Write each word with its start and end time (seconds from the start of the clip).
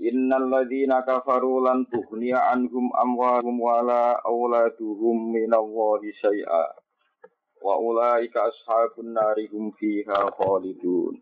Innal 0.00 0.48
ladzina 0.48 1.04
kafaru 1.04 1.60
lan 1.60 1.84
tughniya 1.92 2.56
anhum 2.56 2.88
amwaluhum 2.96 3.60
wala 3.60 4.16
auladuhum 4.24 5.28
minallahi 5.28 6.16
syai'a. 6.16 6.72
Wa 7.60 7.76
ulaika 7.76 8.48
ashabun 8.48 9.12
nari 9.12 9.44
hum 9.52 9.76
fiha 9.76 10.32
khalidun. 10.40 11.20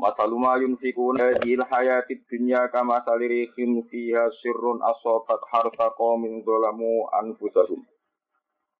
Masalu 0.00 0.36
ma 0.40 0.56
yunfikuna 0.56 1.36
fil 1.44 1.60
hayatid 1.60 2.24
dunya 2.24 2.72
kama 2.72 3.04
salirihim 3.04 3.84
fiha 3.84 4.32
sirrun 4.40 4.80
asabat 4.80 5.44
harta 5.52 5.92
qaumin 6.00 6.40
zalamu 6.48 7.04
anfusahum. 7.20 7.84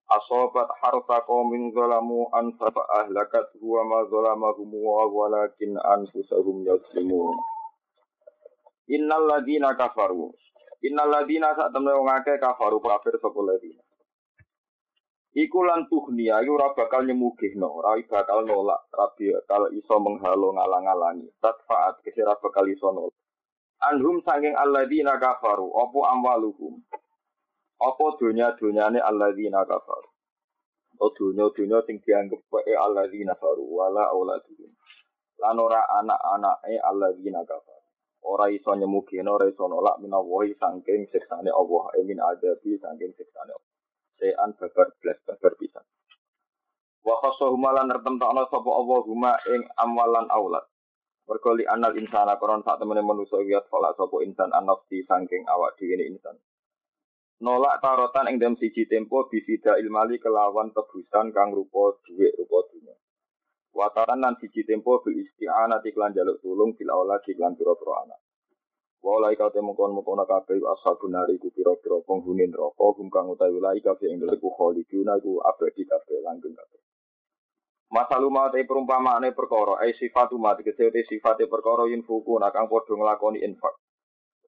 Asabat 0.08 0.72
harta 0.80 1.20
qaumin 1.28 1.76
zalamu 1.76 2.24
anfa 2.32 2.72
ahlakat 3.04 3.52
huwa 3.60 3.84
ma 3.84 4.00
zalamahum 4.08 4.72
wa 4.72 5.04
walakin 5.12 5.76
anfusahum 5.76 6.64
yazlimun. 6.64 7.51
Innal 8.90 9.30
ladina 9.30 9.78
kafaru. 9.78 10.34
Innal 10.82 11.06
ladina 11.06 11.54
sak 11.54 11.70
temne 11.70 11.94
wong 11.94 12.10
akeh 12.10 12.34
kafaru 12.42 12.82
kafir 12.82 13.14
sapa 13.22 13.38
ladina. 13.38 13.82
Iku 15.32 15.64
lan 15.64 15.86
tuhnia 15.88 16.42
iku 16.42 16.60
ora 16.60 16.74
bakal 16.74 17.06
nyemugihno, 17.06 17.64
ora 17.64 17.96
bakal 18.04 18.44
nolak, 18.44 18.90
ora 18.92 19.06
bakal 19.16 19.62
iso 19.72 19.96
menghalo 20.02 20.52
ngalang-alangi. 20.52 21.30
Tatfaat 21.38 22.02
kesira 22.02 22.36
bakal 22.42 22.66
iso 22.68 22.90
nolak. 22.90 23.16
Anhum 23.86 24.20
sanging 24.26 24.58
alladina 24.58 25.16
kafaru, 25.16 25.70
opo 25.70 26.04
amwaluhum. 26.04 26.82
Apa 27.80 28.06
dunya-dunyane 28.18 28.98
alladina 28.98 29.62
kafaru. 29.64 30.10
O 31.00 31.08
dunya-dunya 31.14 31.80
sing 31.86 32.02
dianggep 32.02 32.42
wae 32.50 32.74
alladina 32.76 33.32
kafaru 33.38 33.62
wala 33.72 34.10
auladuhum. 34.12 34.70
Lan 35.40 35.56
ora 35.56 35.80
anak-anake 36.02 36.76
alladina 36.82 37.40
kafaru 37.46 37.71
ora 38.22 38.46
iso 38.50 38.74
nyemugi 38.74 39.18
ora 39.22 39.46
iso 39.50 39.66
nolak 39.66 39.98
minawahi 39.98 40.54
saking 40.58 41.10
siksane 41.10 41.50
Allah. 41.50 41.84
Emin 41.98 42.18
adabi 42.22 42.78
saking 42.78 43.12
siksane 43.18 43.52
Allah. 43.52 43.70
Sean 44.18 44.50
babar 44.58 44.88
blas 45.02 45.18
babar 45.26 45.52
pisan. 45.58 45.84
Wa 47.02 47.18
khasahuma 47.18 47.74
lan 47.74 47.90
nertentokno 47.90 48.46
sapa 48.46 48.70
Allah 48.70 49.00
huma 49.02 49.34
ing 49.50 49.66
amalan 49.74 50.30
aulad 50.30 50.62
mergo 51.26 51.50
li 51.54 51.64
anal 51.66 51.94
insana 51.98 52.38
koron 52.38 52.62
sak 52.66 52.78
temene 52.78 53.02
manusa 53.02 53.38
wiyat 53.38 53.66
falak 53.70 53.94
sapa 53.98 54.22
insan 54.26 54.50
anafsi 54.54 55.02
saking 55.08 55.42
awak 55.46 55.74
dhewe 55.78 56.04
insan. 56.06 56.38
Nolak 57.42 57.82
tarotan 57.82 58.30
ing 58.30 58.38
dalam 58.38 58.54
siji 58.54 58.86
tempo 58.86 59.26
bisida 59.26 59.74
ilmali 59.82 60.22
kelawan 60.22 60.70
tebusan 60.70 61.34
kang 61.34 61.50
rupa 61.50 61.98
dhuwit 62.06 62.38
rupa 62.38 62.61
Wataran 63.72 64.20
nan 64.20 64.36
siji 64.36 64.68
tempo 64.68 65.00
bil 65.00 65.16
isti'anah 65.16 65.80
iklan 65.80 66.12
jaluk 66.12 66.44
tulung 66.44 66.76
bil 66.76 66.92
aula 66.92 67.16
iklan 67.24 67.56
pira-pira 67.56 68.04
anak. 68.04 68.20
Walai 69.02 69.34
kau 69.34 69.50
temu 69.50 69.74
kon 69.74 69.96
mukona 69.96 70.22
kabeh 70.28 70.62
ashabun 70.62 71.10
nari 71.10 71.40
ku 71.40 71.48
pira-pira 71.50 71.98
penghuni 72.06 72.46
neraka 72.46 72.86
hum 72.94 73.08
kang 73.10 73.32
utawi 73.32 73.58
ulai 73.58 73.80
kabeh 73.82 74.12
ing 74.12 74.22
dalem 74.22 74.38
khaliduna 74.38 75.18
iku 75.18 75.40
abadi 75.42 75.82
kabeh 75.88 76.20
langgeng 76.22 76.54
kabeh. 76.54 76.80
Masalu 77.90 78.28
mate 78.30 78.60
perumpamaane 78.62 79.34
perkara 79.34 79.80
ai 79.82 79.96
sifatu 79.96 80.38
mate 80.38 80.62
kesete 80.62 81.02
sifate 81.08 81.50
perkara 81.50 81.88
fuku 82.04 82.38
nakang 82.38 82.68
padha 82.68 82.94
nglakoni 82.94 83.40
infak. 83.40 83.74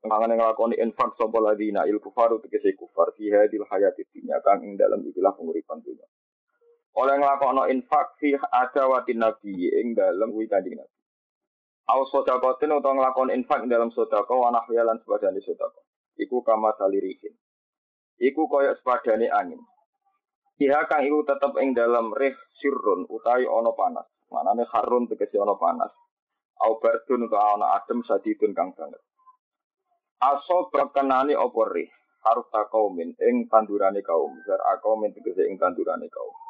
Kangen 0.05 0.37
nglakoni 0.37 0.77
infak 0.85 1.17
sapa 1.17 1.39
ladina 1.41 1.89
il 1.89 1.97
kufaru 1.99 2.39
tegese 2.45 2.77
kufar 2.77 3.11
fi 3.17 3.33
hadil 3.33 3.65
hayati 3.67 4.05
kang 4.45 4.61
ing 4.63 4.77
dalem 4.77 5.01
ikilah 5.09 5.33
penguripan 5.33 5.81
dunya 5.81 6.05
oleh 6.95 7.15
nglakokno 7.19 7.67
infak 7.75 8.15
fi 8.23 8.39
adawatin 8.39 9.19
nabi 9.19 9.51
ing 9.67 9.99
dalem 9.99 10.31
kuwi 10.31 10.47
kanjeng 10.47 10.79
nabi. 10.79 10.95
Au 11.91 12.07
sedekatin 12.09 12.73
utawa 12.73 12.97
nglakon 12.97 13.35
infak 13.35 13.67
ing 13.67 13.69
dalam 13.69 13.91
sedekah 13.91 14.31
wa 14.31 14.55
nahya 14.55 14.87
lan 14.87 15.03
sepadane 15.03 15.43
sedekah. 15.43 15.85
Iku 16.17 16.41
kama 16.47 16.73
salirihin. 16.79 17.35
Iku 18.23 18.47
kaya 18.47 18.79
sepadane 18.79 19.27
angin. 19.29 19.61
Iha 20.63 20.87
kang 20.87 21.03
iku 21.03 21.27
tetep 21.27 21.53
ing 21.59 21.75
dalam 21.75 22.15
rih 22.15 22.33
sirrun 22.63 23.11
utawi 23.11 23.45
ana 23.45 23.75
panas. 23.75 24.07
Manane 24.31 24.63
harun 24.71 25.11
tegese 25.11 25.37
ana 25.43 25.59
panas. 25.59 25.91
Au 26.63 26.79
bardun 26.79 27.27
utawa 27.27 27.59
ana 27.59 27.67
adem 27.75 28.07
sadidun 28.07 28.55
kang 28.55 28.71
banget. 28.71 29.03
Aso 30.23 30.71
berkenani 30.71 31.35
apa 31.35 31.63
rih 31.75 31.91
harus 32.23 32.47
takaumin 32.55 33.19
ing 33.19 33.51
tandurane 33.51 34.01
kaum. 34.01 34.31
Zar 34.47 34.63
akaumin 34.79 35.11
tegese 35.11 35.43
ing 35.51 35.59
tandurane 35.59 36.07
kaum. 36.07 36.44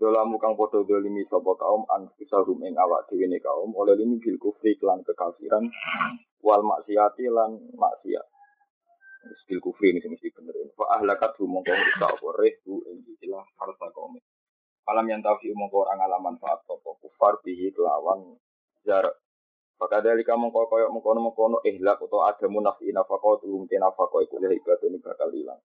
Dolamu 0.00 0.36
kang 0.42 0.54
podo 0.58 0.82
dolimi 0.82 1.22
sapa 1.30 1.52
kaum 1.58 1.82
an 1.94 2.10
rum 2.46 2.60
ing 2.66 2.74
awak 2.74 3.06
dhewe 3.08 3.26
ne 3.28 3.38
kaum 3.38 3.70
oleh 3.76 3.94
limi 3.94 4.18
bil 4.18 4.38
kufri 4.40 4.74
kelan 4.80 5.00
kekafiran 5.06 5.64
wal 6.42 6.62
maksiati 6.64 7.28
lan 7.30 7.56
maksiat. 7.76 8.26
Bil 9.46 9.60
kufri 9.62 9.94
ini 9.94 10.02
mesti 10.02 10.28
bener. 10.34 10.54
Fa 10.74 10.98
ahlakat 10.98 11.38
hu 11.38 11.46
mongko 11.46 11.70
rusak 11.70 12.10
apa 12.18 12.28
rehu 12.40 12.74
ing 12.90 12.96
istilah 13.06 13.44
harta 13.60 13.86
kaum. 13.94 14.18
Alam 14.90 15.06
yang 15.06 15.22
tahu 15.22 15.54
mongko 15.54 15.86
orang 15.86 16.02
alaman 16.02 16.34
saat 16.42 16.60
sapa 16.66 16.90
kufar 16.98 17.38
bihi 17.44 17.70
kelawan 17.70 18.34
jarak 18.82 19.14
Maka 19.82 19.98
dari 19.98 20.22
kamu 20.22 20.54
kau 20.54 20.70
koyok 20.70 20.94
mengkono 20.94 21.18
mengkono 21.18 21.58
ihlak 21.66 21.98
atau 22.06 22.22
ada 22.22 22.46
munafi 22.46 22.94
nafkah 22.94 23.18
turun 23.42 23.66
ke 23.66 23.82
nafkah 23.82 24.06
itu 24.22 24.38
ibadah 24.38 24.86
ini 24.86 25.02
bakal 25.02 25.26
hilang 25.34 25.58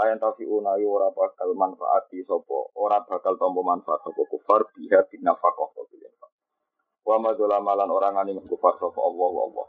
layan 0.00 0.16
tafi 0.16 0.48
unayu 0.48 0.88
ora 0.88 1.12
bakal 1.12 1.52
manfaati 1.52 2.24
sopo 2.24 2.72
ora 2.72 3.04
bakal 3.04 3.36
tombo 3.36 3.60
manfaat 3.60 4.00
sopo 4.00 4.24
kufar 4.32 4.64
biha 4.72 5.04
binafakoh 5.12 5.76
bil 5.92 6.00
infak 6.00 6.32
wa 7.04 7.20
madzulamalan 7.20 7.92
orang 7.92 8.16
ngani 8.16 8.40
kufar 8.48 8.80
sopo 8.80 8.96
Allah 8.96 9.32
Allah. 9.44 9.68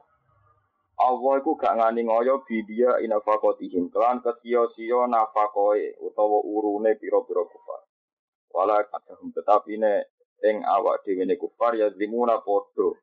Allah 1.01 1.33
iku 1.41 1.57
gak 1.57 1.73
ngani 1.81 2.05
ngoyo 2.05 2.45
bidia 2.45 3.01
inafakotihim 3.01 3.89
kelan 3.89 4.21
kesio-sio 4.21 5.09
nafakoe 5.09 5.97
utawa 5.97 6.39
urune 6.45 6.93
piro-piro 6.95 7.49
kufar. 7.49 7.81
Wala 8.53 8.85
kadahum 8.85 9.33
tetapi 9.33 9.81
ne 9.81 10.05
ing 10.45 10.61
awak 10.61 11.01
dhewe 11.01 11.25
ne 11.25 11.35
kufar 11.41 11.73
ya 11.73 11.89
zimuna 11.97 12.37
podo 12.45 13.01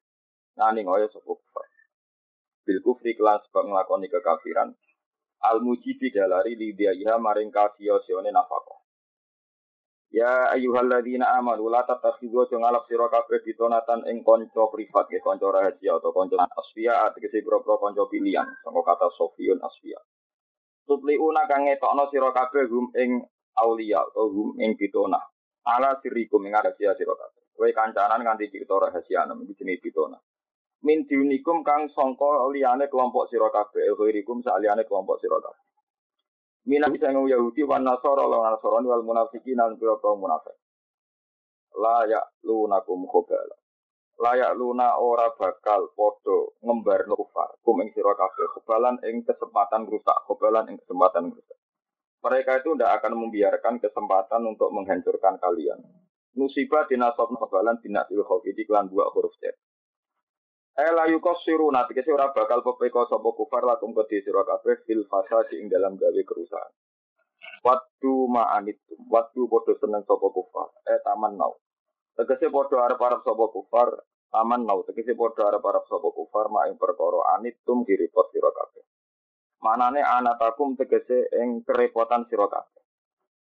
ngani 0.55 0.87
ngoyo 0.87 1.11
sopo 1.11 1.43
kufar. 1.43 1.67
Bil 2.63 2.79
kufri 2.87 3.19
kelas 3.19 3.43
sebab 3.51 3.67
nglakoni 3.67 4.07
kekafiran 4.07 4.79
al 5.41 5.61
mujibi 5.63 6.11
dalari 6.11 6.59
iha 6.59 7.19
maring 7.19 7.51
kafio 7.51 8.03
sione 8.03 8.31
nafako. 8.31 8.83
Ya 10.11 10.49
ayyuhalladzina 10.57 11.37
amanu 11.37 11.69
la 11.69 11.85
tattakhidhu 11.85 12.49
ngalap 12.49 12.89
sira 12.89 13.13
kabeh 13.13 13.45
ditonatan 13.45 14.09
ing 14.09 14.25
kanca 14.25 14.65
privat 14.73 15.05
ke 15.05 15.21
kanca 15.21 15.53
rahasia 15.53 16.01
atau 16.01 16.17
kanca 16.17 16.49
asfiya 16.57 17.13
tegese 17.13 17.45
pira-pira 17.45 17.77
kanca 17.77 18.09
pilihan 18.09 18.49
saka 18.65 18.81
kata 18.89 19.13
sofiyun 19.21 19.61
asfiya. 19.61 20.01
Tutliuna 20.89 21.45
kang 21.45 21.69
ngetokno 21.69 22.09
sira 22.09 22.33
kabeh 22.33 22.65
hum 22.73 22.89
ing 22.97 23.21
aulia 23.61 24.01
atau 24.01 24.33
hum 24.33 24.57
ing 24.57 24.81
pitona. 24.81 25.21
Ala 25.69 26.01
sirikum 26.01 26.41
ing 26.49 26.57
rahasia 26.57 26.97
sira 26.97 27.13
kabeh. 27.13 27.45
Kowe 27.53 27.69
kancanan 27.77 28.25
nganti 28.25 28.49
cerita 28.49 28.81
rahasia 28.81 29.29
nem 29.29 29.45
iki 29.45 29.61
jenenge 29.61 29.85
pitona 29.85 30.17
min 30.87 31.07
diunikum 31.09 31.67
kang 31.67 31.91
songko 31.91 32.51
liane 32.55 32.87
kelompok 32.87 33.27
sira 33.31 33.51
kabeh 33.51 33.95
ghairikum 33.99 34.43
saliyane 34.43 34.87
kelompok 34.87 35.19
sira 35.19 35.39
kabeh. 35.43 35.67
Minah 36.69 36.93
sing 36.93 37.17
Yahudi 37.17 37.65
wan 37.65 37.83
Nasara 37.87 38.29
lan 38.29 38.53
Nasrani 38.53 38.87
wal 38.93 39.01
munafiqin 39.01 39.57
lan 39.57 39.81
pira-pira 39.81 40.13
munafik. 40.15 40.57
La 41.81 42.05
ya 42.05 42.21
lunakum 42.45 43.09
khobala 43.09 43.57
la 44.19 44.33
ya 44.35 44.51
luna 44.51 44.99
ora 44.99 45.31
bakal 45.39 45.95
podo 45.95 46.59
ngembar 46.61 47.07
kufar. 47.07 47.55
Kum 47.63 47.81
ing 47.87 47.95
sira 47.95 48.13
kabeh 48.19 48.47
khobalan 48.53 48.99
ing 49.07 49.23
kesempatan 49.25 49.87
rusak 49.87 50.19
khobalan 50.27 50.67
ing 50.69 50.77
kesempatan 50.83 51.31
rusak 51.31 51.59
mereka 52.19 52.59
itu 52.59 52.75
tidak 52.75 52.99
akan 52.99 53.13
membiarkan 53.15 53.75
kesempatan 53.79 54.43
untuk 54.43 54.75
menghancurkan 54.75 55.39
kalian. 55.39 55.79
Musibah 56.35 56.87
dinasob 56.91 57.35
khobalan 57.35 57.79
khofi 57.79 58.51
di 58.55 58.63
kelan 58.67 58.91
dua 58.91 59.11
huruf 59.11 59.35
Ela 60.79 61.11
yukos 61.11 61.43
siru 61.43 61.75
nanti 61.75 61.91
kesi 61.91 62.15
ora 62.15 62.31
bakal 62.31 62.63
pepeko 62.63 63.11
sopo 63.11 63.35
kufar 63.35 63.67
lakum 63.67 63.91
ke 63.91 64.23
sira 64.23 64.47
kabeh 64.47 64.87
fil 64.87 65.03
fasadi 65.11 65.59
ing 65.59 65.67
dalam 65.67 65.99
gawe 65.99 66.23
kerusakan. 66.23 66.71
Waktu 67.67 68.13
ma'anitum, 68.31 69.11
waktu 69.11 69.41
podo 69.51 69.75
seneng 69.83 70.07
sopo 70.07 70.31
kufar, 70.31 70.71
eh 70.87 71.03
taman 71.03 71.35
nau. 71.35 71.59
Tegese 72.15 72.47
podo 72.47 72.79
arep 72.79 73.03
arep 73.03 73.27
sopo 73.27 73.51
kufar, 73.51 73.91
Aman 74.29 74.69
nau 74.69 74.85
tegese 74.85 75.17
padha 75.17 75.49
arep 75.49 75.65
arep 75.65 75.89
sapa 75.89 76.09
kufar 76.13 76.53
mak 76.53 76.69
ing 76.69 76.77
perkara 76.77 77.21
anitum 77.33 77.81
direpot 77.89 78.29
sira 78.29 78.53
kabeh. 78.53 78.85
Manane 79.65 80.05
anatakum 80.05 80.77
tegese 80.77 81.33
ing 81.33 81.65
kerepotan 81.65 82.29
sira 82.29 82.45
kabeh. 82.45 82.83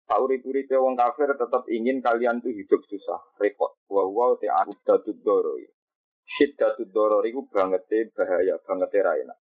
Sauri-uripe 0.06 0.78
wong 0.78 0.94
kafir 0.94 1.34
tetap 1.34 1.66
ingin 1.74 2.06
kalian 2.06 2.38
tuh 2.38 2.54
hidup 2.54 2.86
susah, 2.86 3.18
repot. 3.42 3.74
Wa 3.90 4.06
wa 4.06 4.38
te 4.38 4.46
adatud 4.46 5.18
doro. 5.26 5.58
Syiddatud 6.26 6.90
doro 6.90 7.22
iku 7.22 7.46
banget 7.48 7.86
bahaya, 8.18 8.58
banget 8.66 8.92
ra 9.06 9.14
enak. 9.14 9.38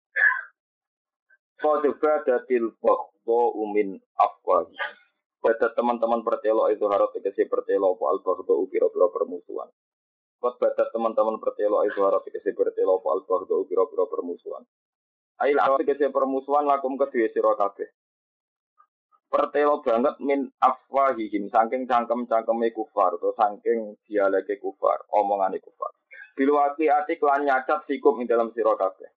Fadba 1.60 2.12
datil 2.24 2.72
bakhdo 2.80 3.42
umin 3.60 4.00
afwahi. 4.16 4.72
Pada 5.40 5.72
teman-teman 5.76 6.24
pertelo 6.24 6.72
itu 6.72 6.84
harus 6.88 7.12
tegese 7.12 7.44
pertelo 7.48 7.96
apa 7.96 8.04
al 8.08 8.18
bakhdo 8.24 8.64
ukira-kira 8.64 9.08
permusuhan. 9.12 9.68
Baca 10.40 10.72
teman-teman 10.88 11.36
pertelo 11.36 11.84
itu 11.84 12.00
harap 12.00 12.24
dikasih 12.24 12.56
pertelo 12.56 13.04
fal 13.04 13.20
bahdo 13.28 13.60
ukiro-kiro 13.60 14.08
permusuhan. 14.08 14.64
Ail 15.44 15.60
awal 15.60 15.84
dikasih 15.84 16.08
permusuhan 16.08 16.64
lakum 16.64 16.96
kedua 16.96 17.28
siro 17.28 17.52
kabeh. 17.60 17.92
Pertelo 19.28 19.84
banget 19.84 20.16
min 20.24 20.48
afwahihim 20.64 21.52
saking 21.52 21.84
cangkem-cangkeme 21.84 22.72
kufar 22.72 23.20
atau 23.20 23.36
saking 23.36 24.00
dialeke 24.08 24.56
kufar, 24.64 25.04
omongane 25.12 25.60
kufar. 25.60 25.92
Bilwati 26.36 26.86
ati 26.90 27.18
lan 27.20 27.44
nyacat 27.44 27.86
sikum 27.86 28.20
ing 28.20 28.26
dalam 28.26 28.50
siro 28.54 28.76
kabeh. 28.76 29.10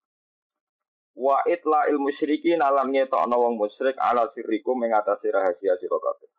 Wa 1.13 1.45
itla 1.45 1.87
il 1.93 2.01
musyrikin 2.01 2.61
alam 2.61 2.89
ngetokno 2.89 3.35
wong 3.37 3.53
musyrik 3.61 3.95
ala 4.01 4.29
sirrikum 4.33 4.81
mengatasi 4.81 5.29
rahasia 5.29 5.77
siro 5.77 6.01
kabeh. 6.01 6.29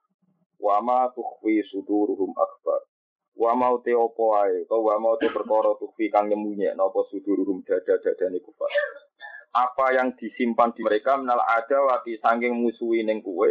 Wa 0.59 0.83
ma 0.83 1.11
tukhfi 1.15 1.63
suduruhum 1.71 2.35
akbar 2.35 2.83
Wa 3.35 3.51
mau 3.59 3.83
te 3.83 3.91
opo 3.91 4.39
ae, 4.39 4.63
atau 4.63 4.87
wa 4.87 4.95
mau 5.03 5.19
te 5.19 5.27
perkara 5.27 5.75
tukfi 5.75 6.07
kang 6.07 6.31
nyembunyi 6.31 6.71
napa 6.79 7.03
suduruhum 7.11 7.67
dada-dadane 7.67 8.39
kufar. 8.39 8.71
Apa 9.51 9.91
yang 9.99 10.15
disimpan 10.15 10.71
di 10.71 10.87
mereka 10.87 11.19
menal 11.19 11.43
ada 11.43 11.79
wati 11.83 12.15
sangking 12.23 12.55
musuhi 12.55 13.03
ning 13.03 13.27
kuwe. 13.27 13.51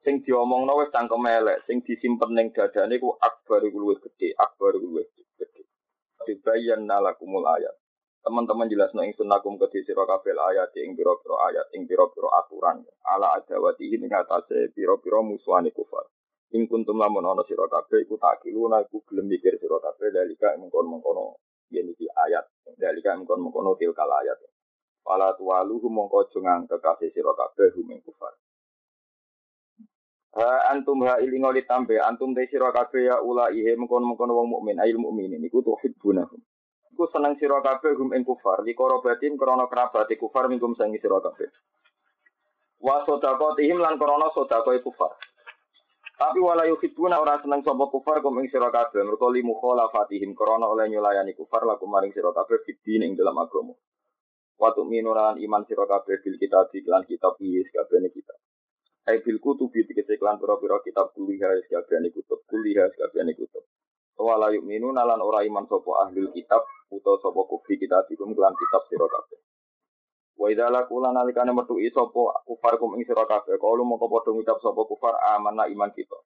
Sing 0.00 0.24
diomongno 0.24 0.80
wis 0.80 0.88
cangkem 0.88 1.28
elek, 1.28 1.60
sing 1.68 1.84
disimpen 1.84 2.32
ning 2.32 2.48
dadane 2.56 2.96
ku 2.96 3.12
akbar 3.20 3.60
iku 3.68 3.76
luwih 3.84 4.00
gedhe, 4.00 4.32
akbar 4.40 4.80
iku 4.80 4.86
luwih 4.96 5.08
gedhe. 5.36 5.57
Dibayan 6.28 6.84
nalakumul 6.84 7.48
ayat. 7.48 7.72
Teman-teman 8.20 8.68
jelas 8.68 8.92
no 8.92 9.00
ingsun 9.00 9.32
lakum 9.32 9.56
kedhi 9.56 9.80
sira 9.80 10.04
kabeh 10.04 10.36
ayat 10.36 10.76
ing 10.76 10.92
pira-pira 10.92 11.36
ayat 11.48 11.72
ing 11.72 11.88
pira-pira 11.88 12.28
aturan 12.44 12.84
ala 13.08 13.40
adawati 13.40 13.88
ing 13.88 14.12
atase 14.12 14.68
pira-pira 14.76 15.24
musuhane 15.24 15.72
kufar. 15.72 16.04
Ing 16.52 16.68
kuntum 16.68 17.00
lamun 17.00 17.24
ana 17.24 17.40
sira 17.48 17.64
kabeh 17.64 18.04
iku 18.04 18.20
takiluna 18.20 18.84
iku 18.84 19.00
gelem 19.08 19.32
mikir 19.32 19.56
sira 19.56 19.80
kabeh 19.80 20.12
dalika 20.12 20.52
mengkon-mengkono 20.60 21.40
yen 21.72 21.88
iki 21.96 22.04
ayat 22.04 22.44
dalika 22.76 23.16
mengkon-mengkono 23.16 23.80
tilkal 23.80 24.12
ayat. 24.20 24.36
Wala 25.08 25.32
tuwaluhu 25.32 25.88
mongko 25.88 26.28
aja 26.28 26.38
ngangke 26.44 26.76
kasih 26.76 27.08
sira 27.08 27.32
kabeh 27.32 27.72
kufar. 28.04 28.36
Ha 30.36 30.68
antum 30.76 31.00
ha 31.08 31.16
ilingo 31.24 31.52
ditambe 31.56 31.96
antum 31.96 32.36
te 32.36 32.44
sira 32.52 32.68
kabeh 32.68 33.08
ya 33.08 33.16
ula 33.24 33.48
ihe 33.48 33.72
mengkon-mengkono 33.80 34.36
wong 34.36 34.48
mukmin 34.52 34.76
ail 34.76 35.00
mukminin 35.00 35.40
iku 35.48 35.64
tuhibbunahum. 35.64 36.40
Iku 36.92 37.04
seneng 37.08 37.40
sira 37.40 37.64
kabeh 37.64 37.96
hum 37.96 38.12
ing 38.12 38.28
kufar 38.28 38.60
li 38.60 38.76
korobatin 38.76 39.40
krana 39.40 39.64
kerabate 39.72 40.20
kufar 40.20 40.52
mingkum 40.52 40.76
sangi 40.76 41.00
sira 41.00 41.22
kabeh. 41.24 41.48
Wa 42.84 43.08
sedaqatihim 43.08 43.80
lan 43.80 43.96
krana 43.96 44.28
sedaqah 44.36 44.76
kufar. 44.84 45.16
Tapi 46.18 46.42
wala 46.42 46.66
yuhibbuna 46.66 47.22
ora 47.22 47.38
seneng 47.38 47.62
sapa 47.62 47.86
kufar 47.94 48.18
kum 48.18 48.42
ing 48.42 48.50
sira 48.50 48.74
kabeh 48.74 49.06
mergo 49.06 49.30
li 49.30 49.40
mukhalafatihim 49.46 50.34
krana 50.34 50.66
oleh 50.66 50.90
nyulayani 50.90 51.32
kufar 51.38 51.62
laku 51.62 51.86
maring 51.86 52.10
sira 52.10 52.34
kabeh 52.34 52.58
fidin 52.66 53.06
ing 53.06 53.12
dalam 53.14 53.38
agama. 53.38 53.72
Wa 54.58 54.74
tu'minuran 54.74 55.38
iman 55.38 55.62
sira 55.70 55.86
kabeh 55.86 56.18
bil 56.18 56.36
kitab 56.36 56.74
iklan 56.74 57.06
kitab 57.06 57.38
iki 57.38 57.70
kabehane 57.70 58.10
kita. 58.10 58.34
Ai 59.08 59.24
bil 59.24 59.40
kutubi 59.40 59.88
tegese 59.88 60.20
iklan 60.20 60.36
pira-pira 60.36 60.84
kitab 60.84 61.16
kuliah 61.16 61.48
kabehane 61.72 62.12
kutub 62.12 62.44
kuliah 62.44 62.92
kabehane 62.92 63.32
kutub. 63.32 63.64
Wala 64.20 64.52
yu'minuna 64.52 65.06
lan 65.08 65.24
ora 65.24 65.40
iman 65.48 65.64
sapa 65.64 66.04
ahli 66.04 66.28
kitab 66.36 66.60
utawa 66.92 67.16
sapa 67.24 67.40
kufri 67.48 67.80
kitab 67.80 68.04
ikum 68.12 68.36
kelan 68.36 68.52
kitab 68.52 68.84
sira 68.92 69.08
kabeh. 69.08 69.40
Wa 70.36 70.52
idza 70.52 70.68
laqula 70.68 71.16
nalikane 71.16 71.56
metu 71.56 71.80
sapa 71.88 72.44
kufar 72.44 72.76
kum 72.76 73.00
ing 73.00 73.08
sira 73.08 73.24
kabeh 73.24 73.56
kalu 73.56 73.80
moko 73.86 74.12
padha 74.12 74.34
ngucap 74.34 74.60
sapa 74.60 74.82
kufar 74.84 75.16
amanah 75.38 75.72
iman 75.72 75.88
kita. 75.96 76.18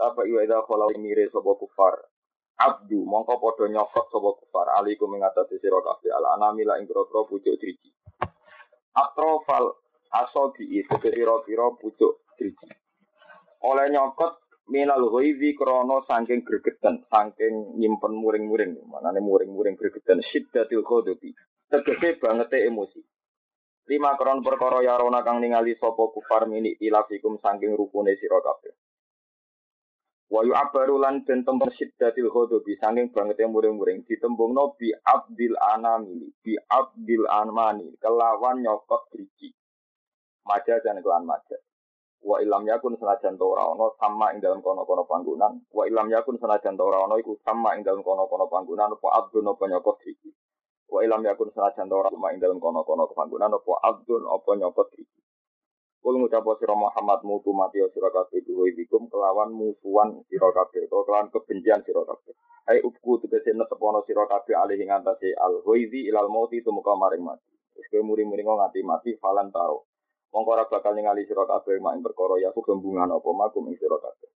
Apa 0.00 0.24
iwa 0.24 0.40
idza 0.46 0.64
khala 0.64 0.88
mire 0.96 1.28
sapa 1.28 1.52
kufar 1.60 2.08
abdu 2.56 3.04
mongko 3.04 3.36
padha 3.36 3.68
nyokot 3.68 4.06
sapa 4.08 4.30
kufar 4.38 4.66
alaikum 4.80 5.12
ing 5.12 5.28
atase 5.28 5.60
sira 5.60 5.82
kabeh 5.84 6.08
ala 6.08 6.40
anamila 6.40 6.80
ing 6.80 6.88
pira-pira 6.88 7.20
pucuk 7.28 7.52
driji. 7.60 7.90
Atrofal 8.96 9.76
asobi 10.12 10.64
itu 10.80 10.94
pira-pira 11.00 11.68
pucuk 11.76 12.24
driji. 12.38 12.68
Oleh 13.64 13.90
nyokot 13.90 14.38
minal 14.68 15.02
ghaizi 15.08 15.56
krana 15.56 16.04
saking 16.06 16.44
gregeten, 16.44 17.04
saking 17.10 17.74
nyimpen 17.80 18.12
muring-muring, 18.14 18.76
manane 18.86 19.20
muring-muring 19.24 19.74
gregeten 19.74 20.20
syiddatil 20.22 20.84
ghadabi. 20.84 21.34
Tegese 21.68 22.16
banget 22.20 22.52
emosi. 22.64 23.00
Lima 23.88 24.16
kron 24.20 24.44
perkara 24.44 24.84
yarona 24.84 25.24
kang 25.24 25.40
ningali 25.40 25.72
sapa 25.80 26.12
kufar 26.12 26.44
mini 26.46 26.76
ilafikum 26.80 27.40
saking 27.40 27.72
rukune 27.72 28.12
sira 28.20 28.40
kabeh. 28.44 28.76
Wa 30.28 30.44
yu'abbaru 30.44 31.00
lan 31.00 31.24
den 31.24 31.40
temper 31.44 31.72
syiddatil 31.72 32.28
ghadabi 32.28 32.76
saking 32.76 33.08
bangete 33.10 33.48
muring-muring 33.48 34.04
ditembungno 34.04 34.76
bi 34.76 34.92
abdil 34.92 35.56
anami 35.56 36.28
bi 36.44 36.52
abdil 36.68 37.24
anmani 37.26 37.96
kelawan 37.98 38.60
nyokot 38.60 39.08
driji. 39.10 39.57
Maja 40.48 40.80
dan 40.80 41.04
kelan 41.04 41.28
maja. 41.28 41.56
Wa 42.24 42.40
ilam 42.40 42.64
yakun 42.64 42.96
senajan 42.96 43.36
to 43.36 43.52
ana 43.52 43.92
sama 44.00 44.32
ing 44.32 44.40
dalam 44.40 44.64
kono-kono 44.64 45.04
panggonan. 45.04 45.60
Wa 45.68 45.84
ilam 45.84 46.08
yakun 46.08 46.40
senajan 46.40 46.74
to 46.80 46.82
ora 46.88 47.04
ana 47.04 47.20
iku 47.20 47.36
sama 47.44 47.76
ing 47.76 47.84
dalam 47.84 48.00
kono-kono 48.00 48.48
panggonan 48.48 48.96
apa 48.96 49.08
abdun 49.20 49.44
apa 49.52 49.64
nyokot 49.68 50.00
driji. 50.00 50.32
Wa 50.88 51.04
ilam 51.04 51.20
yakun 51.20 51.52
senajan 51.52 51.92
ora 51.92 52.08
cuma 52.08 52.32
ing 52.32 52.40
dalam 52.40 52.56
kono-kono 52.56 53.04
kepanggonan 53.12 53.52
apa 53.52 53.72
abdun 53.84 54.24
apa 54.24 54.50
nyopot 54.56 54.88
iki. 54.96 55.20
Kul 55.98 56.14
ngucap 56.16 56.46
sira 56.62 56.72
Muhammad 56.78 57.26
mutu 57.26 57.50
mati 57.52 57.82
sira 57.90 58.08
kabeh 58.08 58.40
bikum 58.46 59.10
kelawan 59.10 59.50
musuhan 59.50 60.22
sira 60.30 60.48
kabeh 60.54 60.86
kelawan 60.86 61.28
kebencian 61.28 61.82
sira 61.82 62.06
kabeh. 62.06 62.32
Ai 62.70 62.78
upku 62.80 63.18
tegese 63.20 63.52
netepono 63.52 64.06
sira 64.06 64.24
kabeh 64.24 64.56
alih 64.56 64.78
ing 64.78 64.88
al 64.94 65.54
ghaizi 65.66 66.06
ilal 66.08 66.30
mauti 66.30 66.62
tumuka 66.62 66.94
maring 66.94 67.20
mati. 67.26 67.50
Wis 67.76 67.90
muri-muri 68.00 68.46
nganti 68.46 68.80
mati 68.86 69.18
falan 69.18 69.50
taro. 69.50 69.87
Mongko 70.28 70.50
ora 70.52 70.64
bakal 70.68 70.92
ningali 70.92 71.24
sira 71.24 71.48
kabeh 71.48 71.80
mak 71.80 71.96
ing 71.96 72.02
perkara 72.04 72.36
ya 72.36 72.52
kembungan 72.52 73.08
apa 73.08 73.30
makum 73.32 73.64
ing 73.72 73.76
sira 73.80 73.96
kabeh. 73.96 74.28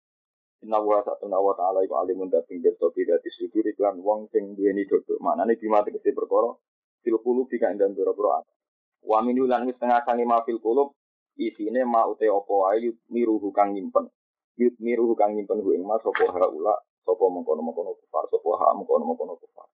Inna 0.62 0.78
wa 0.78 1.00
satuna 1.02 1.40
wa 1.40 1.56
ta'ala 1.56 1.82
iku 1.82 1.98
alimun 1.98 2.28
dating 2.28 2.60
berto 2.60 2.92
bida 2.92 3.16
disudur 3.24 3.64
iklan 3.64 3.98
wong 4.04 4.28
sing 4.28 4.54
duweni 4.54 4.84
dodo. 4.84 5.16
Maknane 5.18 5.56
bima 5.56 5.80
tegese 5.82 6.12
perkara 6.12 6.52
fil 7.00 7.16
qulub 7.18 7.48
bika 7.48 7.72
ing 7.72 7.80
dalem 7.80 7.96
pira-pira 7.96 8.44
ati. 8.44 8.52
Wa 9.02 9.24
min 9.24 9.40
lan 9.48 9.64
wis 9.66 9.80
tengah 9.80 10.04
sangi 10.04 10.28
ma 10.28 10.44
fil 10.44 10.60
qulub 10.60 10.92
isine 11.40 11.82
ma 11.88 12.04
ute 12.06 12.28
apa 12.28 12.52
wae 12.52 12.92
miruhu 13.08 13.50
kang 13.56 13.72
nyimpen. 13.72 14.12
Yut 14.60 14.76
miruhu 14.78 15.16
kang 15.16 15.32
nyimpen 15.32 15.64
ku 15.64 15.72
ing 15.72 15.82
ma 15.88 15.96
sapa 15.98 16.28
haula 16.28 16.76
sapa 17.08 17.24
mengkono-mengkono 17.24 17.96
kufar 17.96 18.28
sapa 18.28 18.50
ha 18.60 18.76
mengkono-mengkono 18.76 19.40
kufar. 19.40 19.66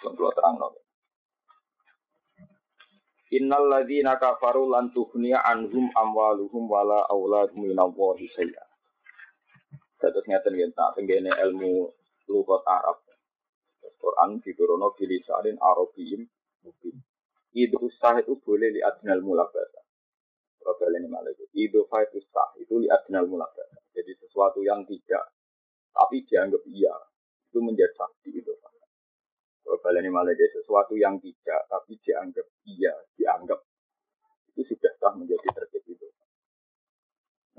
Lan 0.00 0.12
kula 0.16 0.32
terangno. 0.32 0.72
Innal 3.30 3.70
ladzina 3.70 4.18
kafaru 4.18 4.66
lan 4.74 4.90
tughniya 4.90 5.38
anhum 5.46 5.86
amwaluhum 5.94 6.66
wala 6.66 7.06
auladuhum 7.06 7.70
minallahi 7.70 8.26
syai'a. 8.26 8.64
Terus 10.02 10.24
ngeten 10.26 10.52
nggih 10.56 10.74
tak 10.74 10.98
tenggene 10.98 11.30
ilmu 11.30 11.86
lughat 12.26 12.66
Arab. 12.66 12.98
Quran 14.00 14.40
diturunno 14.40 14.96
bilisanin 14.96 15.60
Arabiyyin 15.60 16.24
mungkin. 16.64 16.94
Itu 17.52 17.86
sah 18.00 18.16
itu 18.18 18.34
boleh 18.40 18.72
li 18.74 18.80
adnal 18.80 19.20
mulabasa. 19.20 19.80
Kalau 20.60 20.88
ini 20.96 21.06
malah 21.06 21.30
itu. 21.30 21.44
Itu 21.52 21.84
itu 21.86 22.18
sah 22.32 22.50
itu 22.56 22.82
li 22.82 22.88
adnal 22.88 23.28
mulabasa. 23.28 23.78
Jadi 23.92 24.16
sesuatu 24.18 24.64
yang 24.64 24.82
tidak 24.88 25.36
tapi 25.90 26.24
dianggap 26.24 26.62
iya 26.70 26.94
itu 27.50 27.58
menjadi 27.60 27.92
sakti 27.94 28.30
itu. 28.40 28.52
Kalau 29.78 29.98
ini 30.02 30.10
malah 30.10 30.34
jadi 30.34 30.50
sesuatu 30.58 30.98
yang 30.98 31.20
tidak 31.22 31.62
tapi 31.70 31.94
dianggap 32.02 32.46
iya 32.66 32.94
dianggap 33.14 33.60
itu 34.50 34.74
sudah 34.74 34.92
sah 34.98 35.14
menjadi 35.14 35.46
terjadi 35.54 35.90
itu. 35.94 36.06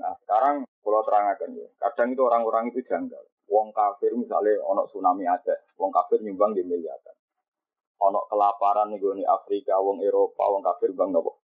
Nah 0.02 0.12
sekarang 0.20 0.68
kalau 0.82 1.00
terangkan 1.06 1.50
ya, 1.56 1.68
kadang 1.78 2.08
itu 2.12 2.22
orang-orang 2.26 2.64
itu 2.74 2.80
janggal. 2.84 3.24
Wong 3.48 3.72
kafir 3.72 4.12
misalnya 4.18 4.58
ono 4.64 4.84
tsunami 4.88 5.24
ada, 5.24 5.56
wong 5.78 5.90
kafir 5.94 6.20
nyumbang 6.20 6.52
di 6.52 6.62
miliaran. 6.66 7.16
Ono 8.02 8.26
kelaparan 8.26 8.90
nih 8.90 8.98
gue 8.98 9.22
Afrika, 9.22 9.78
wong 9.78 10.02
Eropa, 10.02 10.42
wong 10.50 10.62
kafir 10.66 10.90
bang 10.92 11.14
nopo 11.14 11.42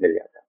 miliaran. 0.00 0.44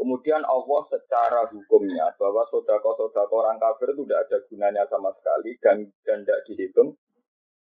Kemudian 0.00 0.40
Allah 0.48 0.82
secara 0.88 1.44
hukumnya 1.52 2.08
bahwa 2.16 2.48
sodako-sodako 2.48 3.44
orang 3.44 3.60
kafir 3.60 3.92
itu 3.92 4.08
tidak 4.08 4.20
ada 4.26 4.38
gunanya 4.48 4.82
sama 4.88 5.12
sekali 5.12 5.52
dan 5.60 5.76
dan 6.08 6.24
tidak 6.24 6.40
dihitung 6.48 6.96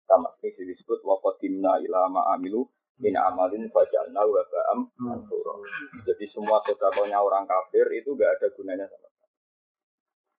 Kama 0.08 0.32
ini 0.40 0.72
disebut 0.72 1.04
wa 1.04 1.20
qadimna 1.20 1.84
ila 1.84 2.08
ma 2.08 2.22
amilu 2.32 2.64
min 3.04 3.14
amalin 3.14 3.68
fajalna 3.70 4.24
wa 4.24 4.42
ba'am. 4.48 4.80
Jadi 6.08 6.26
semua 6.32 6.64
sodakonya 6.64 7.20
orang 7.20 7.44
kafir 7.46 7.86
itu 7.94 8.16
gak 8.16 8.40
ada 8.40 8.48
gunanya 8.56 8.88
sama 8.88 9.08
sekali. 9.12 9.36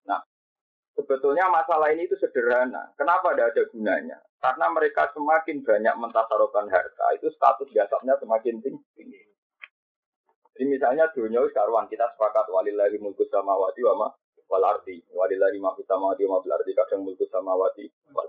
Nah, 0.09 0.21
sebetulnya 0.97 1.45
masalah 1.53 1.93
ini 1.93 2.09
itu 2.09 2.17
sederhana. 2.17 2.91
Kenapa 2.97 3.31
tidak 3.31 3.53
ada 3.53 3.63
gunanya? 3.69 4.17
Karena 4.39 4.65
mereka 4.73 5.11
semakin 5.13 5.61
banyak 5.61 5.95
mentasarokan 5.99 6.67
harta, 6.71 7.05
itu 7.15 7.27
status 7.29 7.69
jasabnya 7.75 8.15
semakin 8.17 8.63
tinggi. 8.63 9.21
Jadi 10.55 10.63
misalnya 10.67 11.07
dunia 11.15 11.39
sekarang 11.47 11.87
kita 11.87 12.03
sepakat 12.15 12.51
walillahi 12.51 12.99
mulku 12.99 13.23
samawati 13.31 13.79
wa 13.87 13.95
ma 13.95 14.07
wal 14.51 14.65
ardi. 14.67 14.99
Walillahi 15.07 15.55
ma 15.55 15.71
fis 15.75 15.87
samawati 15.87 16.27
wa 16.27 16.43
ma 16.43 16.59
kadang 16.83 16.99
mulku 17.07 17.23
samawati 17.31 17.87
wal. 18.11 18.27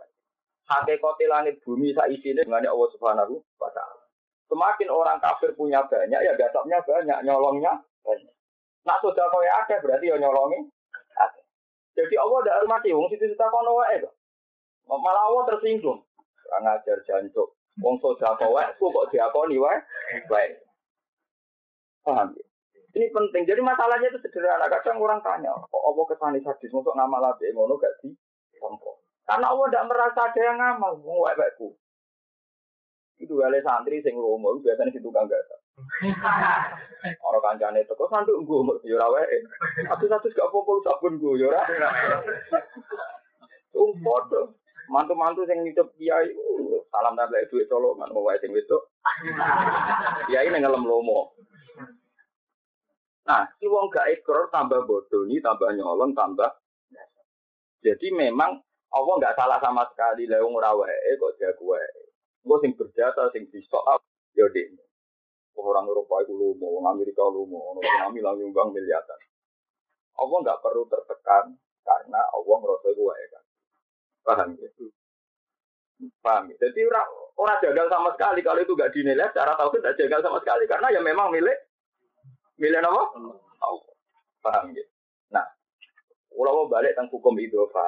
Hakikate 0.71 1.27
langit 1.27 1.59
bumi 1.67 1.91
saisine 1.91 2.47
dengan 2.47 2.62
Allah 2.62 2.89
Subhanahu 2.95 3.43
wa 3.59 3.71
taala. 3.75 4.07
Semakin 4.47 4.87
orang 4.87 5.19
kafir 5.19 5.50
punya 5.59 5.83
banyak, 5.83 6.23
ya 6.23 6.33
gasapnya 6.39 6.79
banyak, 6.87 7.27
nyolongnya 7.27 7.75
banyak. 8.07 8.35
Nak 8.87 9.03
sudah 9.03 9.27
kau 9.35 9.43
ada, 9.43 9.77
berarti 9.83 10.11
ya 10.11 10.17
nyolongi 10.19 10.71
ada. 11.19 11.41
Jadi 11.99 12.15
Allah 12.15 12.39
tidak 12.43 12.59
hormati, 12.62 12.95
wong 12.95 13.11
situ 13.11 13.27
kita 13.35 13.47
kono 13.50 13.83
wae 13.83 13.99
Malah 14.91 15.23
Allah 15.27 15.43
tersinggung. 15.55 16.03
Kurang 16.39 16.67
ajar 16.67 16.99
jancuk. 17.07 17.55
Wong 17.83 17.99
sudah 17.99 18.35
kau 18.39 18.55
ku 18.79 18.95
kok 18.95 19.09
diakoni 19.11 19.59
wae. 19.59 19.79
Wae. 20.31 20.55
Paham 22.07 22.35
ya? 22.35 22.45
Ini 22.91 23.07
penting. 23.15 23.47
Jadi 23.47 23.62
masalahnya 23.62 24.11
itu 24.11 24.19
sederhana. 24.19 24.67
Kadang 24.67 24.99
orang 24.99 25.23
tanya, 25.23 25.55
kok 25.55 25.83
Allah 25.83 26.05
kesani 26.11 26.43
sadis, 26.43 26.75
untuk 26.75 26.95
ngamal 26.95 27.23
api 27.23 27.55
ngono 27.55 27.79
gak 27.79 28.03
di 28.03 28.11
Karena 29.31 29.47
Allah 29.47 29.67
tidak 29.71 29.87
merasa 29.87 30.21
ada 30.27 30.41
yang 30.43 30.59
ngamal. 30.59 30.93
Wong 31.07 31.23
wae 31.23 31.49
ku. 31.55 31.71
Itu 33.23 33.39
gale 33.39 33.63
santri 33.63 34.03
sing 34.03 34.19
lomo 34.19 34.59
biasanya 34.59 34.91
situ 34.91 35.07
tukang 35.07 35.31
gasa. 35.31 35.55
Orang 37.31 37.45
kancane 37.47 37.87
teko 37.87 38.11
sanduk 38.11 38.43
nggo 38.43 38.83
yo 38.83 38.99
ora 38.99 39.07
wae. 39.15 39.39
Satu-satu 39.87 40.35
gak 40.35 40.51
apa-apa 40.51 40.73
sabun 40.83 41.15
nggo 41.15 41.39
yo 41.39 41.47
ora. 41.47 41.63
Umpodo. 43.71 44.59
Mantu-mantu 44.91 45.47
sing 45.47 45.63
nyucup 45.63 45.95
kiai 45.95 46.35
salam 46.91 47.15
lek 47.15 47.47
duit 47.55 47.71
colongan 47.71 48.11
wae 48.11 48.35
sing 48.43 48.51
wedok. 48.51 48.83
Kiai 50.27 50.51
ning 50.51 50.67
ngelem 50.67 50.91
lomo. 50.91 51.39
Nah, 53.31 53.47
si 53.63 53.71
wong 53.71 53.95
gak 53.95 54.11
ekor 54.11 54.51
tambah 54.51 54.83
bodoh 54.91 55.23
ini, 55.23 55.39
tambah 55.39 55.71
nyolong, 55.71 56.19
tambah. 56.19 56.51
Jadi 57.79 58.11
memang 58.11 58.59
Allah 58.91 59.15
nggak 59.23 59.37
salah 59.39 59.59
sama 59.63 59.87
sekali. 59.95 60.27
Lewung 60.27 60.59
rawae 60.59 61.15
kok 61.19 61.35
dia 61.39 61.51
kue. 61.55 61.79
Gue 62.43 62.57
sing 62.65 62.73
berjasa, 62.75 63.31
sing 63.31 63.47
bisa 63.53 63.79
up, 63.87 64.03
ya 64.35 64.49
deh. 64.51 64.67
Orang 65.61 65.93
Eropa 65.93 66.25
itu 66.25 66.33
lumo, 66.33 66.81
orang 66.81 66.97
Amerika 66.97 67.21
lumo, 67.21 67.77
orang 67.77 67.85
kami 67.85 68.25
lang 68.25 68.41
nyumbang 68.41 68.73
miliaran. 68.73 69.21
Allah 70.17 70.39
nggak 70.41 70.61
perlu 70.65 70.89
tertekan 70.89 71.53
karena 71.85 72.21
Allah 72.33 72.57
merasa 72.65 72.89
gue 72.97 73.15
ya 73.15 73.29
kan. 73.29 73.45
Paham 74.25 74.49
ya? 74.57 74.69
Paham 76.25 76.43
ya? 76.49 76.57
Jadi 76.65 76.81
orang, 76.89 77.09
orang 77.37 77.61
jagal 77.61 77.87
sama 77.93 78.09
sekali 78.17 78.41
kalau 78.41 78.61
itu 78.65 78.73
nggak 78.73 78.93
dinilai 78.97 79.29
secara 79.29 79.53
tahu 79.57 79.77
tidak 79.77 79.97
jagal 80.01 80.21
sama 80.25 80.39
sekali 80.41 80.65
karena 80.65 80.89
ya 80.93 81.01
memang 81.05 81.29
milik 81.29 81.59
milik 82.57 82.81
apa? 82.81 83.03
Allah. 83.61 83.95
Paham 84.41 84.73
ya? 84.73 84.85
Nah, 85.29 85.45
kalau 86.33 86.69
balik 86.73 86.97
tentang 86.97 87.13
hukum 87.13 87.37
idofa, 87.37 87.85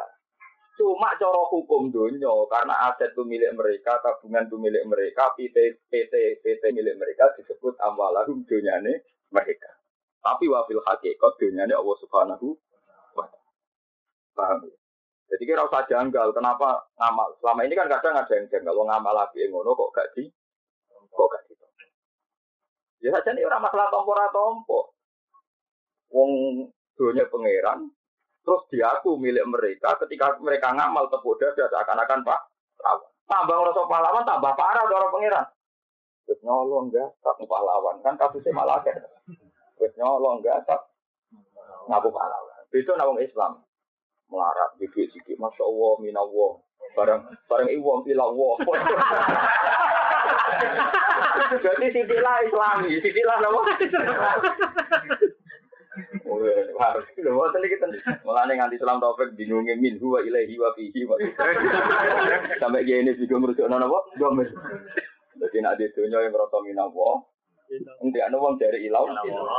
Cuma 0.83 1.15
cara 1.15 1.47
hukum 1.47 1.95
dunia 1.95 2.35
karena 2.51 2.75
aset 2.91 3.15
itu 3.15 3.23
milik 3.23 3.55
mereka, 3.55 4.03
tabungan 4.03 4.51
itu 4.51 4.59
milik 4.59 4.83
mereka, 4.83 5.31
PT 5.39 5.79
PT 5.87 6.43
PT 6.43 6.75
milik 6.75 6.99
mereka 6.99 7.31
disebut 7.39 7.79
amwalahum 7.79 8.43
dunyane 8.43 9.07
mereka. 9.31 9.71
Tapi 10.19 10.51
wafil 10.51 10.83
hakikat 10.83 11.39
dunyane 11.39 11.71
Allah 11.71 11.97
Subhanahu 12.03 12.59
wa 13.15 13.31
Paham 14.35 14.67
ya? 14.67 14.75
Jadi 15.31 15.43
kira 15.47 15.63
usah 15.71 15.87
janggal, 15.87 16.35
kenapa 16.35 16.83
ngamal? 16.99 17.31
Selama 17.39 17.63
ini 17.63 17.79
kan 17.79 17.87
kadang 17.87 18.19
ada 18.19 18.35
yang 18.35 18.51
janggal, 18.51 18.75
lo 18.75 18.83
ngamal 18.83 19.15
lagi 19.15 19.47
ngono 19.47 19.79
kok 19.79 19.95
gak 19.95 20.11
di, 20.19 20.27
kok 20.91 21.29
gak 21.31 21.43
di. 21.47 21.55
Ya 23.07 23.15
saja 23.15 23.31
nih 23.31 23.47
orang 23.47 23.63
masalah 23.63 23.87
tompo 23.87 24.19
tompo. 24.35 24.81
Wong 26.11 26.31
dunia 26.99 27.31
pangeran, 27.31 27.87
Terus 28.43 28.63
diaku 28.75 29.15
milik 29.23 29.47
mereka 29.47 29.95
ketika 30.03 30.35
mereka 30.43 30.75
ngamal 30.75 31.07
tepuk 31.07 31.39
dada 31.39 31.71
seakan-akan 31.71 32.27
Pak 32.27 32.41
Rawan. 32.83 33.11
Tambah 33.31 33.55
ngerasa 33.55 33.83
pahlawan, 33.87 34.25
tambah 34.27 34.53
parah 34.59 34.83
orang 34.83 35.15
pangeran. 35.15 35.47
Wis 36.27 36.39
nyolong 36.43 36.91
enggak, 36.91 37.09
tak 37.23 37.39
pahlawan. 37.47 38.03
Kan 38.03 38.19
kasusnya 38.19 38.51
malah 38.51 38.83
kan. 38.83 38.99
Wis 39.79 39.95
nyolong 39.95 40.43
enggak, 40.43 40.67
tak 40.67 40.91
ngaku 41.87 42.11
pahlawan. 42.11 42.61
Itu 42.75 42.93
nawang 42.99 43.23
Islam. 43.23 43.63
Melarat, 44.33 44.73
bibit 44.81 45.13
sikit, 45.13 45.37
Masya 45.37 45.61
Allah, 45.61 45.93
minallah. 46.01 46.53
Barang, 46.97 47.21
barang 47.53 47.69
iwam, 47.69 48.01
ilallah. 48.09 48.57
Jadi 51.53 51.87
sitilah 51.93 52.37
islami, 52.49 52.97
sitilah 53.05 53.37
nama. 53.45 53.61
Harus 56.81 57.05
lho 57.21 57.31
boten 57.37 57.65
iki 57.69 57.77
ten. 57.77 57.93
Mulane 58.25 58.57
nganti 58.57 58.81
salam 58.81 59.01
taufik 59.01 59.37
bingungnya 59.37 59.77
min 59.77 60.01
huwa 60.01 60.25
ilaihi 60.25 60.57
wa 60.57 60.73
fihi 60.73 61.05
wa. 61.05 61.21
Sampai 62.61 62.89
gini 62.89 63.13
juga 63.21 63.37
merusukno 63.37 63.77
napa? 63.77 63.99
Domir. 64.17 64.49
Jadi 65.37 65.59
nak 65.61 65.77
di 65.77 65.91
dunia 65.93 66.23
yang 66.23 66.33
merasa 66.33 66.61
minawa, 66.61 67.25
Nanti 67.73 68.21
anu 68.21 68.37
wong 68.37 68.61
dari 68.61 68.85
ilau, 68.85 69.09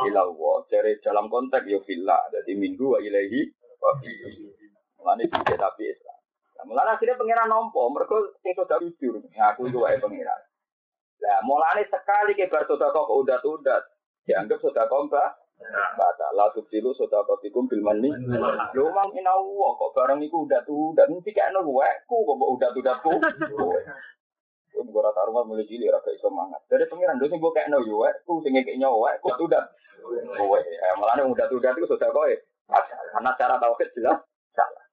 ilau 0.05 0.61
dari 0.69 1.01
dalam 1.01 1.33
konteks 1.33 1.65
yo 1.65 1.81
villa, 1.81 2.21
jadi 2.29 2.53
minggu 2.53 2.85
wa 2.93 2.99
ilahi 3.01 3.41
wa 3.81 3.91
fihi. 3.97 4.53
Mulane 5.01 5.25
tidak 5.25 5.57
tapi 5.57 5.89
Islam. 5.89 6.17
Nah, 6.53 6.63
mulane 6.69 6.89
akhirnya 6.93 7.17
pengiran 7.17 7.49
nompo, 7.49 7.89
mereka 7.89 8.15
sing 8.45 8.53
sudah 8.53 8.77
jujur, 8.85 9.17
ngaku 9.17 9.61
itu 9.67 9.81
wae 9.81 9.97
pengiran. 9.97 10.41
Nah, 11.25 11.41
mulane 11.41 11.89
sekali 11.89 12.37
ke 12.37 12.53
bar 12.53 12.69
sudah 12.69 12.93
kok 12.93 13.09
udat-udat, 13.09 13.83
dianggap 14.29 14.61
sudah 14.61 14.85
komba, 14.85 15.33
Bata 15.71 16.27
la 16.35 16.51
subsilu 16.51 16.91
sodakotikum 16.93 17.69
bil 17.71 17.81
mani. 17.81 18.11
Lu 18.75 18.89
mang 18.91 19.09
inawa 19.15 19.69
kok 19.79 19.91
barang 19.95 20.19
iku 20.25 20.45
udah 20.45 20.61
tuh 20.67 20.91
dan 20.97 21.09
mesti 21.13 21.31
kayak 21.31 21.55
nol 21.55 21.67
ku 22.09 22.17
kok 22.27 22.37
udah 22.37 22.69
tuh 22.73 22.81
udah 22.83 22.95
ku. 22.99 23.13
Gue 24.73 24.81
gue 24.89 25.01
rata 25.05 25.21
rumah 25.29 25.45
mulai 25.45 25.69
cilik 25.69 25.93
rasa 25.93 26.09
iso 26.11 26.33
mangat. 26.33 26.61
Dari 26.65 26.89
pengiran 26.89 27.21
dosen 27.21 27.37
gue 27.37 27.55
kayak 27.55 27.69
nol 27.69 27.85
ku 28.27 28.41
sing 28.41 28.57
kayak 28.57 28.77
nyawa 28.81 29.15
ku 29.23 29.31
tuh 29.39 29.47
udah. 29.47 29.63
Gue 30.03 30.59
eh 30.59 30.93
malah 30.99 31.15
nih 31.15 31.25
udah 31.29 31.45
tuh 31.47 31.57
udah 31.61 31.71
itu 31.73 31.87
sudah 31.87 32.09
kau 32.11 32.27
karena 33.13 33.31
cara 33.37 33.55
tauhid 33.61 33.89
jelas 33.93 34.17
salah. 34.57 34.85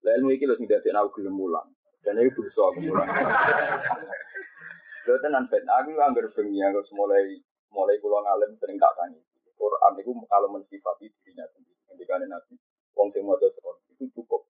Lalu 0.00 0.14
ilmu 0.22 0.30
iki 0.32 0.44
lho 0.48 0.54
sing 0.56 0.64
dadi 0.64 0.88
aku 0.94 1.20
gelem 1.20 1.36
mulang. 1.36 1.68
Dan 2.00 2.22
itu 2.22 2.40
dosa 2.40 2.72
aku 2.72 2.80
mulang. 2.86 3.08
Lha 5.06 5.14
tenan 5.22 5.46
ben 5.46 5.62
aku 5.70 5.90
anggar 6.02 6.26
bengi 6.34 6.58
aku 6.66 6.82
mulai 6.98 7.38
mulai 7.70 7.94
kulo 8.02 8.18
ngalim 8.26 8.58
sering 8.58 8.74
tak 8.74 8.90
tanya. 8.98 9.20
Quran 9.56 9.92
itu 9.98 10.12
kalau 10.28 10.48
mensifati 10.52 11.08
dirinya 11.10 11.44
sendiri. 11.50 11.80
Ketika 11.90 12.20
Nabi, 12.22 12.54
wong 12.92 13.08
sing 13.10 13.24
maca 13.24 13.48
Quran 13.48 13.76
itu 13.96 14.04
cukup. 14.12 14.44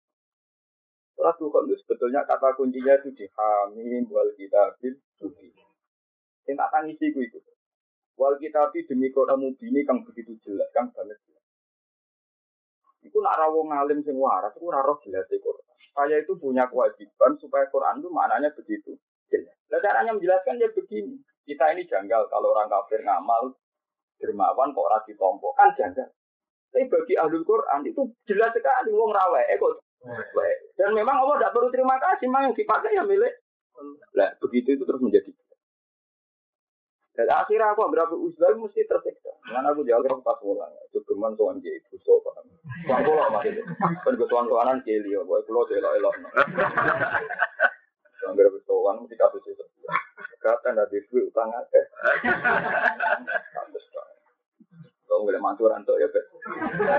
Setelah 1.13 1.35
Tuhan 1.37 1.63
itu 1.69 1.75
sebetulnya 1.85 2.21
kata 2.25 2.57
kuncinya 2.57 2.99
itu 2.99 3.09
di 3.13 3.25
hamim 3.29 4.03
wal 4.09 4.31
kitabil 4.33 4.97
suci. 5.21 5.53
Yang 6.49 6.55
tak 6.59 6.69
tangisi 6.73 7.05
itu 7.11 7.19
itu. 7.23 7.39
Wal 8.19 8.35
kitabi 8.41 8.83
demi 8.89 9.13
Quran 9.13 9.39
mubini 9.39 9.85
kang 9.87 10.03
begitu 10.03 10.35
jelas, 10.43 10.67
kang 10.73 10.91
banget 10.91 11.15
jelas. 11.23 11.45
Itu 13.03 13.19
nak 13.19 13.39
rawong 13.39 13.71
ngalim 13.71 13.99
sing 14.03 14.15
waras, 14.15 14.55
itu 14.55 14.67
naruh 14.67 14.97
jelas 15.03 15.27
di 15.27 15.37
Quran. 15.39 15.63
Saya 15.93 16.17
itu 16.19 16.33
punya 16.35 16.65
kewajiban 16.65 17.37
supaya 17.37 17.69
Quran 17.69 18.01
itu 18.01 18.09
maknanya 18.09 18.49
begitu 18.57 18.97
jelas. 19.29 19.53
Nah, 19.69 19.79
caranya 19.79 20.17
menjelaskan 20.17 20.61
ya 20.61 20.69
begini. 20.73 21.21
Kita 21.43 21.75
ini 21.75 21.83
janggal 21.85 22.31
kalau 22.31 22.55
orang 22.55 22.71
kafir 22.71 23.03
ngamal 23.03 23.51
dermawan 24.23 24.71
kok 24.71 24.87
ora 24.87 25.03
ditompo 25.03 25.51
kan 25.59 25.75
janggal. 25.75 26.07
Tapi 26.71 26.87
bagi 26.87 27.13
ahli 27.19 27.43
Quran 27.43 27.83
itu 27.83 28.01
jelas 28.23 28.55
sekali 28.55 28.95
wong 28.95 29.11
rawe 29.11 29.43
eh 29.51 29.59
kok 29.59 29.83
dan 30.75 30.91
memang 30.91 31.15
Allah 31.15 31.39
tidak 31.39 31.53
perlu 31.55 31.71
terima 31.71 31.95
kasih, 31.95 32.27
memang 32.27 32.51
yang 32.51 32.55
dipakai 32.59 32.91
ya 32.91 33.03
milik. 33.07 33.33
Lah 34.19 34.35
begitu 34.43 34.75
itu 34.75 34.83
terus 34.83 34.99
menjadi. 34.99 35.31
Dan 37.13 37.29
akhirnya 37.29 37.71
aku 37.71 37.87
berapa 37.93 38.09
usaha 38.17 38.57
mesti 38.57 38.89
tersiksa. 38.89 39.31
Mana 39.53 39.69
aku 39.69 39.85
jalan 39.85 40.17
pas 40.25 40.33
pulang. 40.41 40.73
Itu 40.89 41.05
geman 41.05 41.37
tuan 41.37 41.61
jadi 41.61 41.77
ibu 41.77 41.95
so 42.01 42.17
paham. 42.25 42.49
Tuan 42.89 43.05
pulau 43.05 43.29
masih. 43.29 43.61
Kan 44.01 44.17
gue 44.17 44.25
tuan 44.25 44.49
tuanan 44.49 44.81
keli 44.81 45.13
ya. 45.13 45.21
Gue 45.21 45.45
pulau 45.45 45.69
elok 45.69 45.93
elok. 45.93 46.13
Tuan 48.17 48.33
berapa 48.33 48.57
tuan 48.65 49.05
mesti 49.05 49.13
kasus 49.13 49.45
itu. 49.45 49.61
Kata 50.41 50.73
ada 50.73 50.89
duit 50.89 51.05
utang 51.13 51.53
aja. 51.53 51.81
Kalau 55.13 55.29
boleh 55.29 55.37
mantu 55.37 55.69
rantuk 55.69 55.93
ya, 56.01 56.09
Bet. 56.09 56.25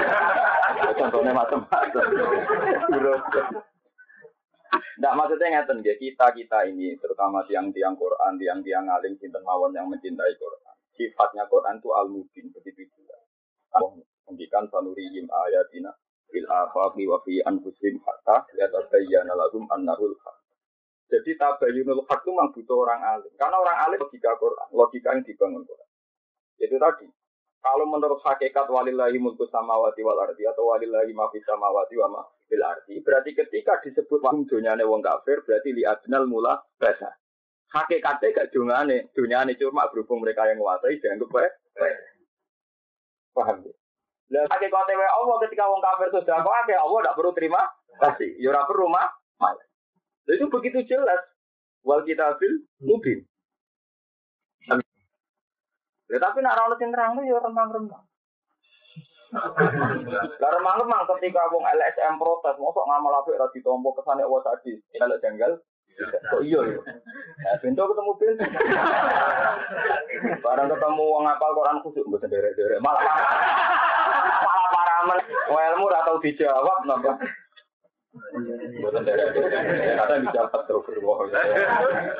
Contohnya 1.02 1.35
macam-macam. 1.35 2.04
Tidak 4.94 5.14
maksudnya 5.18 5.59
ngeten 5.59 5.83
ya 5.83 5.99
kita 5.99 6.30
kita 6.30 6.59
ini 6.71 6.94
terutama 7.02 7.42
tiang-tiang 7.50 7.99
Quran, 7.99 8.38
tiang-tiang 8.38 8.87
alim 8.87 9.18
sinten 9.18 9.42
mawon 9.42 9.75
yang 9.75 9.90
mencintai 9.90 10.38
Quran. 10.38 10.75
Sifatnya 10.94 11.50
Quran 11.50 11.83
itu 11.83 11.90
al 11.90 12.06
mubin 12.06 12.47
begitu 12.54 12.87
juga. 12.87 13.18
Mendikan 14.30 14.71
sanurihim 14.71 15.26
ayatina 15.26 15.90
fil 16.30 16.47
afaqi 16.47 17.11
wa 17.11 17.18
fi 17.26 17.42
anfusihim 17.42 17.99
hatta 18.06 18.47
yatabayyana 18.54 19.35
lahum 19.35 19.66
annahul 19.75 20.14
haq. 20.23 20.38
Jadi 21.11 21.35
tabayyunul 21.35 22.06
haq 22.06 22.23
itu 22.23 22.30
memang 22.30 22.54
butuh 22.54 22.78
orang 22.78 23.02
alim. 23.18 23.35
Karena 23.35 23.59
orang 23.59 23.76
alim 23.90 23.99
logika 23.99 24.38
Quran, 24.38 24.66
logika 24.71 25.11
yang 25.11 25.26
dibangun 25.26 25.66
Quran. 25.66 25.88
Itu 26.62 26.78
tadi. 26.78 27.11
Kalau 27.64 27.88
menurut 27.88 28.21
hakikat 28.21 28.68
walillahi 28.68 29.16
mulku 29.16 29.49
samawati 29.49 30.04
wal 30.04 30.21
ardi 30.21 30.44
atau 30.44 30.68
walillahi 30.68 31.16
ma 31.16 31.33
fis 31.33 31.40
samawati 31.49 31.97
wa 31.97 32.09
ma 32.12 32.23
fil 32.44 32.61
ardi, 32.61 33.00
berarti 33.00 33.33
ketika 33.33 33.80
disebut 33.80 34.21
wahum 34.21 34.44
dunyane 34.44 34.85
wong 34.85 35.00
kafir 35.00 35.40
berarti 35.49 35.73
li 35.73 35.80
adnal 35.80 36.28
mula 36.28 36.61
basa. 36.76 37.09
Hakikatnya 37.73 38.37
gak 38.37 38.52
dunyane, 38.52 39.09
dunyane 39.16 39.56
cuma 39.56 39.88
berhubung 39.88 40.21
mereka 40.21 40.44
yang 40.44 40.61
menguasai 40.61 41.00
dianggap 41.00 41.26
baik. 41.33 41.52
Paham 43.33 43.64
ya? 43.64 43.73
Lah 44.37 44.44
hakikatnya 44.44 45.00
wa 45.00 45.09
Allah 45.25 45.37
ketika 45.49 45.64
wong 45.64 45.80
kafir 45.80 46.09
sudah 46.12 46.37
kok 46.44 46.56
akeh 46.68 46.76
Allah 46.76 46.99
tidak 47.00 47.16
perlu 47.16 47.33
terima 47.33 47.62
kasih. 47.97 48.30
Ya 48.44 48.52
ora 48.52 48.68
perlu 48.68 48.92
mah. 48.92 49.09
Itu 50.28 50.52
begitu 50.52 50.85
jelas. 50.85 51.25
Wal 51.80 52.04
kitabil 52.04 52.68
mubin. 52.85 53.25
Ya 56.14 56.23
tapi 56.23 56.38
nak 56.47 56.54
ora 56.54 56.78
sing 56.78 56.94
nerang 56.94 57.18
ya 57.26 57.42
remang-remang. 57.42 58.06
Lah 60.38 60.50
remang-remang 60.54 61.02
ketika 61.11 61.50
wong 61.50 61.66
LSM 61.66 62.23
protes, 62.23 62.54
mosok 62.54 62.87
ngamal 62.87 63.18
apik 63.18 63.35
ora 63.35 63.50
ditompo 63.50 63.90
kesane 63.99 64.23
Allah 64.23 64.47
tadi. 64.47 64.78
Kalau 64.94 65.18
janggal 65.18 65.59
Kok 65.94 66.42
iya 66.42 66.59
ya? 66.59 66.78
Nah, 67.54 67.87
ketemu 67.87 68.12
pintu. 68.18 68.42
Barang 70.42 70.66
ketemu 70.66 71.02
wong 71.06 71.23
ngapal 71.23 71.50
Quran 71.54 71.83
khusus 71.87 72.02
mboten 72.11 72.35
derek-derek. 72.35 72.83
Malah 72.83 73.02
malah 74.42 74.71
paramen. 74.75 75.18
Ilmu 75.50 75.87
ora 75.87 76.02
tau 76.02 76.18
dijawab 76.18 76.78
napa. 76.90 77.14
Mboten 78.75 79.06
derek-derek. 79.06 79.99
Kadang 80.02 80.21
dijawab 80.26 80.61
terus 80.66 80.87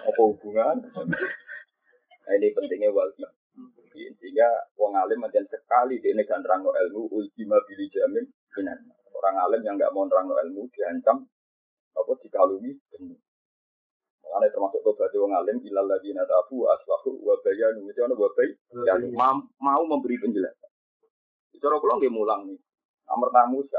Apa 0.07 0.21
hubungan? 0.23 0.77
Nah, 2.25 2.33
ini 2.39 2.55
pentingnya 2.55 2.95
wal 2.95 3.11
sehingga 3.95 4.51
wong 4.75 4.99
alim 4.99 5.23
macam 5.23 5.47
sekali 5.47 6.03
dia 6.03 6.19
negan 6.19 6.43
rangno 6.43 6.75
ilmu 6.75 7.15
ultima 7.15 7.63
bili 7.71 7.87
jamin 7.95 8.27
minan 8.59 8.91
orang 9.15 9.37
alim 9.47 9.63
yang 9.63 9.79
nggak 9.79 9.95
mau 9.95 10.11
rangno 10.11 10.35
ilmu 10.35 10.67
diancam 10.75 11.23
apa 11.95 12.13
dikalungi 12.19 12.75
benih 12.91 13.23
Makanya 14.35 14.51
termasuk 14.51 14.83
tobat 14.83 15.15
wong 15.15 15.31
alim 15.31 15.63
ilal 15.63 15.87
lagi 15.87 16.11
natafu 16.11 16.67
aslahu 16.67 17.23
wa 17.23 17.39
bayanu 17.45 17.87
itu 17.87 18.03
ana 18.03 18.19
wa 18.19 18.27
bay 18.35 18.51
yang 18.83 19.15
mau 19.63 19.83
memberi 19.87 20.19
penjelasan. 20.19 20.71
Cara 21.63 21.79
kula 21.79 22.03
nggih 22.03 22.11
mulang 22.11 22.51
nih. 22.51 22.59
Nomor 23.07 23.31
tamu. 23.31 23.63
Saya 23.63 23.79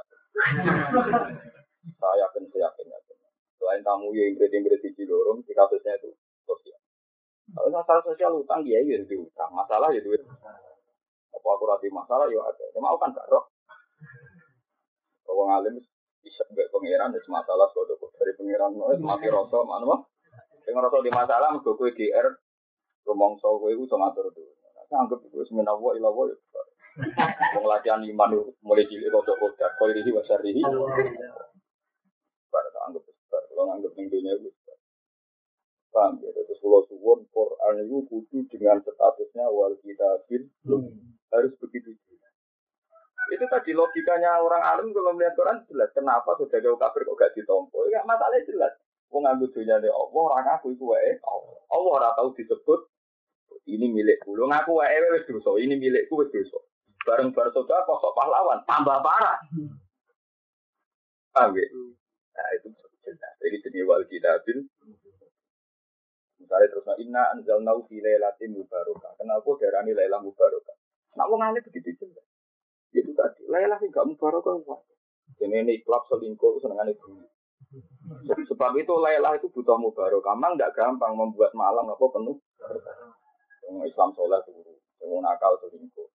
yakin 2.23 2.47
saya 2.55 2.71
yakin. 2.71 2.87
Selain 3.59 3.83
tamu 3.83 4.15
yang 4.15 4.31
ingrid-ingrid 4.31 4.79
di 4.79 4.95
Cilorong, 4.95 5.43
di 5.43 5.51
kasusnya 5.51 5.99
itu 5.99 6.15
sosial. 6.47 6.79
Kalau 7.55 7.71
masalah 7.71 8.03
sosial 8.03 8.35
utang 8.35 8.67
ya 8.67 8.83
ya 8.83 8.99
utang, 8.99 9.49
masalah 9.55 9.87
ya 9.95 10.03
duit. 10.03 10.19
Apa 11.31 11.47
aku 11.55 11.63
rati 11.71 11.87
masalah 11.87 12.27
ya 12.27 12.43
ada. 12.43 12.65
Ya 12.75 12.79
mau 12.83 12.99
kan 12.99 13.15
gak 13.15 13.31
roh. 13.31 13.47
Kalau 15.23 15.47
ngalim 15.47 15.79
bisa 16.19 16.43
gak 16.51 16.67
pangeran 16.67 17.15
ada 17.15 17.19
masalah 17.31 17.71
kalau 17.71 18.11
dari 18.19 18.35
pangeran 18.35 18.75
no 18.75 18.91
mati 18.99 19.31
rasa 19.31 19.63
mana 19.63 19.87
mah. 19.87 19.99
Dengan 20.67 20.83
rasa 20.83 20.99
di 20.99 21.13
masalah 21.15 21.47
mergo 21.55 21.79
kowe 21.79 21.87
GR 21.87 22.27
rumangsa 23.07 23.47
kowe 23.47 23.71
iku 23.71 23.87
iso 23.87 23.95
ngatur 23.95 24.27
tuh. 24.35 24.43
Saya 24.85 25.01
anggap 25.01 25.23
itu 25.23 25.47
semenah 25.47 25.79
wa 25.79 25.95
ila 25.95 26.11
wa 26.11 26.27
ya. 26.27 26.35
Wong 27.55 27.65
latihan 27.67 27.99
iman 28.03 28.31
mulai 28.63 28.87
cilik 28.87 29.11
kok 29.11 29.35
kodar, 29.35 29.71
kau 29.75 29.91
ini 29.91 30.11
wasar 30.15 30.39
ini. 30.47 30.63
Bar 32.51 32.65
anggap 32.87 33.03
besar, 33.03 33.41
kalau 33.51 33.71
anggap 33.75 33.91
ning 33.99 34.07
dunia 34.07 34.31
itu 34.39 34.54
Paham 35.95 36.19
ya? 36.19 36.27
Terus 36.35 36.59
kalau 36.59 36.83
suwon 36.91 37.23
Quran 37.31 37.87
itu 37.87 38.03
kudu 38.11 38.43
dengan 38.51 38.83
statusnya 38.83 39.47
wal 39.47 39.79
kitabin 39.79 40.43
harus 41.31 41.55
begitu 41.63 41.95
juga. 41.95 42.27
Itu 43.31 43.47
tadi 43.47 43.71
logikanya 43.71 44.43
orang 44.43 44.59
alim 44.59 44.91
kalau 44.91 45.15
melihat 45.15 45.39
Quran 45.39 45.63
jelas. 45.71 45.87
Kenapa 45.95 46.35
sudah 46.35 46.59
jauh 46.59 46.75
kafir 46.75 47.07
kok 47.07 47.15
gak 47.15 47.31
ditompo? 47.31 47.87
Ya 47.87 48.03
masalahnya 48.03 48.43
jelas. 48.43 48.75
Mau 49.07 49.23
ngambil 49.23 49.47
dunia 49.55 49.79
dari 49.79 49.87
Allah, 49.87 50.21
orang 50.27 50.47
aku 50.59 50.75
itu 50.75 50.83
wae. 50.91 51.15
Allah 51.71 51.91
ora 51.95 52.11
tahu 52.19 52.35
disebut 52.35 52.91
ini 53.71 53.87
milikku. 53.87 54.35
Lo 54.35 54.51
ngaku 54.51 54.75
wae 54.75 54.99
wes 55.15 55.23
dosa, 55.31 55.55
ini 55.63 55.79
milikku 55.79 56.19
wes 56.19 56.27
dosa. 56.35 56.59
Bareng 57.07 57.31
bareng 57.31 57.55
saudara 57.55 57.87
kok 57.87 58.03
pahlawan, 58.17 58.59
tambah 58.67 58.99
parah. 58.99 59.39
Paham 61.31 61.55
ya? 61.55 61.65
Nah 62.35 62.47
itu 62.59 62.67
jelas. 63.07 63.33
Jadi 63.39 63.57
jenis 63.63 63.87
wal 63.87 64.03
kitabin 64.11 64.67
Misalnya 66.45 66.69
terus 66.69 66.85
inna 67.01 67.33
anzalnau 67.33 67.81
fi 67.89 67.97
lailatin 67.97 68.53
mubarakah. 68.53 69.17
Kenapa 69.17 69.49
darani 69.57 69.97
lailah 69.97 70.21
mubarakah? 70.21 70.77
Nak 71.17 71.25
wong 71.33 71.41
alim 71.41 71.65
begitu 71.65 72.05
juga. 72.05 72.21
Itu 72.93 73.17
tadi, 73.17 73.49
lailah 73.49 73.81
sing 73.81 73.89
gak 73.89 74.05
mubarakah 74.05 74.61
apa? 74.61 74.75
Ini 75.41 75.65
ini 75.65 75.81
klub 75.81 76.05
selingkuh 76.05 76.61
senengane 76.61 76.93
bumi. 77.01 77.25
Sebab 78.45 78.71
itu 78.77 78.93
lailah 78.93 79.41
itu 79.41 79.49
butuh 79.49 79.73
mubarakah. 79.73 80.37
Memang 80.37 80.53
tidak 80.53 80.77
gampang 80.77 81.17
membuat 81.17 81.49
malam 81.57 81.89
apa 81.89 82.05
penuh. 82.13 82.37
Yang 83.65 83.89
Islam 83.89 84.13
soleh 84.13 84.37
turu, 84.45 84.77
yang 85.01 85.25
nakal 85.25 85.57
selingkuh. 85.65 86.09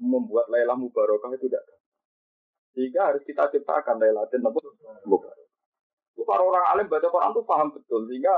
Membuat 0.00 0.48
lailah 0.48 0.72
mubarakah 0.72 1.36
itu 1.36 1.52
tidak. 1.52 1.68
Sehingga 2.72 3.12
harus 3.12 3.20
kita 3.28 3.44
ciptakan 3.52 4.00
lailatin 4.00 4.40
apa 4.40 4.56
mubarakah. 5.04 5.44
Para 6.26 6.42
orang 6.42 6.64
alim 6.74 6.90
baca 6.90 7.06
Quran 7.06 7.30
itu 7.30 7.42
paham 7.46 7.68
betul 7.70 8.02
sehingga 8.10 8.34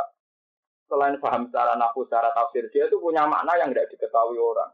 selain 0.89 1.21
paham 1.21 1.47
secara 1.47 1.77
nafsu, 1.77 2.09
secara 2.09 2.33
tafsir, 2.33 2.65
dia 2.73 2.89
itu 2.89 2.97
punya 2.97 3.29
makna 3.29 3.55
yang 3.61 3.71
tidak 3.71 3.93
diketahui 3.93 4.41
orang. 4.41 4.73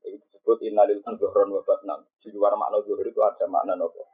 Itu 0.00 0.16
disebut 0.16 0.58
innalil 0.64 1.02
zuhron 1.02 1.50
wa 1.50 1.62
batnan. 1.66 2.00
Di 2.22 2.30
luar 2.30 2.54
makna 2.54 2.80
zuhur 2.86 3.02
itu 3.02 3.20
ada 3.20 3.44
makna 3.50 3.74
nopo. 3.74 4.06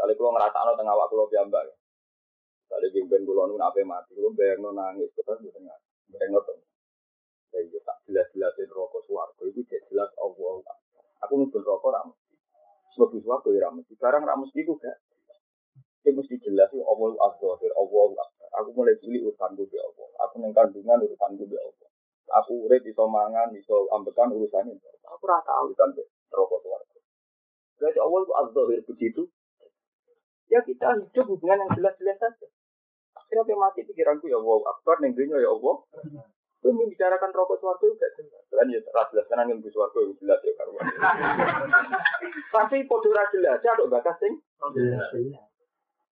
Kali 0.00 0.16
kalau 0.16 0.32
ngerasa 0.32 0.64
no 0.64 0.72
tengah 0.80 0.96
waktu 0.96 1.14
lo 1.16 1.28
piambak. 1.28 1.76
Kali 2.70 2.86
bimbing 2.94 3.28
kulo 3.28 3.50
nun 3.50 3.60
apa 3.60 3.84
mati, 3.84 4.16
kulo 4.16 4.32
bayang 4.32 4.64
no 4.64 4.70
nangis, 4.72 5.12
itu 5.12 5.20
kan 5.20 5.36
di 5.42 5.52
tengah. 5.52 5.76
Bayang 6.08 6.30
no 6.32 6.40
tengah. 6.40 6.68
Ya 7.50 7.58
iya 7.66 7.78
tak 7.82 7.98
jelas-jelasin 8.06 8.70
rokok 8.70 9.02
suarco 9.10 9.42
itu 9.50 9.60
jelas 9.66 10.08
Allah. 10.22 10.62
Aku 11.26 11.36
nunggu 11.36 11.60
rokok 11.60 11.90
ramus. 11.90 12.16
Sebab 12.96 13.12
suarco 13.20 13.50
ya 13.52 13.68
ramus. 13.68 13.84
Sekarang 13.90 14.22
ramus 14.24 14.54
itu 14.56 14.72
gak. 14.78 14.96
Itu 16.00 16.16
mesti 16.16 16.36
jelas 16.40 16.72
itu 16.72 16.80
Allah 16.80 17.12
azhar, 17.28 17.60
Allah 17.60 18.24
Aku 18.60 18.72
mulai 18.72 18.96
cilik 18.98 19.20
urusanku 19.28 19.68
di 19.68 19.76
Allah. 19.76 20.08
Aku 20.24 20.40
neng 20.40 20.56
kandungan 20.56 21.04
urusanku 21.04 21.44
di 21.44 21.56
Allah. 21.60 21.88
Aku 22.40 22.66
urip 22.66 22.82
iso 22.88 23.04
mangan, 23.04 23.52
iso 23.52 23.84
ambekan 23.92 24.32
urusannya. 24.32 24.80
Aku 25.06 25.22
rasa 25.28 25.52
tahu 25.52 25.70
urusan 25.70 25.90
rokok 26.32 26.60
suarco. 26.64 26.98
Berarti 27.76 27.98
Allah 28.00 28.20
itu 28.24 28.32
azhar 28.32 28.66
begitu. 28.88 29.22
Ya 30.50 30.58
kita 30.66 30.98
hidup 30.98 31.26
hubungan 31.30 31.62
yang 31.62 31.70
jelas-jelas 31.78 32.18
saja. 32.18 32.46
Akhirnya 33.14 33.46
apa 33.46 33.54
mati 33.54 33.86
pikiranku 33.86 34.26
ya 34.26 34.40
Allah 34.40 34.58
akbar 34.72 34.98
neng 35.04 35.14
ya 35.14 35.46
Allah. 35.46 35.76
Gue 36.60 36.72
membicarakan 36.74 37.30
rokok 37.30 37.60
suarco 37.60 37.86
juga 37.86 38.08
jelas. 38.18 38.42
Kan 38.50 38.72
ya 38.72 38.80
jelas 38.82 39.26
kan 39.28 39.40
angin 39.44 39.62
suarco 39.68 40.00
itu 40.00 40.16
jelas 40.24 40.40
ya 40.42 40.52
karuan. 40.56 40.84
Tapi 42.54 42.88
podo 42.88 43.12
jelas 43.12 43.60
ya 43.62 43.70
ada 43.76 43.84
bakas 43.86 44.16
sing. 44.18 44.34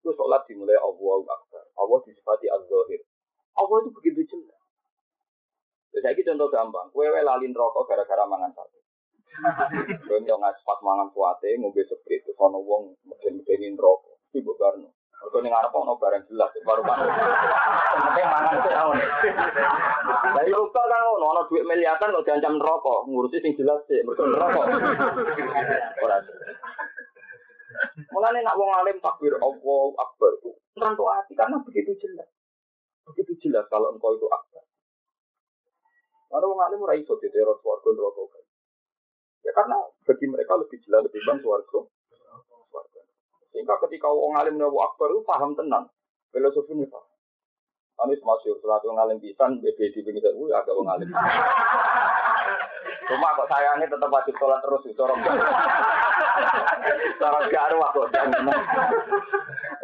Itu 0.09 0.25
sholat 0.25 0.41
dimulai 0.49 0.73
Allah 0.81 1.21
Akbar. 1.29 1.69
Allah 1.77 1.99
disifati 2.09 2.49
Az-Zahir. 2.49 3.05
Allah 3.61 3.77
itu 3.85 3.93
begitu 3.93 4.25
jelas. 4.25 4.57
Jadi 5.93 6.25
saya 6.25 6.33
contoh 6.33 6.49
gampang. 6.49 6.89
Kue 6.97 7.13
lalin 7.13 7.53
rokok 7.53 7.85
gara-gara 7.85 8.25
mangan 8.25 8.49
sate. 8.57 8.81
Kue 10.09 10.17
yang 10.25 10.41
ngaspat 10.41 10.79
mangan 10.81 11.13
suate, 11.13 11.61
ngombe 11.61 11.85
seprit. 11.85 12.25
Terus 12.25 12.41
ono 12.41 12.57
wong 12.65 12.97
mesin-mesin 13.05 13.77
rokok. 13.77 14.17
Itu 14.33 14.49
buat 14.49 14.57
barno. 14.57 14.97
Kalau 14.97 15.45
nih 15.45 15.53
ngarep 15.53 15.77
ono 15.77 15.93
barang 16.01 16.25
jelas, 16.33 16.49
baru 16.65 16.81
baru. 16.81 17.05
Penting 17.05 18.29
mangan 18.33 18.57
itu 18.65 18.71
tahun. 18.73 18.97
Tapi 20.41 20.51
lupa 20.57 20.83
kan 20.89 21.05
ono, 21.05 21.25
ono 21.37 21.43
duit 21.53 21.69
miliaran 21.69 22.17
kok 22.17 22.25
diancam 22.25 22.57
rokok, 22.57 23.05
ngurusi 23.13 23.45
sing 23.45 23.53
jelas 23.61 23.85
sih, 23.85 24.01
mereka 24.09 24.25
rokok. 24.25 24.65
Orang. 26.09 26.25
Mulane 28.13 28.41
nak 28.43 28.59
wong 28.59 28.71
alim 28.71 28.99
takbir 28.99 29.35
Allah 29.39 29.85
akbar 29.99 30.31
itu 30.39 30.51
ngerantu 30.75 31.05
hati 31.11 31.33
karena 31.35 31.57
begitu 31.63 31.95
jelas. 31.99 32.29
Begitu 33.09 33.33
jelas 33.49 33.65
kalau 33.71 33.95
engkau 33.95 34.15
itu 34.15 34.27
akbar. 34.31 34.65
Karena 36.29 36.47
wong 36.47 36.61
alim 36.61 36.85
ora 36.85 36.95
iso 36.99 37.17
diteror 37.19 37.57
swarga 37.63 37.89
neraka. 37.95 38.41
Ya 39.47 39.51
karena 39.55 39.79
bagi 40.05 40.27
mereka 40.29 40.59
lebih 40.59 40.79
jelas 40.85 41.07
lebih 41.07 41.21
bang 41.25 41.39
swarga. 41.41 41.81
Sehingga 43.53 43.75
ketika 43.89 44.07
orang 44.07 44.39
alim 44.45 44.55
Nabi 44.61 44.79
Akbar 44.79 45.11
itu 45.11 45.25
paham 45.25 45.51
tenang. 45.57 45.91
Filosofi 46.31 46.77
ini 46.77 46.87
paham. 46.87 47.11
Kami 47.99 48.15
semasyur, 48.15 48.63
sholat 48.63 48.79
orang 48.87 49.11
alim 49.11 49.19
pisan, 49.19 49.59
BB 49.59 49.91
di 49.91 50.07
pinggir 50.07 50.23
saya, 50.23 50.63
agak 50.63 50.71
orang 50.71 50.95
alim. 50.95 51.11
Cuma 53.09 53.33
kok 53.33 53.49
sayangnya 53.49 53.89
tetap 53.89 54.13
wajib 54.13 54.37
sholat 54.37 54.61
terus, 54.61 54.85
corong 54.93 55.21
Corong 57.17 57.47
garu 57.49 57.79
aku. 57.81 58.05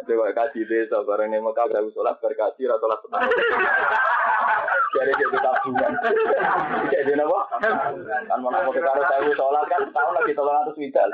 Coba 0.05 0.29
kasih 0.37 0.63
desa, 0.69 1.01
bareng 1.01 1.33
ini 1.33 1.41
maka 1.41 1.65
saya 1.73 1.89
sholat, 1.89 2.21
berkasih, 2.21 2.69
sholat 2.69 2.99
tenang. 3.01 3.25
Jadi 4.95 5.11
jadi 5.17 5.37
tabungan. 5.41 5.91
Jadi 6.87 7.11
apa? 7.19 7.39
Kan 8.29 8.39
mau 8.39 8.53
nak 8.53 8.69
kalau 8.69 9.03
saya 9.09 9.31
sholat 9.33 9.63
kan 9.67 9.81
tahun 9.91 10.13
lagi 10.15 10.37
tolong 10.37 10.55
atas 10.61 10.77
widal. 10.79 11.09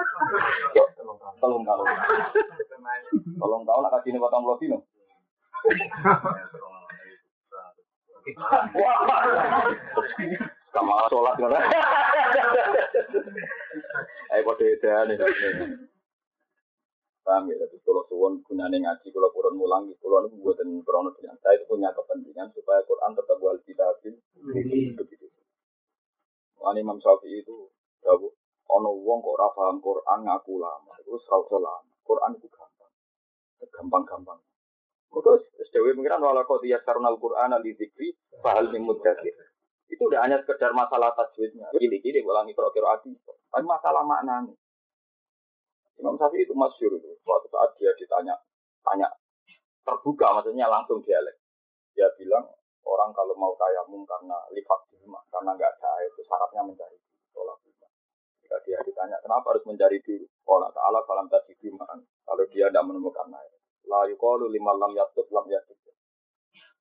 Tolong 1.41 1.63
tahu. 1.65 1.83
Tolong 3.39 3.63
tahu 3.65 3.79
nak 3.81 3.93
kasih 3.97 4.11
ini 4.13 4.19
potong 4.21 4.45
lotino. 4.45 4.77
Wah, 8.77 8.97
sama 10.71 11.07
sholat 11.11 11.35
kan? 11.35 11.51
Ayo 14.31 14.41
pada 14.47 14.63
edan 14.63 15.11
nih. 15.11 15.19
Paham 17.21 17.53
ya, 17.53 17.55
tapi 17.61 17.77
kalau 17.85 18.01
suwon 18.09 18.41
gunane 18.41 18.81
ngaji, 18.81 19.13
kalau 19.13 19.29
kurang 19.29 19.53
mulang, 19.53 19.85
kalau 20.01 20.25
nu 20.25 20.41
buatan 20.41 20.81
krono 20.81 21.13
dengan 21.13 21.37
saya 21.37 21.61
itu 21.61 21.69
punya 21.69 21.93
kepentingan 21.93 22.49
supaya 22.49 22.81
Quran 22.81 23.13
tetap 23.13 23.37
wal 23.37 23.61
kitabin 23.61 24.17
begitu. 24.97 25.29
Wani 26.57 26.81
Imam 26.81 26.97
Syafi'i 26.97 27.45
itu 27.45 27.69
jauh 28.01 28.33
ono 28.73 28.89
wong 29.05 29.21
kok 29.21 29.37
ora 29.37 29.53
paham 29.53 29.77
Quran 29.85 30.19
ngaku 30.25 30.57
lama, 30.57 30.97
itu 30.97 31.13
serau 31.21 31.45
lama. 31.61 31.93
Quran 32.01 32.33
itu 32.41 32.49
gampang, 32.49 32.93
gampang-gampang. 33.69 34.41
Terus 35.11 35.69
Dewi 35.69 35.93
mengira 35.93 36.17
wala 36.17 36.47
kau 36.47 36.57
dia 36.63 36.79
karena 36.83 37.11
Al-Quran 37.11 37.53
al 37.53 37.63
zikri 37.63 38.15
bahal 38.41 38.71
mimud 38.71 38.99
Itu 39.91 40.07
udah 40.07 40.23
hanya 40.23 40.39
sekedar 40.39 40.71
masalah 40.71 41.11
tajwidnya. 41.19 41.67
Gili-gili 41.75 42.23
ulangi 42.23 42.55
kira-kira 42.55 42.95
Tapi 43.03 43.65
masalah 43.67 44.07
maknanya. 44.07 44.55
Imam 45.99 46.17
Syafi'i 46.17 46.47
itu 46.47 46.55
masyur 46.57 46.97
itu. 46.97 47.13
Suatu 47.21 47.45
saat 47.51 47.77
dia 47.77 47.93
ditanya, 47.93 48.33
tanya 48.81 49.05
terbuka, 49.85 50.33
maksudnya 50.33 50.65
langsung 50.65 51.05
dialek. 51.05 51.37
Dia 51.93 52.09
bilang 52.17 52.47
orang 52.81 53.13
kalau 53.13 53.37
mau 53.37 53.53
tayamum 53.59 54.01
karena 54.09 54.33
lifat 54.49 54.79
bima, 54.89 55.21
karena 55.29 55.53
nggak 55.53 55.71
ada 55.77 55.87
air 56.01 56.09
itu 56.09 56.23
syaratnya 56.25 56.65
mencari 56.65 56.97
dulu. 56.97 57.45
Tolak. 57.45 57.57
Jika 58.41 58.57
dia 58.65 58.79
ditanya 58.81 59.21
kenapa 59.21 59.53
harus 59.53 59.63
mencari 59.69 60.01
dulu, 60.01 60.25
Allah 60.49 60.71
Taala 60.73 60.99
falam 61.05 61.29
tadi. 61.29 61.53
Kalau 61.61 62.43
dia 62.49 62.65
tidak 62.71 62.83
menemukan 62.87 63.29
air, 63.37 63.53
la 63.85 64.09
yukalu 64.09 64.49
lima 64.49 64.73
lam 64.73 64.97
yatut 64.97 65.29
lam 65.29 65.45
yatut. 65.51 65.77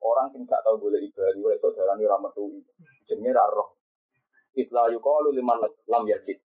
Orang 0.00 0.32
yang 0.32 0.48
nggak 0.48 0.64
tahu 0.64 0.88
boleh 0.88 1.00
ibadah, 1.04 1.52
itu 1.52 1.68
darani 1.76 2.04
rametui. 2.08 2.60
Jenenge 3.04 3.36
roh. 3.36 3.76
Itla 4.56 4.88
yukalu 4.90 5.36
lima 5.36 5.60
lam 5.60 6.04
yatut. 6.08 6.38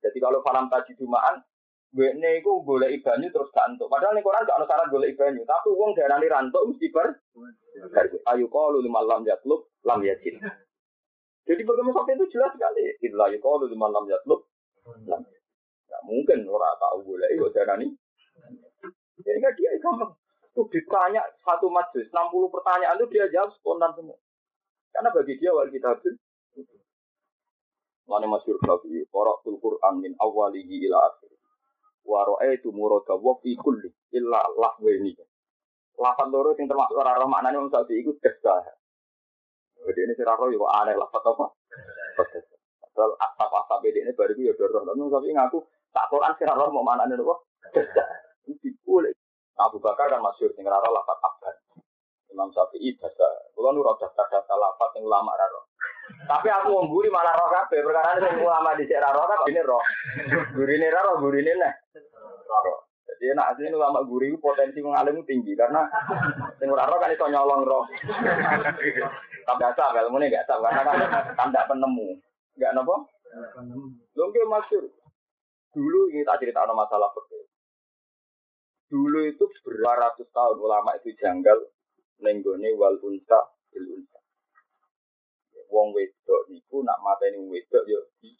Jadi 0.00 0.16
kalau 0.16 0.40
falam 0.40 0.72
tadi 0.72 0.96
jumaan, 0.96 1.44
Wene 1.90 2.38
iku 2.38 2.62
golek 2.62 3.02
banyu 3.02 3.34
terus 3.34 3.50
gak 3.50 3.66
entuk. 3.66 3.90
Padahal 3.90 4.14
ning 4.14 4.22
Quran 4.22 4.46
gak 4.46 4.62
ono 4.62 4.66
syarat 4.70 4.88
golek 4.94 5.18
banyu, 5.18 5.42
tapi 5.42 5.74
wong 5.74 5.90
darani 5.98 6.30
rantuk 6.30 6.62
mesti 6.70 6.86
ber 6.94 7.18
ayu 8.30 8.46
qalu 8.46 8.78
liman 8.86 9.10
lam 9.10 9.26
yatlub 9.26 9.66
lam 9.82 9.98
yajid. 10.06 10.38
Jadi 11.50 11.62
bagaimana 11.66 11.98
sampai 11.98 12.14
itu 12.14 12.30
jelas 12.30 12.54
sekali. 12.54 12.94
Illa 13.10 13.26
yuqalu 13.34 13.74
liman 13.74 13.90
lam 13.90 14.06
yatlub 14.06 14.46
lam 15.10 15.26
Gak 15.90 16.02
mungkin 16.06 16.46
orang 16.46 16.78
tahu 16.78 16.98
golek 17.02 17.30
iku 17.34 17.50
darani. 17.50 17.90
Jadi 19.26 19.38
gak 19.42 19.54
dia 19.58 19.74
gampang. 19.82 20.14
Tuh 20.50 20.66
ditanya 20.66 21.22
satu 21.46 21.70
majlis, 21.70 22.10
60 22.10 22.50
pertanyaan 22.50 22.98
itu 22.98 23.06
dia 23.14 23.30
jawab 23.30 23.54
spontan 23.54 23.94
semua. 23.94 24.18
Karena 24.90 25.14
bagi 25.14 25.38
dia 25.38 25.54
wal 25.54 25.70
kitabin 25.70 26.18
Mana 28.10 28.26
masyur 28.26 28.58
Syafi'i, 28.58 29.06
Qara'tul 29.06 29.62
Qur'an 29.62 30.02
min 30.02 30.18
awalihi 30.18 30.90
ila 30.90 30.98
akhir. 30.98 31.30
Wa 32.02 32.26
ra'aitu 32.26 32.74
murada 32.74 33.14
wa 33.14 33.38
fi 33.38 33.54
kulli 33.54 33.86
illa 34.10 34.42
lahweni. 34.58 35.14
Lafat 35.94 36.26
loro 36.34 36.50
sing 36.58 36.66
termasuk 36.66 36.98
ora 36.98 37.14
roh 37.14 37.30
maknane 37.30 37.62
wong 37.62 37.70
Syafi'i 37.70 38.02
iku 38.02 38.18
desa. 38.18 38.66
Jadi 39.86 40.00
ini 40.10 40.18
sira 40.18 40.34
roh 40.34 40.50
yo 40.50 40.66
aneh 40.66 40.98
lafat 40.98 41.22
apa? 41.22 41.54
Padahal 42.82 43.14
asap-asap 43.14 43.82
ini 43.94 44.10
baru 44.18 44.34
ya 44.34 44.58
dorong. 44.58 44.90
Tapi 44.90 45.30
ngaku 45.30 45.58
tak 45.94 46.10
Quran 46.10 46.34
sira 46.34 46.58
roh 46.58 46.74
mau 46.74 46.82
maknane 46.82 47.14
apa? 47.14 47.34
Desa. 47.78 48.02
Itu 48.50 48.74
boleh. 49.60 49.68
Abu 49.68 49.78
Bakar 49.84 50.08
kan 50.08 50.24
masyur 50.24 50.50
sing 50.56 50.64
ora 50.64 50.80
lafat 50.80 51.18
abad. 51.20 51.54
Imam 52.32 52.48
Syafi'i 52.54 52.96
dasa. 52.96 53.28
Kulo 53.52 53.76
nu 53.76 53.84
rada 53.84 54.08
dasa 54.08 54.54
lafat 54.56 54.88
sing 54.96 55.04
ulama 55.04 55.36
ra 55.36 55.46
roh. 55.52 55.68
Tapi 56.24 56.48
aku 56.48 56.68
wong 56.72 56.86
guri 56.88 57.12
malah 57.12 57.36
roh 57.36 57.50
kabeh 57.52 57.84
perkara 57.84 58.16
sing 58.16 58.40
ulama 58.40 58.72
di 58.78 58.88
cek 58.88 59.04
roh 59.04 59.24
kok 59.28 59.48
ini 59.52 59.60
roh. 59.60 59.82
Gurine 60.56 60.88
ra 60.88 61.00
roh 61.04 61.20
gurine 61.20 61.52
neh. 61.52 61.72
Roh. 62.48 62.88
Jadi 63.10 63.36
enak 63.36 63.48
asli 63.52 63.74
ulama 63.74 64.00
guri 64.06 64.32
potensi 64.40 64.80
mengalim 64.80 65.20
tinggi 65.26 65.52
karena 65.58 65.84
sing 66.56 66.70
ora 66.72 66.88
kan 66.88 67.12
iso 67.12 67.26
nyolong 67.28 67.62
roh. 67.66 67.84
Tapi 69.40 69.62
asal 69.66 69.90
kalau 69.90 70.14
ini 70.14 70.30
gak 70.30 70.46
tahu 70.46 70.62
karena 70.62 70.86
kan 70.86 71.34
tanda 71.34 71.66
penemu. 71.66 72.16
Enggak 72.54 72.72
napa? 72.78 72.96
Lho 74.14 74.24
nggih. 74.30 74.46
Dulu 75.70 76.10
ini 76.10 76.26
tak 76.26 76.42
cerita 76.42 76.66
masalah 76.66 77.10
fikih. 77.14 77.39
Dulu 78.90 79.22
itu 79.22 79.46
beratus 79.62 80.26
tahun 80.34 80.58
ulama 80.58 80.98
itu 80.98 81.14
janggal 81.14 81.58
nenggone 82.18 82.74
wal 82.74 82.98
unsa 83.06 83.38
bil 83.70 83.86
unsa 83.86 84.18
wong 85.70 85.94
wedok 85.94 86.50
niku 86.50 86.82
nak 86.82 86.98
mateni 87.00 87.38
wedok 87.46 87.86
yo 87.86 88.02
di 88.18 88.34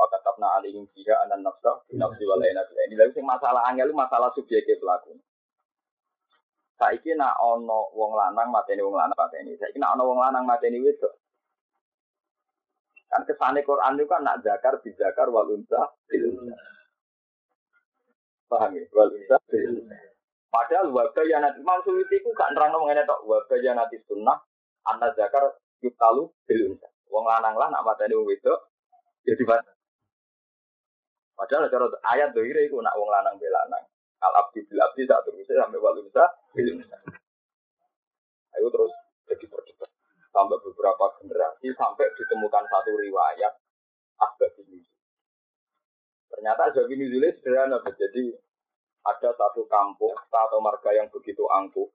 Maka 0.00 0.16
tapna 0.24 0.56
alihim 0.56 0.88
fiha 0.96 1.28
anan 1.28 1.44
nafsa 1.44 1.76
nafsi 1.94 2.24
wal 2.24 2.40
enak 2.40 2.72
ini 2.88 2.96
lagi 2.96 3.20
masalah 3.20 3.68
angel 3.68 3.92
masalah 3.92 4.32
subjektif 4.32 4.80
pelaku. 4.80 5.12
Saiki 6.80 7.12
nak 7.20 7.36
ono 7.36 7.92
wong 7.92 8.16
lanang 8.16 8.48
mateni 8.48 8.80
wong 8.80 8.96
lanang 8.96 9.12
mateni. 9.12 9.60
Saiki 9.60 9.76
nak 9.76 10.00
ono 10.00 10.08
wong 10.08 10.18
lanang 10.24 10.48
mateni 10.48 10.80
wedok. 10.80 11.12
Kan 13.12 13.28
kesane 13.28 13.60
Quran 13.60 14.00
itu 14.00 14.08
kan 14.08 14.24
nak 14.24 14.40
zakar 14.40 14.80
bi 14.80 14.88
zakar 14.96 15.28
wal 15.28 15.52
unsa 15.52 15.84
Paham 18.50 18.74
ya? 18.74 18.82
Wal 18.90 19.14
unsa 19.14 19.38
Padahal 20.50 20.90
yang 21.30 21.46
nanti 21.46 21.62
Suyuti 21.86 22.18
itu 22.18 22.28
gak 22.34 22.50
nerang 22.58 22.74
mengenai 22.74 23.06
tok 23.06 23.22
nanti 23.78 24.02
sunnah 24.10 24.34
anak 24.90 25.14
zakar 25.14 25.46
yutalu 25.78 26.26
bil 26.50 26.74
unsa. 26.74 26.90
Wong 27.06 27.22
lanang 27.26 27.54
lah 27.54 27.70
nak 27.70 27.86
mateni 27.86 28.18
wedok 28.18 28.70
jadi 29.22 29.42
ya 29.46 29.50
mati. 29.50 29.72
Padahal 31.38 31.72
cara 31.72 31.86
ayat 32.12 32.34
dohire 32.36 32.66
itu 32.66 32.76
nak 32.82 32.98
wong 32.98 33.08
lanang 33.08 33.38
bil 33.38 33.50
lanang. 33.50 33.84
Al 34.20 34.32
abdi 34.44 34.66
bil 34.66 34.82
abdi 34.82 35.08
saat 35.08 35.24
terus 35.24 35.46
sampai 35.48 35.80
walu 35.80 36.06
unsa 36.06 36.24
bil. 36.52 36.76
Ayo 38.58 38.66
terus 38.68 38.92
jadi 39.30 39.44
perdebat 39.46 39.90
sampai 40.30 40.58
beberapa 40.62 41.04
generasi 41.22 41.66
sampai 41.74 42.06
ditemukan 42.18 42.64
satu 42.70 42.90
riwayat 42.98 43.54
asbab 44.20 44.52
ini. 44.62 44.69
Ternyata 46.30 46.70
asbab 46.70 46.86
ini 46.88 47.10
sederhana. 47.10 47.82
Jadi 47.82 48.30
ada 49.02 49.30
satu 49.34 49.66
kampung 49.66 50.14
atau 50.30 50.60
marga 50.62 50.94
yang 50.94 51.10
begitu 51.10 51.42
angkuh. 51.50 51.88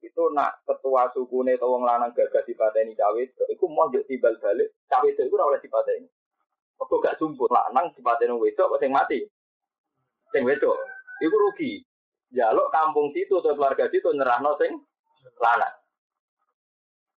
Itu 0.00 0.32
nak 0.36 0.60
ketua 0.68 1.08
suku 1.16 1.44
nih 1.48 1.56
tawang 1.56 1.84
lanang 1.84 2.12
gagah 2.12 2.44
dipateni 2.44 2.92
cawe 2.92 3.20
itu 3.24 3.64
mau 3.72 3.88
jadi 3.88 4.04
timbal 4.04 4.36
balik 4.36 4.68
cawe 4.84 5.08
itu 5.08 5.22
itu 5.24 5.34
oleh 5.36 5.60
dipateni. 5.64 6.08
Waktu 6.76 6.94
gak 7.00 7.16
sumput 7.16 7.48
lanang 7.48 7.88
dipateni 7.96 8.36
wedok 8.36 8.76
sing 8.76 8.92
mati? 8.92 9.24
Sing 10.28 10.44
wedok. 10.44 10.76
Itu 11.24 11.32
rugi. 11.32 11.80
Jaluk 12.36 12.68
kampung 12.68 13.14
situ 13.16 13.40
atau 13.40 13.56
keluarga 13.56 13.88
situ 13.88 14.12
nyerah 14.12 14.44
sing 14.60 14.76
lanang. 15.40 15.74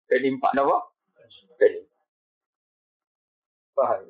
Penimpak 0.07 0.55
nopo 0.55 0.95
penimpak 1.59 1.97
paham 3.77 4.09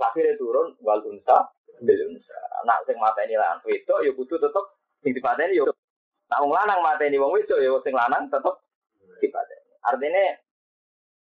akhirnya 0.00 0.34
turun 0.40 0.74
wal 0.82 1.00
unsa 1.06 1.50
bil 1.82 2.00
unsa 2.10 2.36
anak 2.64 2.86
sing 2.86 2.96
mateni 2.98 3.34
lanang 3.34 3.60
wedok 3.66 4.02
ya 4.02 4.10
kudu 4.14 4.34
tetep 4.38 4.64
sing 5.02 5.12
dipateni 5.14 5.58
ya 5.58 5.66
Nah, 6.24 6.40
wong 6.40 6.56
lanang 6.56 6.80
mateni 6.80 7.20
wong 7.20 7.36
wedok 7.36 7.60
ya 7.60 7.70
sing 7.84 7.92
lanang 7.92 8.26
tetep 8.32 8.54
dipateni. 9.20 9.70
Artinya 9.84 10.24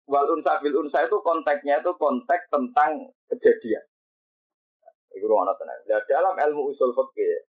wal 0.06 0.28
unsa 0.36 0.60
bil 0.60 0.76
unsa 0.76 1.08
itu 1.08 1.16
konteksnya 1.24 1.80
itu 1.80 1.90
konteks 1.96 2.52
tentang 2.52 3.08
kejadian. 3.32 3.84
Iku 5.16 5.26
ana 5.26 5.56
tenan. 5.56 5.80
Nah, 5.88 6.02
dalam 6.06 6.34
ilmu 6.38 6.70
usul 6.70 6.92
fikih 6.94 7.48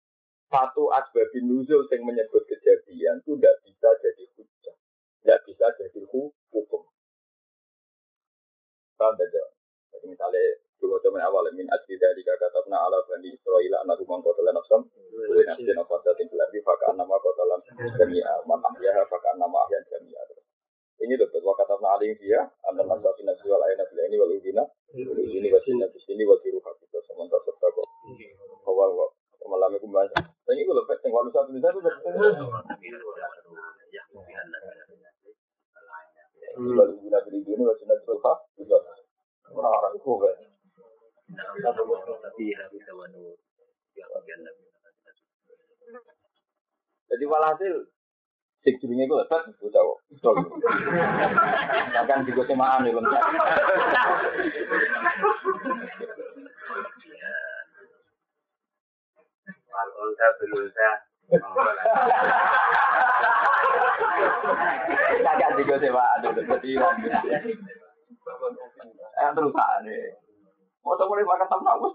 satu 0.47 0.93
asbabin 0.93 1.47
nuzul 1.47 1.88
yang 1.89 2.06
menyebut 2.06 2.43
kejadian 2.45 3.19
itu 3.19 3.36
tidak 3.36 3.56
bisa 3.65 3.89
jadi 3.99 4.23
hujah, 4.38 4.75
tidak 5.23 5.39
bisa 5.43 5.65
jadi 5.75 6.01
hukum. 6.08 6.84
Tidak? 8.97 9.47
Jadi 9.93 10.06
misalnya 10.10 10.43
Kulo 10.88 11.04
zaman 11.04 11.19
awal 11.19 11.52
min 11.52 11.67
ajli 11.67 12.00
dari 12.00 12.23
kata 12.23 12.47
pernah 12.47 12.88
ala 12.88 13.04
bani 13.04 13.28
Israel 13.28 13.84
anak 13.84 14.00
rumah 14.08 14.23
kota 14.23 14.39
lain 14.39 14.56
asam, 14.56 14.88
boleh 14.88 15.43
nafsi 15.43 15.76
nafas 15.76 16.00
dating 16.00 16.32
kelabi 16.32 16.63
Fakar 16.63 16.95
nama 16.95 17.12
kota 17.19 17.43
lain 17.43 17.60
jamia 18.00 18.39
man 18.47 18.63
ahyaha 18.63 19.04
fakah 19.12 19.36
nama 19.36 19.67
ahyan 19.67 19.84
jamia. 19.91 20.15
Ini 21.04 21.19
dapat 21.19 21.43
wakata 21.43 21.76
pernah 21.76 22.00
alim 22.00 22.15
dia 22.23 22.39
anak 22.71 22.88
nafsa 22.88 23.12
fina 23.19 23.36
jual 23.36 23.60
ayat 23.60 23.84
nabi 23.84 24.00
ini 24.00 24.15
wal 24.15 24.32
izina 24.32 24.63
wal 24.63 25.19
izini 25.19 25.52
wal 25.52 25.60
sini 25.67 25.84
di 25.91 26.00
sini 26.08 26.23
wal 26.23 26.39
tiru 26.39 26.63
hak 26.63 26.80
kita 26.80 27.04
sementara 27.04 27.43
serta 27.43 27.67
kok. 27.67 27.88
Kawan 28.63 29.12
malam 29.52 29.76
itu 29.76 29.91
banyak. 29.91 30.23
Ini 30.23 30.63
gue 30.63 30.71
lepet 30.71 31.04
yang 31.04 31.12
kalau 31.19 31.32
satu 31.36 31.52
bisa 31.52 31.67
tuh. 31.67 31.84
Lalu 36.63 36.95
guna 37.04 37.19
beli 37.28 37.43
ini 37.43 37.63
masih 37.67 37.86
nabi 37.91 38.04
sulha 38.08 38.34
juga. 38.56 38.80
Orang-orang 39.52 40.00
itu 40.00 40.15
jadi 47.07 47.23
walhasil 47.27 47.75
sing 48.63 48.75
jenenge 48.83 49.07
ku 49.07 49.15
lebat 49.15 49.47
bocah 49.63 49.79
kok. 49.79 49.99
Betul. 50.11 50.35
Bahkan 51.95 52.27
juga 52.27 52.43
semaan 52.47 52.83
nih 52.83 52.91
lengkap. 52.91 53.23
Unsa 59.77 60.27
belunsa. 60.39 60.89
Kakak 65.23 65.51
juga 65.63 65.75
semaan 65.79 66.19
jadi 66.23 67.51
Eh 69.17 69.29
terus. 69.33 69.53
Mau 70.88 70.95
tahu 70.95 71.12
mulai 71.12 71.28
makan 71.28 71.47
sama 71.52 71.76
aku. 71.76 71.91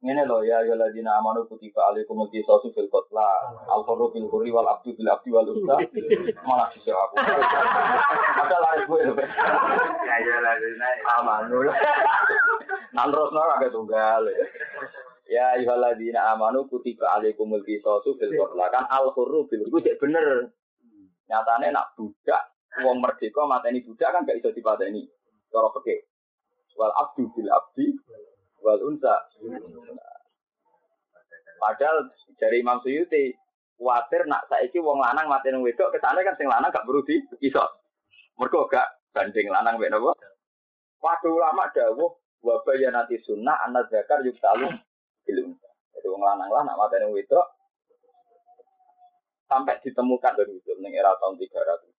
Ini 0.00 0.24
loh 0.24 0.40
ya 0.40 0.64
ya 0.64 0.72
ladina 0.80 1.20
amanu 1.20 1.44
kutiba 1.44 1.92
alaikum 1.92 2.24
al-qisasu 2.24 2.72
fil 2.72 2.88
qatla 2.88 3.24
al 3.68 3.84
hurru 3.84 4.08
bil 4.08 4.32
hurri 4.32 4.48
wal 4.48 4.64
abdu 4.64 4.96
bil 4.96 5.08
abdi 5.12 5.28
wal 5.28 5.44
unsa. 5.44 5.76
Mana 6.40 6.72
sih 6.72 6.88
aku. 6.88 7.14
Ada 7.20 8.56
lari 8.64 8.84
gue 8.88 9.00
loh 9.12 9.16
Ya 10.08 10.16
ya 10.24 10.36
ladina. 10.40 10.88
amanu. 11.20 11.68
Nan 12.96 13.12
terus 13.12 13.28
nol 13.28 13.52
agak 13.56 13.76
tunggal. 13.76 14.24
Ya 15.28 15.60
ya 15.60 15.74
ladina 15.76 16.32
amanu 16.32 16.64
kutiba 16.72 17.20
alaikum 17.20 17.52
al-qisasu 17.60 18.16
fil 18.16 18.32
qatla. 18.32 18.72
Kan 18.72 18.88
al 18.88 19.12
hurru 19.12 19.52
bil 19.52 19.68
bener 20.00 20.48
nyatane 21.30 21.70
nak 21.70 21.94
budak 21.94 22.42
wong 22.82 22.98
merdeka 22.98 23.46
mateni 23.46 23.86
budak 23.86 24.10
kan 24.10 24.26
gak 24.26 24.42
iso 24.42 24.50
dipateni 24.50 25.06
cara 25.50 25.70
peke 25.78 26.10
wal 26.74 26.90
abdu 26.98 27.30
bil 27.30 27.50
abdi 27.50 27.86
wal 28.62 28.80
unsa. 28.82 29.14
Padahal 31.60 32.08
dari 32.40 32.64
Imam 32.64 32.82
Suyuti 32.82 33.30
khawatir 33.78 34.26
nak 34.26 34.50
saiki 34.50 34.82
wong 34.82 34.98
lanang 34.98 35.30
mati 35.30 35.54
nang 35.54 35.62
wedok 35.62 35.94
kesane 35.94 36.20
kan 36.26 36.34
sing 36.34 36.50
lanang 36.50 36.74
gak 36.74 36.82
perlu 36.82 37.06
di 37.06 37.22
iso. 37.46 37.62
Mergo 38.36 38.66
gak 38.66 38.88
banding 39.14 39.46
lanang 39.52 39.78
mek 39.78 39.92
napa? 39.92 40.10
Waduh 41.00 41.32
ulama 41.32 41.70
dawuh 41.72 42.10
wa 42.40 42.56
nanti 42.64 43.16
sunnah 43.24 43.56
anak 43.68 43.88
zakar 43.92 44.24
yuktalu 44.24 44.68
bil 45.24 45.38
unsa. 45.46 45.68
Jadi 45.94 46.06
wong 46.10 46.22
lanang 46.24 46.48
lah 46.48 46.62
nak 46.64 46.78
mati 46.80 46.96
nang 46.98 47.12
wedok 47.12 47.59
sampai 49.50 49.82
ditemukan 49.82 50.32
dari 50.38 50.54
itu 50.54 50.70
ning 50.78 50.94
era 50.94 51.10
tahun 51.18 51.34
300 51.34 51.90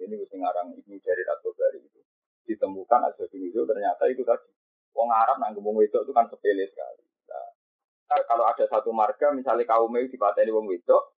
Ini 0.00 0.16
wis 0.16 0.32
ngarang 0.32 0.72
ibu 0.76 0.96
dari 1.00 1.22
Ratu 1.24 1.52
Bari 1.56 1.80
itu 1.80 2.00
ditemukan 2.48 3.00
ada 3.04 3.24
di 3.28 3.52
ternyata 3.52 4.04
itu 4.08 4.24
tadi 4.24 4.48
Wong 4.96 5.10
Arab 5.12 5.38
nang 5.38 5.54
wong 5.54 5.78
wedok 5.78 6.02
itu 6.02 6.12
kan 6.12 6.26
sepele 6.26 6.66
sekali. 6.66 7.04
Nah, 7.30 8.20
kalau 8.26 8.42
ada 8.42 8.64
satu 8.66 8.90
marga 8.90 9.30
misalnya 9.30 9.62
kaum 9.70 9.94
itu 9.94 10.18
dipateni 10.18 10.50
wong 10.50 10.66
wedok, 10.66 11.14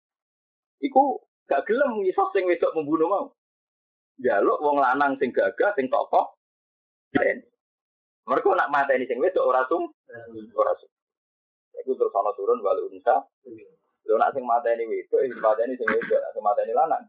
iku 0.83 1.23
gak 1.47 1.63
gelem 1.71 2.03
ngisos 2.03 2.35
sing 2.35 2.51
wedok 2.51 2.75
membunuh 2.75 3.07
mau. 3.07 3.27
Jaluk 4.19 4.59
wong 4.59 4.83
lanang 4.83 5.15
sing 5.23 5.31
gagah 5.31 5.71
sing 5.79 5.87
tokoh. 5.87 6.35
Mereka 8.27 8.49
nak 8.59 8.71
mateni 8.75 9.07
sing 9.07 9.23
wedok 9.23 9.49
ora 9.49 9.63
sum, 9.71 9.87
ora 10.59 10.73
sum. 10.83 10.91
Iku 11.79 11.95
terus 11.95 12.15
ana 12.15 12.35
turun 12.35 12.61
walu 12.61 12.91
unsa. 12.91 13.23
Lho 14.09 14.15
nak 14.17 14.33
sing 14.33 14.45
mateni 14.45 14.85
wedok, 14.89 15.21
sing 15.23 15.41
mateni 15.41 15.75
sing 15.77 15.89
wedok, 15.89 16.21
sing 16.33 16.43
mateni 16.43 16.73
lanang. 16.73 17.05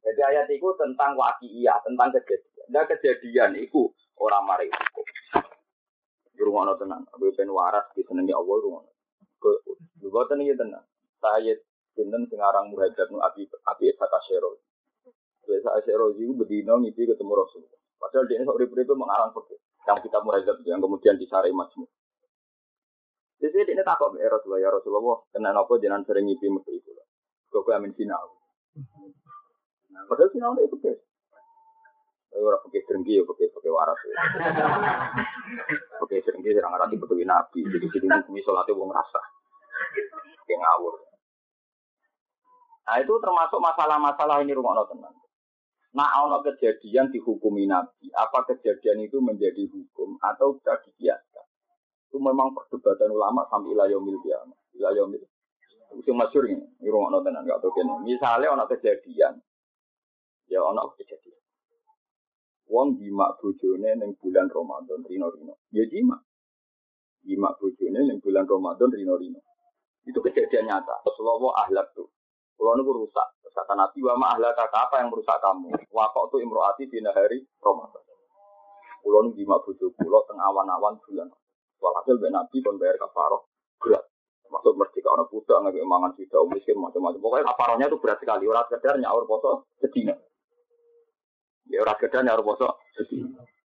Jadi 0.00 0.20
ayat 0.24 0.48
itu 0.48 0.64
tentang 0.80 1.12
waki'iyah, 1.12 1.76
tentang 1.84 2.08
kejadian. 2.16 2.66
Nah 2.72 2.84
kejadian 2.88 3.52
itu 3.60 3.92
orang 4.16 4.44
mari 4.48 4.66
hukum. 4.72 5.06
Rumah 6.40 6.72
tenan, 6.80 7.04
aku 7.12 7.28
pengen 7.36 7.52
waras 7.52 7.84
di 7.92 8.00
senengi 8.00 8.32
Allah 8.32 8.56
rumah. 8.64 8.80
Lu 10.00 10.08
boten 10.08 10.40
iki 10.40 10.56
tenan. 10.56 10.80
Saya 11.20 11.52
sinten 11.92 12.24
sing 12.32 12.40
aran 12.40 12.72
muhajir 12.72 13.12
nu 13.12 13.20
abi 13.20 13.44
abi 13.44 13.84
Esa 13.92 14.08
Kasyero. 14.08 14.56
Esa 15.44 15.70
Kasyero 15.76 16.16
itu 16.16 16.32
bedino 16.32 16.80
ngipi 16.80 17.04
ketemu 17.04 17.32
Rasul. 17.36 17.68
Padahal 18.00 18.24
dia 18.24 18.40
sok 18.40 18.56
itu 18.56 18.94
mengarang 18.96 19.36
pergi. 19.36 19.60
Yang 19.84 20.08
kita 20.08 20.18
muhajir 20.24 20.56
yang 20.64 20.80
kemudian 20.80 21.20
disari 21.20 21.52
majmu. 21.52 21.84
Jadi 23.40 23.72
ini 23.72 23.82
takut 23.82 24.12
ya 24.20 24.28
Rasulullah 24.28 24.60
ya 24.60 24.68
Rasulullah. 24.68 25.18
Kena 25.32 25.56
apa 25.56 25.72
jangan 25.80 26.04
sering 26.04 26.28
ngipi 26.28 26.46
mesti 26.52 26.76
itu. 26.76 26.92
Kau 27.48 27.64
amin 27.72 27.96
sinau. 27.96 28.36
Padahal 30.06 30.28
sinau 30.30 30.52
itu 30.60 30.76
guys. 30.76 31.00
Tapi 32.30 32.46
orang 32.46 32.62
pakai 32.62 32.80
serenggi 32.86 33.18
ya 33.18 33.24
pakai 33.26 33.48
pakai 33.48 33.70
waras 33.72 34.00
ya. 34.04 34.14
Pakai 36.04 36.22
serenggi 36.22 36.52
serang 36.52 36.76
arah 36.76 36.86
tipe 36.92 37.04
nabi. 37.24 37.60
Jadi 37.64 37.86
jadi 37.88 38.06
hukumi 38.20 38.44
sholatnya 38.44 38.76
wong 38.76 38.92
rasa. 38.92 39.20
Kayak 40.44 40.60
ngawur. 40.60 40.94
Nah 42.86 42.96
itu 43.00 43.14
termasuk 43.22 43.58
masalah-masalah 43.58 44.44
ini 44.44 44.52
rumah 44.52 44.84
tenan. 44.84 45.14
Nah, 45.90 46.22
ono 46.22 46.38
kejadian 46.46 47.10
dihukumi 47.10 47.66
Nabi, 47.66 48.14
apa 48.14 48.46
kejadian 48.46 49.10
itu 49.10 49.18
menjadi 49.18 49.66
hukum 49.66 50.22
atau 50.22 50.54
bisa 50.54 50.78
dikiaskan? 50.86 51.29
Itu 52.10 52.18
memang 52.18 52.50
perdebatan 52.58 53.14
ulama 53.14 53.46
sampai 53.46 53.70
ilayah 53.70 54.02
mil 54.02 54.18
kiamat. 54.18 54.58
Ilayah 54.74 55.06
mil. 55.06 55.22
Itu 55.94 56.10
masyur 56.10 56.42
ini, 56.50 56.66
ini 56.82 56.90
rumah 56.90 57.22
tenan 57.22 57.46
nggak 57.46 57.62
tahu 57.62 57.70
Misalnya 58.02 58.54
ono 58.54 58.66
kejadian, 58.66 59.38
ya 60.50 60.58
ono 60.58 60.90
kejadian. 60.98 61.38
Wong 62.70 62.98
jima 62.98 63.34
bojone 63.38 63.98
ning 63.98 64.14
bulan 64.18 64.46
Ramadan 64.46 65.02
rino-rino. 65.02 65.58
Ya 65.74 65.82
jima. 65.90 66.14
Jima 67.26 67.50
bojone 67.58 68.06
ning 68.06 68.22
bulan 68.22 68.46
Ramadan 68.46 68.90
rino-rino. 68.94 69.42
Itu 70.06 70.22
kejadian 70.22 70.70
nyata. 70.70 71.02
Rasulullah 71.02 71.66
ahlak 71.66 71.90
tuh. 71.98 72.06
Kalau 72.54 72.78
niku 72.78 72.94
rusak. 72.94 73.26
Kata 73.50 73.74
Nabi 73.74 73.98
wa 74.06 74.14
ahlak 74.14 74.54
apa 74.54 75.02
yang 75.02 75.10
merusak 75.10 75.42
kamu? 75.42 75.74
Wakok 75.90 76.30
tuh 76.30 76.38
imroati 76.38 76.86
di 76.86 77.02
hari 77.02 77.42
Ramadan. 77.58 78.02
Kulo 79.02 79.18
nu 79.26 79.30
jima 79.34 79.58
bojo 79.58 79.90
kulo 79.96 80.22
teng 80.30 80.38
awan-awan 80.38 80.94
bulan. 81.02 81.26
Walhasil 81.80 82.20
ben 82.20 82.36
Nabi 82.36 82.60
kon 82.60 82.76
bayar 82.76 83.00
kafaroh 83.00 83.48
berat. 83.80 84.04
Masuk 84.50 84.76
merdeka 84.76 85.08
orang 85.14 85.30
budak 85.30 85.58
nggak 85.62 85.86
mangan 85.86 86.10
sudah 86.18 86.42
miskin 86.50 86.76
macam-macam. 86.76 87.22
Pokoknya 87.22 87.48
kafarohnya 87.54 87.86
itu 87.88 87.98
berat 88.02 88.18
sekali. 88.20 88.44
Orang 88.44 88.66
sekedar 88.68 88.94
nyaur 89.00 89.24
poso 89.24 89.64
sedina. 89.80 90.14
Ya 91.70 91.86
ora 91.86 91.94
gedhan 91.96 92.26
ya 92.26 92.34
ora 92.34 92.44
poso. 92.44 92.68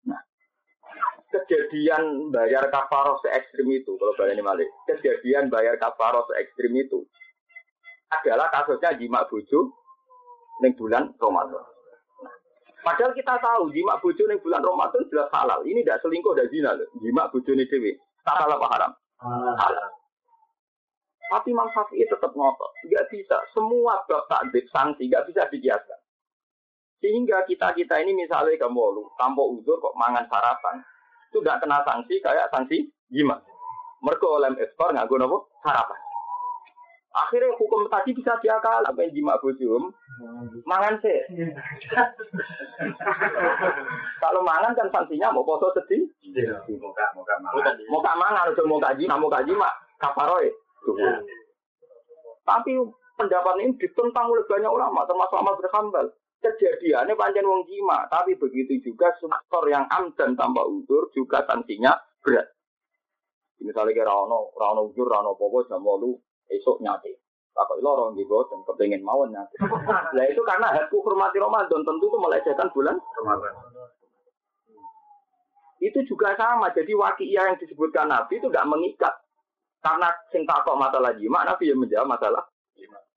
Nah, 0.05 0.21
kejadian 1.31 2.29
bayar 2.35 2.67
kafaroh 2.67 3.17
se 3.23 3.31
ekstrim 3.31 3.71
itu 3.71 3.95
kalau 3.95 4.27
ini 4.27 4.43
malik. 4.43 4.67
Kejadian 4.85 5.47
bayar 5.47 5.79
kafaroh 5.79 6.27
se 6.27 6.35
ekstrim 6.37 6.75
itu 6.75 7.07
adalah 8.11 8.51
kasusnya 8.53 8.93
jima 8.99 9.25
bojo 9.25 9.73
ning 10.61 10.77
bulan 10.77 11.09
Ramadan. 11.17 11.72
Padahal 12.83 13.15
kita 13.15 13.39
tahu 13.39 13.71
jima 13.71 13.95
bojo 14.03 14.23
ning 14.27 14.43
bulan 14.43 14.59
Ramadan 14.59 15.07
jelas 15.07 15.31
halal. 15.31 15.63
Ini 15.63 15.87
tidak 15.87 16.03
selingkuh 16.03 16.35
dan 16.35 16.51
zina 16.51 16.75
loh. 16.75 16.87
Jima 16.99 17.31
bojo 17.31 17.51
nih 17.55 17.63
dewi. 17.71 17.95
Halal 18.27 18.59
apa 18.59 18.67
haram? 18.75 18.91
Halal. 19.55 19.87
Tapi 21.31 21.55
Imam 21.55 21.71
Syafi'i 21.71 22.03
tetap 22.03 22.35
ngotot. 22.35 22.71
Tidak 22.83 23.07
bisa. 23.07 23.39
Semua 23.55 24.03
bab 24.03 24.27
takdir 24.27 24.67
sanksi 24.67 25.07
tidak 25.07 25.25
bisa 25.31 25.47
dikiaskan. 25.47 25.99
Sehingga 26.99 27.47
kita-kita 27.47 27.99
ini 28.03 28.15
misalnya 28.15 28.55
kamu 28.55 28.95
lu, 28.95 29.03
tanpa 29.19 29.43
uzur 29.43 29.75
kok 29.79 29.95
mangan 29.99 30.23
sarapan, 30.31 30.79
itu 31.27 31.43
tidak 31.43 31.59
kena 31.59 31.83
sanksi 31.83 32.15
kayak 32.23 32.47
sanksi 32.47 32.87
gimana? 33.11 33.43
Mereka 34.03 34.23
oleh 34.23 34.55
ekspor 34.59 34.91
nggak 34.95 35.07
guna 35.11 35.27
apa? 35.27 35.37
Sarapan. 35.63 35.99
Akhirnya 37.13 37.53
hukum 37.61 37.85
tadi 37.93 38.09
bisa 38.17 38.33
diakal 38.41 38.81
apa 38.81 38.97
yang 39.05 39.13
jima 39.13 39.37
bujum, 39.37 39.93
mangan 40.65 40.97
sih. 40.97 41.21
Kalau 44.17 44.41
mangan 44.41 44.73
kan 44.73 44.89
sanksinya 44.89 45.29
mau 45.29 45.45
poso 45.45 45.69
sedih. 45.77 46.09
Muka 46.81 47.05
muka 47.13 47.35
mangan. 47.37 47.77
Muka 47.85 48.11
mangan, 48.17 48.49
udah 48.49 48.65
mau 48.65 48.81
mau 49.21 49.29
kaji 49.29 49.53
mak 49.53 49.73
kafaroy. 50.01 50.49
Tapi 52.41 52.71
pendapat 53.13 53.55
ini 53.61 53.77
ditentang 53.77 54.33
oleh 54.33 54.43
banyak 54.49 54.73
ulama, 54.73 55.05
termasuk 55.05 55.37
Ahmad 55.37 55.61
bin 55.61 55.69
Hanbal 55.69 56.07
kejadiannya 56.43 57.15
panjang 57.15 57.47
wong 57.47 57.63
jima, 57.69 58.03
tapi 58.11 58.35
begitu 58.35 58.75
juga 58.83 59.15
faktor 59.15 59.71
yang 59.71 59.87
am 59.87 60.11
dan 60.19 60.35
tanpa 60.35 60.67
udur 60.67 61.07
juga 61.15 61.45
sanksinya 61.47 61.95
berat. 62.19 62.51
Misalnya 63.63 63.95
kira 63.95 64.11
ono, 64.11 64.51
rano 64.59 64.91
ujur, 64.91 65.07
rano 65.07 65.39
popo, 65.39 65.63
jam 65.63 65.79
esok 66.49 66.81
nyate. 66.83 67.19
Takut 67.53 67.77
lorong 67.85 68.17
di 68.17 68.25
dan 68.25 68.59
kepengen 68.65 69.05
mawon 69.05 69.29
nyate. 69.29 69.55
Nah 70.17 70.25
itu 70.25 70.41
karena 70.41 70.73
hakku 70.73 70.99
hormati 71.05 71.37
Ramadan 71.37 71.85
tentu 71.85 72.05
itu 72.09 72.17
melecehkan 72.17 72.67
bulan 72.73 72.97
itu 75.83 75.99
juga 76.07 76.31
sama. 76.39 76.71
Jadi 76.71 76.95
wakiyah 76.95 77.53
yang 77.53 77.59
disebutkan 77.59 78.07
Nabi 78.07 78.39
itu 78.39 78.47
tidak 78.47 78.69
mengikat. 78.71 79.13
Karena 79.83 80.07
sing 80.31 80.47
takok 80.47 80.79
masalah 80.79 81.11
jima, 81.19 81.43
Nabi 81.43 81.75
yang 81.75 81.83
menjawab 81.83 82.15
masalah. 82.15 82.39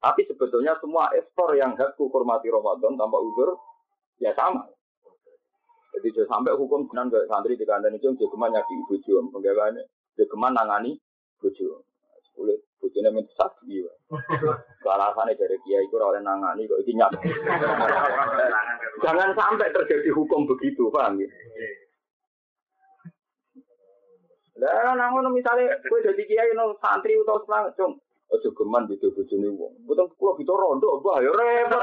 Tapi 0.02 0.26
sebetulnya 0.26 0.74
semua 0.82 1.06
ekspor 1.14 1.54
yang 1.54 1.78
hakku 1.78 2.10
hormati 2.10 2.50
Ramadan 2.50 2.98
tanpa 2.98 3.22
uzur, 3.22 3.54
ya 4.18 4.34
sama. 4.34 4.66
Jadi 5.94 6.12
sampai 6.26 6.52
hukum 6.58 6.90
benar 6.90 7.08
gak 7.08 7.24
santri 7.30 7.56
di 7.56 7.64
kandang 7.64 7.96
itu 7.96 8.12
jogeman 8.20 8.52
nyaki 8.52 8.74
bojo, 8.84 9.32
penggawaannya 9.32 9.80
jogeman 10.18 10.52
nangani 10.52 10.98
bojo. 11.40 11.86
Boleh 12.76 12.92
bojone 12.92 13.08
minta 13.12 13.32
saksi. 13.40 13.76
Alasannya 14.86 15.34
dari 15.34 15.58
kiai 15.64 15.84
itu 15.84 15.96
oleh 15.96 16.20
nangani 16.22 16.68
kok 16.68 16.80
ini 16.84 16.92
nyaki. 16.94 17.28
Jangan 19.02 19.30
sampai 19.34 19.74
terjadi 19.74 20.10
hukum 20.12 20.46
begitu, 20.46 20.88
paham 20.92 21.20
ya? 21.20 21.28
Lah 24.56 24.96
nang 24.96 25.12
ngono 25.12 25.28
misale 25.36 25.68
kowe 25.84 26.00
dadi 26.00 26.24
kiai 26.24 26.56
no 26.56 26.76
santri 26.80 27.12
utawa 27.12 27.44
selang, 27.44 27.64
cung. 27.76 27.92
Aja 28.26 28.48
geman 28.50 28.88
beda 28.88 29.06
bojone 29.12 29.48
wong. 29.52 29.72
Mboten 29.84 30.06
kula 30.16 30.32
beda 30.34 30.54
rondo, 30.56 30.88
wah 31.04 31.20
ya 31.20 31.30
repot. 31.30 31.82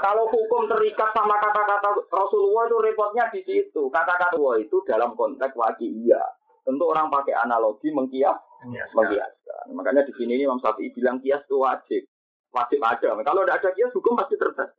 Kalau 0.00 0.24
hukum 0.32 0.66
terikat 0.66 1.10
sama 1.14 1.38
kata-kata 1.38 1.88
Rasulullah 2.10 2.66
itu 2.66 2.76
repotnya 2.82 3.24
di 3.30 3.40
situ. 3.46 3.82
Kata-kata 3.92 4.36
itu 4.58 4.76
dalam 4.84 5.14
konteks 5.14 5.54
wajib 5.54 5.88
iya. 6.02 6.20
Tentu 6.60 6.84
orang 6.84 7.08
pakai 7.08 7.32
analogi 7.32 7.88
mengkias, 7.88 8.36
mengkiaskan. 8.66 9.72
Makanya 9.72 10.02
di 10.04 10.12
sini 10.16 10.40
Imam 10.40 10.60
Syafi'i 10.60 10.92
bilang 10.92 11.20
kias 11.20 11.44
itu 11.46 11.56
wajib. 11.60 12.02
Wajib 12.50 12.80
ada. 12.82 13.14
Kalau 13.22 13.46
tidak 13.46 13.58
ada 13.62 13.70
kias, 13.72 13.94
hukum 13.94 14.18
pasti 14.18 14.34
terbatas. 14.34 14.74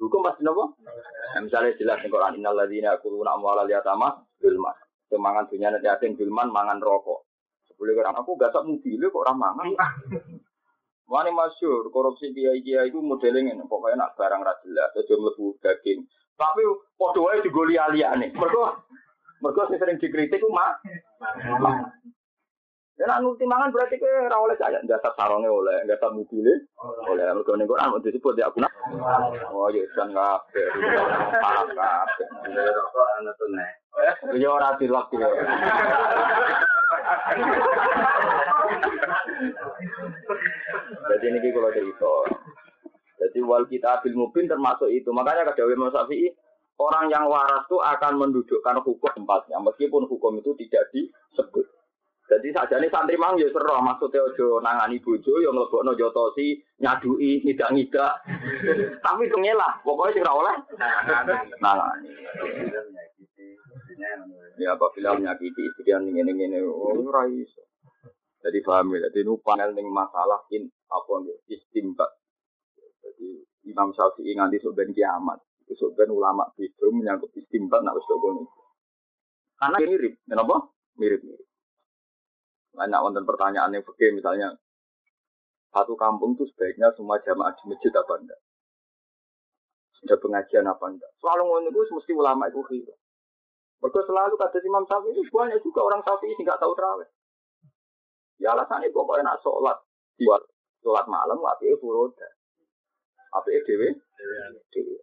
Hukum 0.00 0.24
pasti 0.24 0.40
nopo? 0.40 0.80
Nah, 1.36 1.40
misalnya 1.44 1.76
jelas 1.76 2.00
di 2.00 2.08
Quran 2.08 2.40
innal 2.40 2.56
ladzina 2.56 2.96
yaquluna 2.96 3.36
amwalal 3.36 3.68
yatama 3.68 4.24
bilman. 4.40 4.72
Semangan 5.12 5.44
dunia 5.52 5.68
nanti 5.68 5.92
asing 5.92 6.16
bilman 6.16 6.48
mangan 6.48 6.80
rokok. 6.80 7.28
Sebelum 7.68 8.00
orang 8.00 8.16
aku 8.16 8.38
gak 8.40 8.54
sak 8.56 8.64
mobil 8.64 8.96
kok 8.96 9.22
orang 9.28 9.36
mangan. 9.36 9.68
Wani 11.10 11.34
masyur 11.34 11.90
korupsi 11.90 12.30
kiai 12.30 12.62
kiai 12.62 12.88
itu 12.88 13.02
modelnya 13.02 13.50
ini 13.50 13.66
pokoknya 13.66 13.98
nak 13.98 14.14
barang 14.14 14.40
ra 14.46 14.54
jelas 14.62 14.94
aja 14.94 15.14
mlebu 15.18 15.58
daging. 15.58 16.06
Tapi 16.38 16.62
wae 16.96 17.42
digoli 17.42 17.74
aliyane. 17.76 18.30
Mergo 18.30 18.86
mergo 19.40 19.66
sing 19.68 19.80
sering 19.80 19.96
dikritik 20.00 20.40
ku 20.40 20.48
mah. 20.52 20.76
Ya 23.00 23.08
nak 23.08 23.24
nuruti 23.24 23.48
mangan 23.48 23.72
berarti 23.72 23.96
ke 23.96 24.04
ora 24.04 24.36
oleh 24.36 24.60
kaya 24.60 24.76
dasar 24.84 25.16
sarongnya 25.16 25.48
oleh, 25.48 25.88
dasar 25.88 26.12
mobilnya 26.12 26.52
oleh. 27.08 27.24
Mergo 27.32 27.56
ning 27.56 27.64
Quran 27.64 27.96
disebut 28.04 28.36
ya 28.36 28.52
aku 28.52 28.60
Oh 29.56 29.72
ya 29.72 29.80
kabeh. 29.96 30.68
Kabeh. 31.72 32.28
Rokok 32.52 33.08
anak 33.24 33.34
tunai. 33.40 33.72
Ya 34.36 34.48
ora 34.52 34.76
tilak 34.76 35.08
ya. 35.16 35.28
Jadi 41.08 41.24
ini 41.32 41.48
kalau 41.56 41.72
cerita. 41.72 42.14
Jadi 43.20 43.38
wal 43.44 43.64
kita 43.68 44.00
bil 44.04 44.16
mubin 44.16 44.48
termasuk 44.48 44.88
itu. 44.88 45.12
Makanya 45.12 45.48
kata 45.48 45.68
Imam 45.68 45.92
Syafi'i, 45.92 46.32
orang 46.80 47.12
yang 47.12 47.28
waras 47.28 47.68
itu 47.68 47.76
akan 47.76 48.16
mendudukkan 48.16 48.80
hukum 48.80 49.12
tempatnya, 49.12 49.60
meskipun 49.60 50.08
hukum 50.08 50.40
itu 50.40 50.56
tidak 50.64 50.88
disebut. 50.96 51.68
Jadi 52.30 52.54
saja 52.54 52.78
ini 52.78 52.86
santri 52.86 53.18
mang 53.18 53.34
ya 53.34 53.50
seru, 53.50 53.74
maksudnya 53.82 54.22
ojo 54.22 54.62
nangani 54.62 55.02
bojo, 55.02 55.42
yang 55.42 55.50
lebokno 55.50 55.98
jotosi, 55.98 56.62
nyadui, 56.78 57.42
ngidak 57.42 57.74
ngidak. 57.74 58.22
Tapi 59.04 59.26
itu 59.26 59.34
ngelah, 59.34 59.82
pokoknya 59.82 60.14
sih 60.14 60.22
oleh 60.22 60.56
nangani. 61.58 62.10
Ya 64.62 64.78
apabila 64.78 65.18
menyakiti 65.18 65.58
istri 65.58 65.90
yang 65.90 66.06
ini 66.06 66.30
ini, 66.30 66.62
oh 66.62 66.94
ora 67.02 67.26
iso. 67.26 67.66
Jadi 68.40 68.62
paham 68.62 68.94
ya, 68.94 69.10
jadi 69.10 69.26
ini 69.26 69.34
panel 69.42 69.74
ning 69.74 69.90
masalah 69.90 70.46
in 70.54 70.70
apa 70.86 71.12
ya, 71.26 71.34
istimbat. 71.50 72.08
Jadi 73.02 73.42
Imam 73.66 73.90
Syafi'i 73.90 74.38
nganti 74.38 74.62
sebenarnya 74.62 74.94
kiamat. 74.94 75.49
Itu 75.70 75.86
sebenarnya 75.86 76.10
ulama 76.10 76.50
itu 76.58 76.90
menyangkut 76.90 77.30
istimbat 77.38 77.86
nak 77.86 77.94
wis 77.94 78.02
kok 78.10 78.18
Karena 79.54 79.78
mirip, 79.78 80.18
kenapa? 80.26 80.66
Mirip-mirip. 80.98 81.46
Banyak 82.74 82.98
wonten 83.06 83.22
pertanyaan 83.22 83.70
yang 83.70 83.86
fikih 83.86 84.18
misalnya 84.18 84.58
satu 85.70 85.94
kampung 85.94 86.34
itu 86.34 86.42
sebaiknya 86.50 86.90
semua 86.98 87.22
jamaah 87.22 87.54
di 87.54 87.62
masjid 87.70 87.94
apa 87.94 88.18
enggak? 88.18 88.40
Sudah 90.02 90.18
pengajian 90.18 90.66
apa 90.66 90.90
enggak? 90.90 91.10
Selalu 91.22 91.42
ngono 91.46 91.68
itu 91.70 91.94
mesti 91.94 92.12
ulama 92.18 92.50
itu 92.50 92.58
khilaf. 92.66 92.98
Mereka 93.80 94.00
selalu 94.10 94.34
kata 94.34 94.58
Imam 94.66 94.84
Syafi'i 94.90 95.14
itu 95.14 95.30
banyak 95.30 95.62
juga 95.62 95.80
orang 95.86 96.02
Syafi'i 96.02 96.34
nggak 96.34 96.58
tahu 96.58 96.74
terawih. 96.74 97.08
Ya 98.42 98.56
alasannya 98.56 98.90
pokoknya 98.90 99.30
nak 99.30 99.40
sholat 99.44 99.78
di 100.18 100.26
sholat 100.82 101.06
malam 101.06 101.38
tapi 101.38 101.70
furoda. 101.78 102.28
Apa 103.30 103.46
dewe? 103.46 103.94
Dewe. 104.74 104.96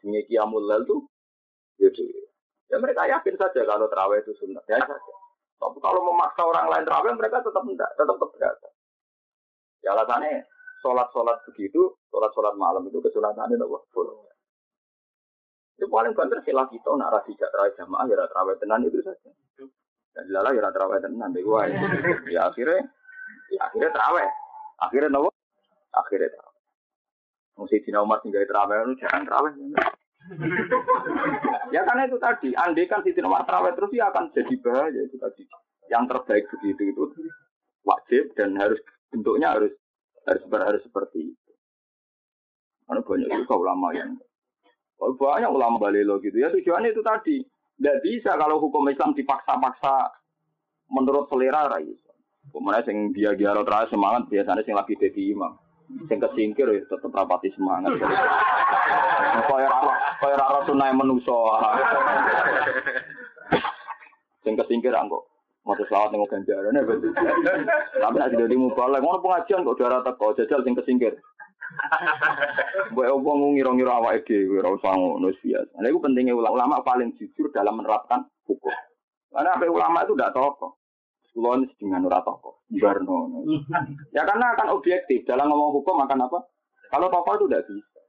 Ini 0.00 0.24
kiamul 0.28 0.64
lal 0.64 0.82
tuh 0.88 1.04
ya. 1.76 1.88
Ya 2.70 2.76
mereka 2.78 3.02
yakin 3.04 3.34
saja 3.34 3.60
kalau 3.66 3.90
terawih 3.90 4.22
itu 4.22 4.32
sunnah. 4.38 4.62
Ya 4.70 4.78
saja. 4.80 5.12
Tapi 5.60 5.78
kalau 5.82 6.00
memaksa 6.06 6.40
orang 6.46 6.72
lain 6.72 6.86
terawih 6.88 7.12
mereka 7.18 7.44
tetap 7.44 7.60
enggak, 7.66 7.90
tetap 7.98 8.16
keberatan. 8.16 8.72
Ya 9.84 9.92
alasannya 9.92 10.44
sholat-sholat 10.80 11.44
begitu, 11.52 11.98
sholat-sholat 12.08 12.56
malam 12.56 12.88
itu 12.88 13.00
kesulatannya 13.02 13.60
apa? 13.60 13.78
Furoda. 13.92 14.32
Itu 15.76 15.88
paling 15.88 16.12
banter 16.12 16.40
silah 16.44 16.68
kita 16.68 16.92
nak 16.96 17.12
rasi 17.12 17.32
terawih 17.36 17.72
jamaah 17.76 18.04
ya 18.08 18.24
terawih 18.24 18.56
tenan 18.60 18.84
itu 18.88 19.00
saja. 19.04 19.30
Dan 20.16 20.22
dilala 20.28 20.52
ya 20.56 20.70
terawih 20.72 21.00
tenan 21.00 21.32
deh. 21.32 21.44
Ya 22.32 22.48
akhirnya 22.48 22.80
ya 23.52 23.60
akhirnya 23.68 23.90
terawih. 23.92 24.28
Akhirnya 24.80 25.08
nopo? 25.12 25.28
Akhirnya 25.92 26.32
terawih. 26.32 26.49
Mesti 27.58 27.82
di 27.84 27.90
Umar 27.94 28.20
tinggal 28.22 28.46
terawih 28.46 28.76
itu 28.86 28.94
jangan 29.04 29.22
terawih. 29.26 29.52
ya 31.74 31.80
karena 31.82 32.02
itu 32.06 32.18
tadi, 32.20 32.48
andai 32.54 32.86
kan 32.86 33.02
Siti 33.02 33.20
Umar 33.24 33.44
terawih 33.48 33.72
terus 33.74 33.90
ya 33.94 34.08
akan 34.12 34.30
jadi 34.32 34.54
bahaya 34.62 35.00
itu 35.06 35.16
tadi. 35.16 35.42
Yang 35.90 36.04
terbaik 36.14 36.44
begitu 36.54 36.82
itu 36.94 37.02
wajib 37.82 38.30
dan 38.38 38.54
harus 38.56 38.78
bentuknya 39.10 39.58
harus 39.58 39.72
harus 40.28 40.42
harus 40.46 40.82
seperti 40.86 41.34
itu. 41.34 41.50
Karena 42.86 43.02
banyak 43.02 43.28
juga 43.28 43.54
ulama 43.58 43.90
yang 43.94 44.14
Oh, 45.00 45.16
banyak 45.16 45.48
ulama 45.48 45.80
balelo 45.80 46.20
gitu 46.20 46.36
ya 46.36 46.52
tujuannya 46.52 46.92
itu 46.92 47.00
tadi. 47.00 47.40
Tidak 47.80 48.04
bisa 48.04 48.36
kalau 48.36 48.60
hukum 48.60 48.84
Islam 48.92 49.16
dipaksa-paksa 49.16 50.12
menurut 50.92 51.24
selera 51.32 51.72
rai. 51.72 51.88
Kemudian 52.52 52.84
sing 52.84 52.96
dia 53.16 53.32
dia 53.32 53.56
terakhir 53.56 53.88
semangat 53.88 54.28
biasanya 54.28 54.60
sing 54.60 54.76
lagi 54.76 54.92
jadi 55.00 55.32
imam. 55.32 55.56
Sing 56.06 56.18
kesingkir 56.22 56.70
ya 56.70 56.82
tetap 56.86 57.10
rapati 57.10 57.50
semangat. 57.58 57.98
Kaya 59.46 59.66
rara 59.66 59.94
kaya 60.22 60.34
rara 60.38 60.60
tunai 60.66 60.94
menuso. 60.94 61.50
Sing 64.46 64.54
kesingkir 64.54 64.94
anggo. 64.94 65.26
Mau 65.68 65.76
selawat 65.76 66.08
nengok 66.08 66.32
ganjaran 66.32 66.72
ya 66.72 66.82
betul. 66.88 67.12
Tapi 68.00 68.16
nanti 68.16 68.40
jadi 68.40 68.56
mubalek, 68.56 69.04
ngono 69.04 69.20
pengajian 69.20 69.60
kok 69.60 69.76
darah 69.76 70.00
teko 70.00 70.32
jajal 70.32 70.64
sing 70.64 70.72
kesingkir. 70.72 71.20
Mbok 72.96 73.06
opo 73.20 73.30
ngira-ngira 73.52 74.00
awake 74.00 74.24
dhewe 74.24 74.64
ora 74.64 74.72
usah 74.72 74.96
ngono. 74.96 75.28
Nah, 75.28 75.86
itu 75.86 76.00
pentingnya 76.00 76.32
ulama, 76.32 76.56
ulama 76.64 76.76
paling 76.80 77.12
jujur 77.20 77.52
dalam 77.52 77.76
menerapkan 77.76 78.24
hukum. 78.48 78.72
Karena 79.30 79.54
apa 79.54 79.68
ulama 79.68 80.02
itu 80.02 80.16
tidak 80.16 80.32
tokoh. 80.32 80.79
Kulon 81.30 81.62
dengan 81.78 82.06
ora 82.10 82.20
tokoh. 82.26 82.66
Barno. 82.82 83.30
Ya 84.10 84.26
karena 84.26 84.54
akan 84.54 84.74
objektif 84.74 85.22
dalam 85.22 85.46
ngomong 85.46 85.78
hukum 85.78 86.02
akan 86.02 86.26
apa? 86.26 86.38
Kalau 86.90 87.06
tokoh 87.06 87.32
itu 87.38 87.46
tidak 87.46 87.66
bisa. 87.70 88.00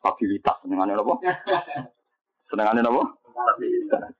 Stabilitas 0.00 0.56
senengannya 0.64 0.96
apa? 0.96 1.14
Senengannya 2.50 2.80
apa? 2.88 3.04
Stabilitas. 3.28 4.16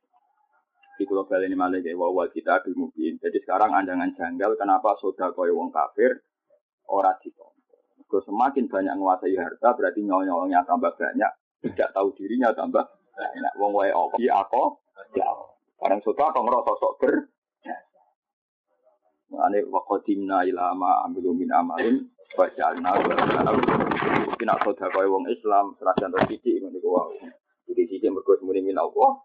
Di 1.01 1.09
kulo 1.09 1.25
bali 1.25 1.49
ini 1.49 1.57
malah 1.57 1.81
kayak 1.81 1.97
wawa 1.97 2.29
kita 2.29 2.61
mungkin. 2.77 3.16
Jadi 3.16 3.41
sekarang 3.41 3.73
andangan 3.73 4.12
janggal 4.12 4.53
kenapa 4.61 4.93
sudah 5.01 5.33
kaya 5.33 5.49
wong 5.57 5.73
kafir 5.73 6.12
ora 6.85 7.16
ditompo. 7.25 7.57
Kalau 8.05 8.21
semakin 8.29 8.68
banyak 8.68 8.95
menguasai 9.01 9.33
harta 9.39 9.73
berarti 9.73 10.05
nyolongnya 10.05 10.61
tambah 10.68 10.93
banyak, 10.93 11.33
tidak 11.73 11.89
tahu 11.97 12.12
dirinya 12.21 12.53
tambah 12.53 12.85
banyak. 13.16 13.53
Wong 13.57 13.73
wae 13.73 13.89
apa? 13.89 14.21
Iya 14.21 14.45
aku, 14.45 14.77
ya. 15.16 15.31
Barang 15.81 16.05
kau 16.05 16.45
ngerasa 16.45 16.73
sok 16.77 16.95
ber. 17.01 17.14
Mengenai 19.31 19.62
wakotimna 19.70 20.43
ilama 20.43 21.07
amilu 21.07 21.31
min 21.31 21.47
amalin 21.55 22.03
Bajalna 22.35 22.99
ja'alna 22.99 23.53
Mungkin 24.26 24.47
nak 24.47 24.59
soda 24.66 24.91
kaya 24.91 25.07
wong 25.07 25.31
islam 25.31 25.78
Serasan 25.78 26.11
roh 26.11 26.26
sidi 26.26 26.59
ingin 26.59 26.74
dikawal 26.74 27.14
Jadi 27.70 27.83
sidi 27.87 28.11
merkut 28.11 28.43
muni 28.43 28.59
min 28.59 28.74
Allah. 28.74 29.22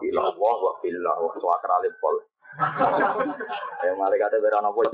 Bila 0.00 0.28
Allah 0.28 0.54
wa 0.60 0.72
bila 0.84 1.12
wa 1.16 1.32
Soa 1.40 1.56
keralim 1.64 1.92
pol 1.96 2.16
Ya 3.80 3.92
malik 3.96 4.20
ada 4.28 4.36
berana 4.44 4.68
pol 4.72 4.92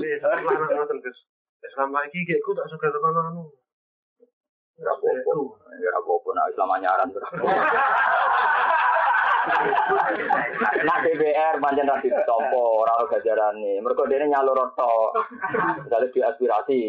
Islam 1.63 1.89
lagi 1.95 2.19
gak 2.27 2.39
tak 2.43 2.67
suka 2.71 2.87
teman 2.91 3.15
anu. 3.15 3.47
Gak 4.79 4.95
apa-apa. 4.99 5.33
Gak 5.79 5.95
apa-apa 5.95 6.29
nah 6.35 6.45
islam 6.51 6.75
anyaran. 6.75 7.09
Nak 10.83 10.99
DPR 11.03 11.55
pancen 11.59 11.87
ra 11.87 11.99
ditompo, 11.99 12.83
ora 12.83 12.95
ono 12.95 13.11
gajarane. 13.11 13.81
Mergo 13.83 14.07
dene 14.07 14.31
nyalur 14.31 14.71
tok. 14.75 15.11
Misalnya 15.83 16.07
di 16.11 16.19
aspirasi 16.23 16.79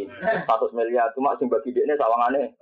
100 0.47 0.77
miliar, 0.77 1.11
cuma 1.15 1.35
sing 1.39 1.51
bagi 1.51 1.75
dekne 1.75 1.99
sawangane. 1.99 2.55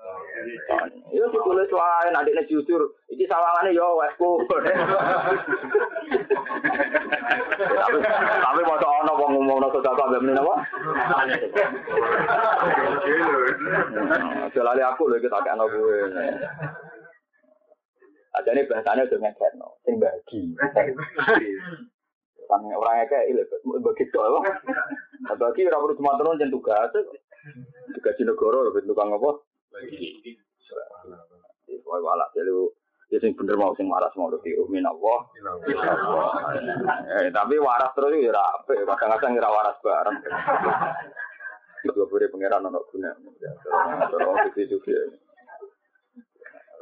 Yo 1.13 1.29
ditulis 1.29 1.73
wae 1.73 2.09
nek 2.09 2.25
dekne 2.25 2.49
jujur, 2.49 2.83
iki 3.13 3.29
sawangane 3.29 3.77
yo 3.77 4.01
wesku. 4.01 4.49
Tapi 7.63 7.99
tapi 8.01 8.61
mau 8.65 8.77
ono 8.81 9.13
wong 9.17 9.31
ngomongno 9.37 9.69
sedekah 9.73 10.07
mbek 10.09 10.23
meneh 10.25 10.41
apa? 10.41 10.55
Jalali 14.53 14.83
aku 14.85 15.09
lho 15.09 15.17
iki 15.21 15.29
tak 15.29 15.45
kena 15.45 15.65
kowe. 18.33 18.39
Ajane 18.41 18.65
bahasane 18.65 19.05
udah 19.05 19.19
ngekeno, 19.21 19.69
sing 19.85 20.01
bagi. 20.01 20.41
Kan 22.49 22.69
orang 22.69 23.09
kayak 23.09 23.29
ini, 23.29 23.45
bagi 23.81 24.05
tok 24.13 24.25
apa? 24.29 24.41
Bagi 25.37 25.69
ora 25.69 25.81
perlu 25.81 25.97
cuma 26.01 26.17
turun 26.17 26.41
jeneng 26.41 26.57
tugas. 26.57 26.93
Tugas 27.97 28.17
negara 28.21 28.65
lho 28.65 28.73
bentuk 28.73 28.97
kang 28.97 29.13
apa? 29.13 29.31
Bagi. 29.73 30.37
Wah, 31.89 32.01
wala 32.01 32.25
jadi 32.33 32.49
ya 33.13 33.21
sing 33.21 33.37
bener 33.37 33.61
mau 33.61 33.77
sing 33.77 33.85
waras 33.93 34.17
mau 34.17 34.33
di 34.33 34.57
umin 34.57 34.89
Allah. 34.89 35.29
Eh, 37.21 37.29
tapi 37.29 37.61
waras 37.61 37.93
terus 37.93 38.17
ya 38.17 38.33
ora 38.33 38.41
apik, 38.57 38.81
kadang-kadang 38.89 39.37
ora 39.37 39.51
waras 39.53 39.77
bareng. 39.85 40.17
Itu 41.85 42.09
boleh 42.09 42.33
pangeran 42.33 42.65
ono 42.69 42.81
guna. 42.89 43.13
Terus 44.09 44.57
itu 44.57 44.81
juga. 44.81 45.21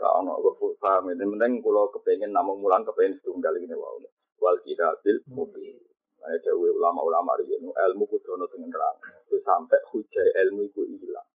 Ono 0.00 0.40
kok 0.40 0.80
paham 0.80 1.12
ini 1.12 1.24
penting 1.24 1.60
kula 1.60 1.92
kepengin 1.92 2.32
namung 2.32 2.64
mulang 2.64 2.84
kepengin 2.88 3.20
setunggal 3.20 3.52
ini 3.60 3.76
wae. 3.76 4.08
Wal 4.40 4.56
kitabil 4.64 5.20
mubin. 5.28 5.76
Nah, 6.20 6.36
dewe 6.44 6.68
ulama-ulama 6.76 7.36
riyen 7.40 7.64
ilmu 7.68 8.04
kudu 8.08 8.36
ono 8.36 8.44
dengan 8.52 8.72
terang. 8.72 8.96
Itu 9.28 9.40
sampai 9.40 9.80
hujai 9.92 10.28
ilmu 10.44 10.68
itu 10.68 10.84
hilang. 11.00 11.28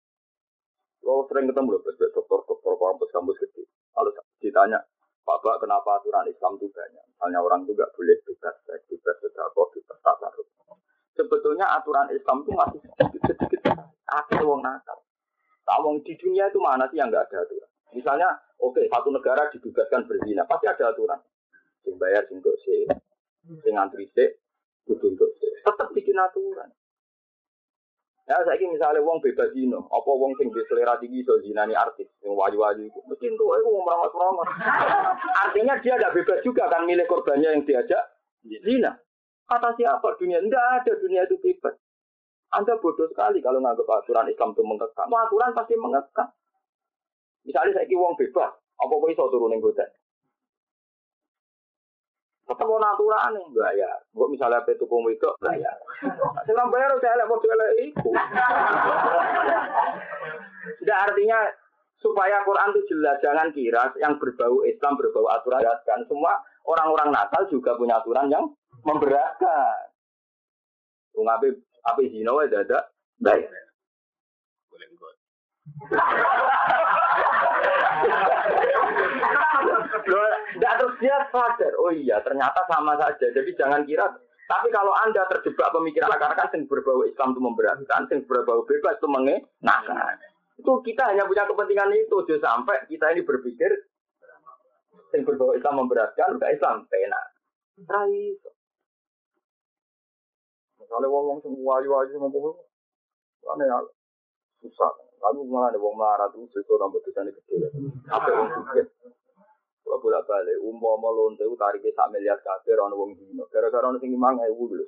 Kalau 1.02 1.26
sering 1.30 1.50
ketemu 1.50 1.78
loh, 1.78 1.82
dokter-dokter 1.86 2.74
kampus-kampus 2.78 3.38
gede. 3.42 3.64
Kalau 3.94 4.10
ditanya, 4.42 4.82
Bapak 5.26 5.58
kenapa 5.58 5.98
aturan 5.98 6.30
Islam 6.30 6.54
itu 6.62 6.70
banyak? 6.70 7.02
Misalnya 7.02 7.42
orang 7.42 7.66
itu 7.66 7.74
nggak 7.74 7.94
boleh 7.98 8.18
bebas 8.30 8.56
seks, 8.62 8.86
bebas 8.86 9.18
sedekah, 9.18 9.50
bebas 9.58 9.98
tasarruf. 10.06 10.48
Sebetulnya 11.18 11.66
aturan 11.74 12.14
Islam 12.14 12.46
itu 12.46 12.52
masih 12.54 12.80
sedikit-sedikit 12.86 13.74
ada 14.06 14.40
wong 14.46 14.62
nakal. 14.62 15.02
Nah, 15.66 15.82
di 16.06 16.14
dunia 16.22 16.46
itu 16.46 16.62
mana 16.62 16.86
sih 16.94 17.02
yang 17.02 17.10
nggak 17.10 17.26
ada 17.26 17.42
aturan? 17.42 17.72
Misalnya, 17.96 18.28
oke, 18.60 18.76
okay, 18.76 18.86
satu 18.92 19.10
negara 19.10 19.48
dibebaskan 19.56 20.04
berzina, 20.04 20.44
pasti 20.44 20.68
ada 20.68 20.92
aturan. 20.92 21.20
Sing 21.88 21.96
bayar, 21.96 22.28
sing 22.28 22.44
untuk 22.44 22.60
si, 22.60 22.84
sing 23.64 23.74
antri 23.80 24.12
si, 24.12 24.26
kudu 24.84 25.16
untuk 25.16 25.32
si. 25.40 25.48
Tetap 25.64 25.96
bikin 25.96 26.20
aturan. 26.20 26.68
Ya, 28.26 28.42
saya 28.42 28.58
ini 28.58 28.74
misalnya 28.74 29.06
wong 29.06 29.22
bebas 29.22 29.54
zino, 29.54 29.86
apa 29.86 30.10
wong 30.10 30.34
sing 30.42 30.50
di 30.50 30.58
selera 30.66 30.98
tinggi 30.98 31.22
so 31.22 31.38
zinani 31.46 31.78
artis, 31.78 32.10
yang 32.26 32.34
waju-waju 32.34 32.82
itu, 32.82 33.00
mesti 33.06 33.30
itu, 33.30 33.46
aku 33.46 33.70
mau 33.70 33.86
merawat-merawat. 33.86 34.50
Artinya 35.46 35.78
dia 35.78 35.94
tidak 35.94 36.18
bebas 36.18 36.42
juga 36.42 36.66
kan 36.66 36.90
milih 36.90 37.06
korbannya 37.06 37.54
yang 37.54 37.62
diajak 37.62 38.02
zina. 38.42 38.98
Kata 39.46 39.78
siapa 39.78 40.18
dunia? 40.18 40.42
Tidak 40.42 40.66
ada 40.82 40.92
dunia 40.98 41.22
itu 41.30 41.38
bebas. 41.38 41.78
Anda 42.50 42.82
bodoh 42.82 43.06
sekali 43.14 43.46
kalau 43.46 43.62
nganggap 43.62 43.86
aturan 43.86 44.26
Islam 44.26 44.58
itu 44.58 44.64
mengekang. 44.66 45.06
Aturan 45.06 45.54
pasti 45.54 45.78
mengekang. 45.78 46.30
Misalnya 47.46 47.78
saya 47.78 47.96
wong 47.96 48.18
bebas, 48.18 48.52
apa 48.58 48.94
kok 48.94 49.12
iso 49.14 49.30
turun 49.30 49.54
yang 49.54 49.62
goda? 49.62 49.86
Tetap 52.46 52.62
mau 52.70 52.78
aturan 52.78 53.34
nih, 53.34 53.46
bayar. 53.58 53.98
Gue 54.14 54.30
misalnya 54.30 54.62
apa 54.62 54.70
itu 54.70 54.86
kamu 54.86 55.18
itu 55.18 55.30
bayar. 55.42 55.74
Sekarang 56.46 56.70
bayar 56.70 56.94
saya 57.02 57.18
lihat 57.18 57.30
waktu 57.30 57.48
itu. 57.90 58.10
Tidak 60.86 61.00
artinya 61.10 61.40
supaya 61.98 62.46
Quran 62.46 62.70
itu 62.70 62.82
jelas 62.94 63.18
jangan 63.26 63.50
kira 63.50 63.90
yang 63.98 64.22
berbau 64.22 64.62
Islam 64.62 64.94
berbau 64.94 65.26
aturan 65.34 65.66
kan 65.90 66.06
semua 66.06 66.38
orang-orang 66.70 67.10
nakal 67.10 67.50
juga 67.50 67.74
punya 67.82 67.98
aturan 67.98 68.30
yang 68.30 68.46
memberatkan. 68.86 69.90
Wong 71.18 71.26
ape 71.26 71.66
ape 71.82 72.02
zina 72.14 72.30
wae 72.30 72.46
dadak 72.46 72.94
bayar. 73.18 73.50
Boleh 74.70 74.86
Tidak 80.56 80.74
terus 80.80 80.96
dia 81.02 81.18
sadar, 81.34 81.74
oh 81.82 81.92
iya 81.92 82.22
ternyata 82.24 82.64
sama 82.70 82.96
saja. 82.96 83.28
Jadi 83.34 83.52
jangan 83.60 83.84
kira. 83.84 84.08
Tapi 84.46 84.70
kalau 84.70 84.94
anda 85.02 85.26
terjebak 85.26 85.74
pemikiran 85.74 86.14
akar-akar 86.14 86.54
yang 86.54 86.70
berbau 86.70 87.02
Islam 87.02 87.34
itu 87.34 87.42
memberatkan, 87.42 88.06
yang 88.14 88.22
berbau 88.30 88.62
bebas 88.64 88.96
itu 89.02 89.08
mengenakan. 89.10 90.16
Itu 90.62 90.86
kita 90.86 91.10
hanya 91.10 91.26
punya 91.26 91.50
kepentingan 91.50 91.90
itu. 91.98 92.18
Jadi 92.30 92.40
sampai 92.46 92.86
kita 92.86 93.10
ini 93.18 93.26
berpikir 93.26 93.74
yang 95.18 95.26
berbau 95.26 95.58
Islam 95.58 95.82
memberatkan, 95.82 96.38
bukan 96.38 96.54
Islam 96.54 96.86
enak. 96.86 97.26
Rai. 97.90 98.38
Misalnya 100.78 101.08
wong-wong 101.10 101.42
semua 101.42 101.82
wayu-wayu 101.82 102.14
ngomong, 102.22 102.54
aneh 103.50 103.68
susah. 104.62 104.94
Lalu 105.24 105.40
malah 105.48 105.70
ada 105.72 105.80
wong 105.80 105.96
melarat 105.96 106.32
itu 106.36 106.46
cerita 106.52 106.76
tambah 106.80 107.00
dosa 107.02 107.22
ini 107.24 107.32
gede. 107.34 107.56
Apa 108.12 108.28
yang 108.30 108.50
suka? 108.52 108.84
Kalau 109.86 110.02
bolak 110.02 110.26
balik, 110.26 110.58
umpo 110.66 110.98
mau 110.98 111.14
lonte 111.14 111.46
itu 111.46 111.54
tariknya 111.62 111.94
sak 111.94 112.10
miliar 112.10 112.42
kafe, 112.42 112.74
orang 112.74 112.98
wong 112.98 113.14
dino. 113.22 113.46
Gara-gara 113.54 113.86
orang 113.86 114.02
sing 114.02 114.18
imang 114.18 114.42
ewu 114.50 114.66
dulu. 114.66 114.82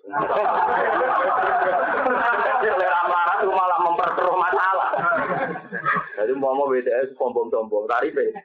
Selera 2.66 3.02
melarat 3.06 3.38
itu 3.46 3.54
malah 3.54 3.80
memperkeruh 3.86 4.38
masalah. 4.42 4.90
Jadi 6.18 6.34
mau 6.34 6.58
mau 6.58 6.66
BTS 6.74 7.14
sombong-sombong, 7.14 7.86
tariknya 7.86 8.42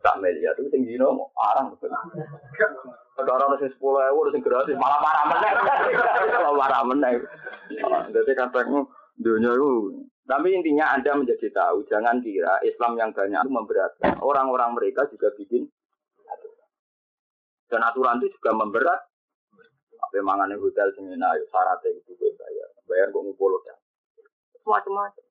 sak 0.00 0.16
miliar 0.24 0.56
itu 0.56 0.72
sing 0.72 0.88
dino 0.88 1.28
arang. 1.36 1.76
Sekarang 1.76 3.52
orang 3.52 3.60
sing 3.60 3.68
sepuluh 3.76 4.00
ewu, 4.08 4.32
sing 4.32 4.40
gratis, 4.40 4.80
malah 4.80 5.04
parah 5.04 5.24
meneng. 5.28 5.54
Malah 6.40 6.56
parah 6.56 6.82
meneng. 6.88 7.16
Jadi 8.08 8.32
kadang 8.32 8.88
dunia 9.20 9.52
itu 9.52 10.00
tapi 10.28 10.48
intinya 10.52 10.94
Anda 10.94 11.16
menjadi 11.16 11.48
tahu, 11.50 11.88
jangan 11.88 12.20
kira 12.20 12.60
Islam 12.62 12.94
yang 13.00 13.10
banyak 13.10 13.40
itu 13.40 13.50
memberatkan. 13.50 14.14
Orang-orang 14.20 14.76
mereka 14.76 15.08
juga 15.10 15.32
bikin. 15.34 15.66
Dan 17.70 17.80
aturan 17.86 18.18
itu 18.22 18.34
juga 18.38 18.50
memberat. 18.54 19.00
Apa 20.00 20.18
mangan 20.24 20.50
hotel 20.58 20.90
semina, 20.96 21.34
ayo 21.36 21.44
syaratnya 21.50 21.92
itu 21.92 22.14
bayar. 22.34 22.68
Bayar 22.88 23.06
kok 23.14 23.22
ngumpul 23.22 23.52
ya. 23.62 23.74
Macam-macam. 24.66 25.24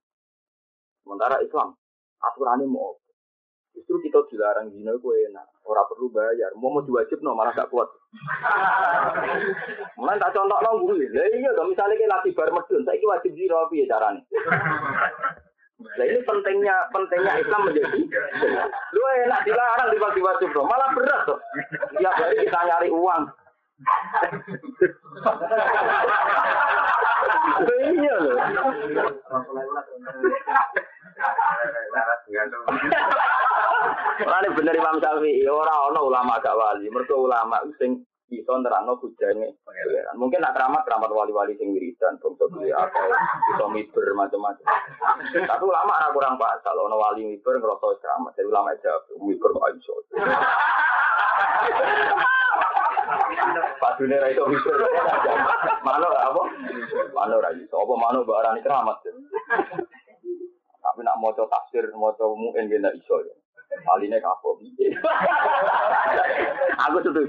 Sementara 1.04 1.36
Islam, 1.42 1.74
aturannya 2.22 2.70
mau 2.70 2.96
Justru 3.80 3.96
kita 4.04 4.20
dilarang 4.28 4.68
zina 4.76 4.92
itu 4.92 5.08
enak. 5.08 5.48
Orang 5.64 5.88
perlu 5.88 6.12
bayar. 6.12 6.52
Mau 6.60 6.68
mau 6.68 6.84
diwajib 6.84 7.24
no 7.24 7.32
malah 7.32 7.56
gak 7.56 7.72
kuat. 7.72 7.88
Mulai 10.00 10.20
tak 10.20 10.36
contoh 10.36 10.60
no 10.60 10.84
gue. 10.84 11.08
Lah 11.16 11.28
iya 11.32 11.50
dong 11.56 11.72
misalnya 11.72 11.96
kayak 11.96 12.12
lagi 12.12 12.36
bar 12.36 12.52
medun, 12.52 12.84
saya 12.84 13.00
wajib 13.00 13.32
zina 13.40 13.72
piye 13.72 13.88
caranya? 13.88 14.20
Nah 15.80 16.04
ini 16.04 16.20
pentingnya 16.28 16.76
pentingnya 16.92 17.40
Islam 17.40 17.72
menjadi 17.72 18.04
lu 18.92 19.04
enak 19.24 19.48
dilarang 19.48 19.96
dibagi 19.96 20.20
wajib 20.20 20.52
no 20.52 20.68
malah 20.68 20.92
berat 20.92 21.24
tuh. 21.24 21.40
Tiap 21.96 22.20
hari 22.20 22.36
kita 22.44 22.60
nyari 22.68 22.92
uang. 22.92 23.24
iya 27.90 28.14
loh. 28.20 28.38
Ora 34.20 34.48
bener 34.52 34.76
Imam 34.76 35.00
Syafi'i, 35.00 35.48
ora 35.48 35.74
ana 35.90 36.00
ulama 36.04 36.40
gak 36.44 36.56
wali. 36.56 36.88
Mergo 36.92 37.28
ulama 37.28 37.60
sing 37.80 38.04
iso 38.30 38.54
nerangno 38.62 39.02
bujane 39.02 39.58
pangeran. 39.66 40.16
Mungkin 40.20 40.40
nak 40.44 40.54
keramat 40.54 40.86
keramat 40.86 41.10
wali-wali 41.10 41.58
sing 41.58 41.74
wiridan, 41.74 42.22
bangsa 42.22 42.46
duwe 42.54 42.70
akeh, 42.70 43.10
iso 43.58 43.66
miber 43.74 44.06
macam-macam. 44.14 44.66
Tapi 45.34 45.64
ulama 45.66 45.98
ora 45.98 46.14
kurang 46.14 46.36
pas, 46.38 46.62
kalau 46.62 46.86
ana 46.86 46.98
wali 47.00 47.26
miber 47.26 47.58
ngrasa 47.58 47.98
keramat, 47.98 48.32
jadi 48.38 48.48
ulama 48.54 48.70
aja 48.76 48.94
miber 49.18 49.50
kok 49.50 49.70
iso. 49.82 49.96
Pak 53.80 53.92
Dunia 53.98 54.22
ra 54.22 54.28
iso 54.30 54.46
miber. 54.46 54.76
Mana 55.82 56.08
apa? 56.08 56.42
Mana 57.16 57.36
ra 57.42 57.50
iso. 57.58 57.76
Apa 57.78 57.94
mana 57.98 58.22
mbak 58.22 58.40
arani 58.44 58.62
keramat. 58.62 58.98
Tapi 60.80 61.00
nak 61.04 61.20
mau 61.20 61.34
tafsir, 61.36 61.86
mau 61.94 62.16
mu'in 62.16 62.70
gak 62.72 62.96
iso 62.96 63.16
ya. 63.26 63.36
Aline 63.94 64.18
kapok. 64.18 64.58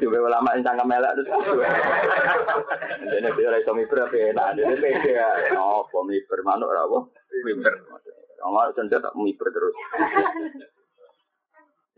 Be 0.01 0.19
ulama 0.19 0.57
yang 0.57 0.65
cangkem 0.65 0.93
elek 0.97 1.13
terus. 1.21 1.29
Dene 3.13 3.29
dia 3.37 3.49
ora 3.53 3.61
iso 3.61 3.73
miber 3.77 4.09
apa 4.09 4.17
enak. 4.17 4.57
Dene 4.57 4.75
pede 4.81 5.13
ya. 5.13 5.29
Oh, 5.61 5.85
apa 5.85 5.99
miber 6.09 6.41
manuk 6.43 6.73
apa? 6.73 6.99
Miber. 7.45 7.75
Omar 8.41 8.73
tak 8.73 9.17
miber 9.21 9.49
terus. 9.53 9.75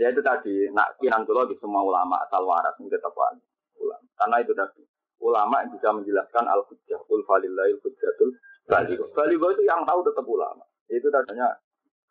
Ya 0.01 0.11
itu 0.11 0.19
tadi, 0.25 0.67
nak 0.75 0.99
kiran 0.99 1.23
kula 1.23 1.47
di 1.47 1.55
semua 1.63 1.85
ulama 1.85 2.19
asal 2.27 2.43
waras 2.43 2.75
ini 2.83 2.91
tetap 2.91 3.15
ulama. 3.83 4.07
Karena 4.17 4.37
itu 4.39 4.53
tadi, 4.55 4.83
ulama 5.23 5.63
yang 5.63 5.71
bisa 5.75 5.89
menjelaskan 5.91 6.45
al-hujjah, 6.47 7.01
ul 7.11 7.23
falillahil 7.27 7.79
hujjatul 7.83 8.31
baligo. 8.67 9.11
Baligo 9.15 9.47
itu 9.51 9.63
yang 9.67 9.83
tahu 9.83 10.01
tetap 10.07 10.27
ulama. 10.27 10.63
Itu 10.87 11.11
tadinya 11.11 11.51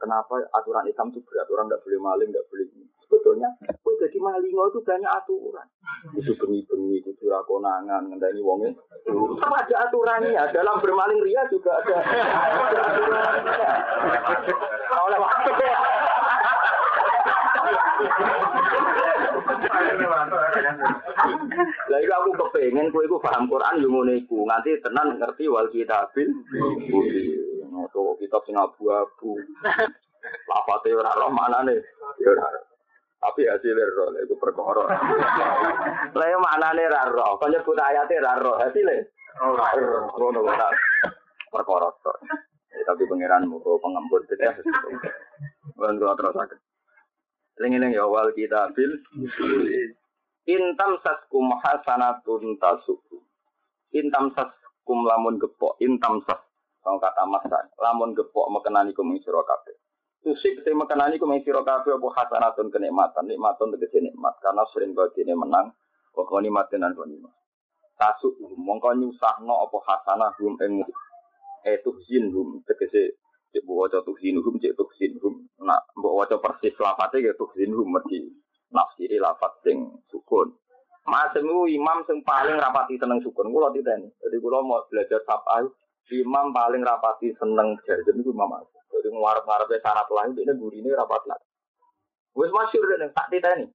kenapa 0.02 0.42
aturan 0.58 0.90
Islam 0.90 1.14
itu 1.14 1.22
berat, 1.24 1.46
orang 1.54 1.70
nggak 1.70 1.84
boleh 1.86 2.00
maling, 2.02 2.30
nggak 2.34 2.48
boleh 2.50 2.66
ini. 2.74 2.86
Sebetulnya, 3.06 3.52
kok 3.60 3.96
jadi 4.00 4.18
malingo 4.24 4.64
itu 4.72 4.80
banyak 4.82 5.12
aturan. 5.12 5.68
Itu 6.16 6.32
bengi-bengi, 6.40 7.04
itu 7.04 7.26
rakonangan, 7.28 8.08
ngendani 8.08 8.42
wongnya. 8.42 8.72
Sama 9.06 9.56
ada 9.62 9.76
aturannya, 9.86 10.44
dalam 10.56 10.80
bermaling 10.80 11.20
ria 11.22 11.44
juga 11.52 11.76
ada. 11.84 11.98
Oleh 15.06 15.20
waktu 15.20 15.52
Lah 21.92 22.00
iku 22.00 22.14
aku 22.16 22.30
kepengen 22.40 22.92
kowe 22.92 23.04
iku 23.04 23.18
paham 23.20 23.48
Quran 23.52 23.84
yo 23.84 23.88
ngono 23.92 24.12
iku. 24.16 24.48
Nganti 24.48 24.82
tenan 24.82 25.20
ngerti 25.20 25.52
wal 25.52 25.68
kitabil. 25.70 26.30
Ngono 27.68 28.16
kitab 28.18 28.42
sing 28.48 28.56
abu-abu. 28.58 29.38
Lafate 30.48 30.90
ora 30.96 31.12
roh 31.18 31.32
manane. 31.34 31.76
Ya 32.22 32.32
ora. 32.32 32.48
Tapi 33.22 33.46
hasilnya 33.46 33.86
roh, 33.94 34.18
itu 34.18 34.34
perkara. 34.42 34.82
Lah 36.16 36.28
yo 36.30 36.38
manane 36.42 36.84
ra 36.90 37.06
roh. 37.06 37.38
Kok 37.38 37.52
nyebut 37.54 37.78
ayate 37.78 38.18
ra 38.18 38.42
roh, 38.42 38.58
hasilnya. 38.58 39.06
Ngono 40.18 40.40
ora. 40.42 40.70
Perkara 41.52 41.90
tok. 42.02 42.18
Tapi 42.82 43.04
pangeran 43.06 43.46
muga 43.46 43.78
pengempur 43.78 44.26
ya. 44.40 44.56
Wan 45.78 46.00
terus 46.00 46.34
sakit. 46.34 46.71
Lengi-lengi 47.62 48.02
awal 48.02 48.34
kita 48.34 48.74
bil. 48.74 48.98
Intam 50.50 50.98
saskum 51.06 51.54
hasanatun 51.62 52.58
tasuku. 52.58 53.22
Intam 53.94 54.34
saskum 54.34 55.06
lamun 55.06 55.38
gepok. 55.38 55.78
Intam 55.78 56.26
sas. 56.26 56.42
Kalau 56.82 56.98
kata 56.98 57.22
masa. 57.30 57.70
Lamun 57.78 58.18
gepok 58.18 58.50
mekenani 58.50 58.98
kum 58.98 59.14
ing 59.14 59.22
sira 59.22 59.46
kabeh. 59.46 59.78
Tusik 60.26 60.66
te 60.66 60.74
mekenani 60.74 61.22
kum 61.22 61.38
ing 61.38 61.46
sira 61.46 61.62
kabeh 61.62 61.94
apa 61.94 62.08
hasanatun 62.18 62.74
kenikmatan. 62.74 63.30
Nikmatun 63.30 63.78
tegese 63.78 64.02
nikmat. 64.02 64.42
Karena 64.42 64.66
sering 64.74 64.98
badine 64.98 65.38
menang. 65.38 65.78
Pokoknya 66.18 66.50
nikmatin 66.50 66.82
dan 66.82 66.98
nikmat. 66.98 67.34
Tasuk 68.02 68.34
mongko 68.58 68.98
nyusahno 68.98 69.70
apa 69.70 69.78
hasanah 69.86 70.34
hum 70.42 70.58
ing 70.66 70.82
eh 71.62 71.78
tuhzin 71.86 72.34
hum 72.34 72.66
tegese 72.66 73.22
cek 73.52 73.64
mbok 73.68 73.88
waca 73.88 74.00
tuhzinuhum 74.08 74.56
cek 74.64 74.76
tuhzinhum 74.80 75.48
nak 75.62 75.84
mbok 76.00 76.24
waca 76.24 76.36
persis 76.40 76.76
lafate 76.80 77.20
ya 77.20 77.36
tuhzinhum 77.36 77.88
mergi 77.88 78.32
nafsiri 78.72 79.20
lafat 79.20 79.52
sing 79.68 79.92
sukun. 80.08 80.56
Masem 81.04 81.44
imam 81.48 82.06
sing 82.08 82.24
paling 82.24 82.56
rapati 82.56 82.96
seneng 82.96 83.20
sukun 83.20 83.52
kula 83.52 83.74
titeni 83.76 84.08
jadi 84.22 84.38
kula 84.38 84.62
mau 84.64 84.86
belajar 84.88 85.20
sabah 85.26 85.66
imam 86.12 86.46
paling 86.56 86.82
rapati 86.86 87.34
seneng 87.36 87.76
jajan 87.84 88.22
itu 88.22 88.32
imam 88.32 88.48
Masem 88.48 88.80
jadi 88.92 89.08
ngarep-ngarepe 89.12 89.76
syarat 89.82 90.08
lain 90.08 90.38
ini 90.38 90.54
gurine 90.56 90.92
rapat 90.94 91.22
lah. 91.28 91.40
Wis 92.38 92.54
masyhur 92.54 92.96
nek 92.96 93.12
tak 93.12 93.28
titeni 93.34 93.68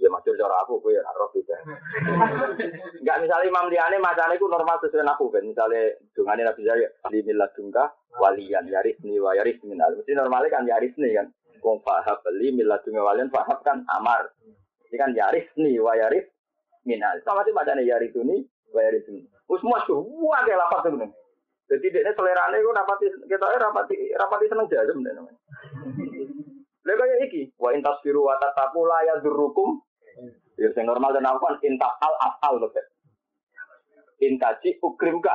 Ya 0.00 0.08
masyur 0.10 0.34
cara 0.34 0.66
aku, 0.66 0.82
gue 0.82 0.98
ya 0.98 1.04
roh 1.14 1.30
juga. 1.30 1.54
Enggak 2.98 3.20
misalnya 3.22 3.46
Imam 3.46 3.70
Liane 3.70 4.02
macamnya 4.02 4.34
itu 4.34 4.50
normal 4.50 4.80
sesuai 4.82 5.06
aku 5.06 5.30
kan. 5.30 5.46
Misalnya 5.46 5.94
dungane 6.16 6.42
Nabi 6.42 6.66
Zahir, 6.66 6.90
di 7.12 7.22
milah 7.22 7.46
dungka 7.54 7.86
walian 8.20 8.64
yaris 8.68 8.98
nih 9.00 9.16
wa 9.20 9.32
yaris 9.36 9.58
minal. 9.64 9.92
Mesti 9.96 10.12
normalnya 10.12 10.52
kan 10.52 10.64
yaris 10.68 10.92
nih 10.96 11.12
kan. 11.16 11.26
Kong 11.62 11.78
fahab 11.86 12.18
beli 12.26 12.50
milah 12.52 12.82
dungka 12.82 13.02
walian 13.06 13.30
fahab 13.30 13.62
kan 13.62 13.86
amar. 13.96 14.32
Ini 14.90 14.96
kan 14.98 15.10
yaris 15.14 15.46
nih 15.56 15.78
wa 15.78 15.94
yaris 15.96 16.26
minal. 16.84 17.16
Sama 17.22 17.46
sih 17.46 17.54
macamnya 17.54 17.86
yaris 17.86 18.12
ini 18.18 18.44
wa 18.74 18.80
yaris 18.82 19.06
ini. 19.08 19.24
Us 19.48 19.62
masyur, 19.62 20.00
wah 20.00 20.42
kayak 20.48 20.58
lapat 20.58 20.88
tuh 20.88 21.12
Jadi 21.70 21.88
dia 21.88 22.12
selera 22.12 22.52
itu 22.52 22.68
rapati 22.68 23.06
kita 23.30 23.46
rapati 23.48 23.96
rapati 24.12 24.44
seneng 24.50 24.68
jajem 24.68 25.00
deh 25.00 25.12
namanya. 25.16 25.40
Lha 26.82 26.98
kaya 26.98 27.14
iki, 27.22 27.54
wa 27.62 27.70
intasbiru 27.70 28.26
wa 28.26 28.34
tataku 28.42 28.82
la 28.82 28.98
yadurrukum. 29.14 29.78
Ya 30.58 30.68
sing 30.74 30.84
normal 30.84 31.14
dan 31.14 31.24
apa 31.24 31.56
intak 31.62 31.94
al 32.02 32.14
asal 32.28 32.58
lho, 32.58 32.68
Pak. 32.68 32.86
Intaji 34.20 34.82
ukrim 34.82 35.22
ka. 35.22 35.32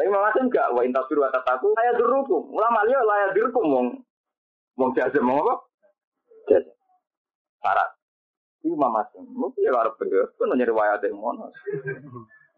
Tapi 0.00 0.08
maksud 0.08 0.48
enggak 0.48 0.72
wa 0.72 0.80
intasbiru 0.80 1.20
wa 1.20 1.28
tataku 1.28 1.76
la 1.76 1.92
yadurrukum. 1.92 2.56
Ulama 2.56 2.88
liya 2.88 3.04
la 3.04 3.16
yadurrukum 3.28 3.64
wong 3.68 3.86
wong 4.80 4.90
jajem 4.96 5.28
wong 5.28 5.44
apa? 5.44 5.54
Jajem. 6.48 6.72
Syarat. 7.60 8.00
Iku 8.64 8.76
mama 8.80 9.04
sing, 9.12 9.28
mesti 9.28 9.64
ya 9.64 9.76
arep 9.76 10.00
bener, 10.00 10.32
kan 10.36 10.52
nyari 10.52 10.68
riwayat 10.72 11.04
yang 11.04 11.20
ngono. 11.20 11.52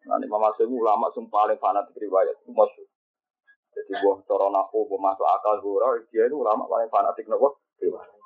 Nanti 0.06 0.26
mama 0.30 0.54
sing 0.54 0.70
ulama 0.70 1.10
sing 1.14 1.26
paling 1.30 1.58
fanatik 1.58 1.98
riwayat, 1.98 2.38
maksud. 2.46 2.86
Jadi 3.74 3.92
buah 4.02 4.18
cara 4.26 4.46
nafu, 4.50 4.86
buah 4.86 4.98
masuk 4.98 5.26
akal 5.26 5.62
hura, 5.62 5.98
dia 6.10 6.26
itu 6.26 6.38
ulama 6.38 6.66
paling 6.70 6.90
fanatik 6.90 7.26
nopo 7.26 7.58
riwayat. 7.78 8.21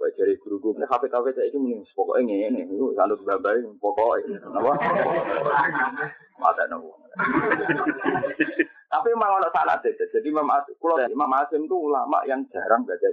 Kayak 0.00 0.16
dari 0.16 0.34
guru 0.40 0.56
guru, 0.64 0.80
HP 0.80 1.12
HP 1.12 1.26
saya 1.36 1.46
itu 1.52 1.60
mending 1.60 1.84
pokoknya 1.92 2.48
ini, 2.48 2.64
itu 2.64 2.88
sandut 2.96 3.20
babai, 3.20 3.60
pokoknya, 3.84 4.40
apa? 4.48 4.72
Mata 6.40 6.64
nopo. 6.72 6.96
Tapi 8.90 9.06
memang 9.12 9.44
ada 9.44 9.52
sanat 9.52 9.84
deh. 9.84 9.92
Jadi 9.92 10.32
Imam 10.32 10.48
Asim, 10.48 10.72
kalau 10.80 10.96
Imam 11.04 11.28
Asim 11.36 11.68
itu 11.68 11.76
ulama 11.76 12.24
yang 12.24 12.40
jarang 12.48 12.88
baca 12.88 13.08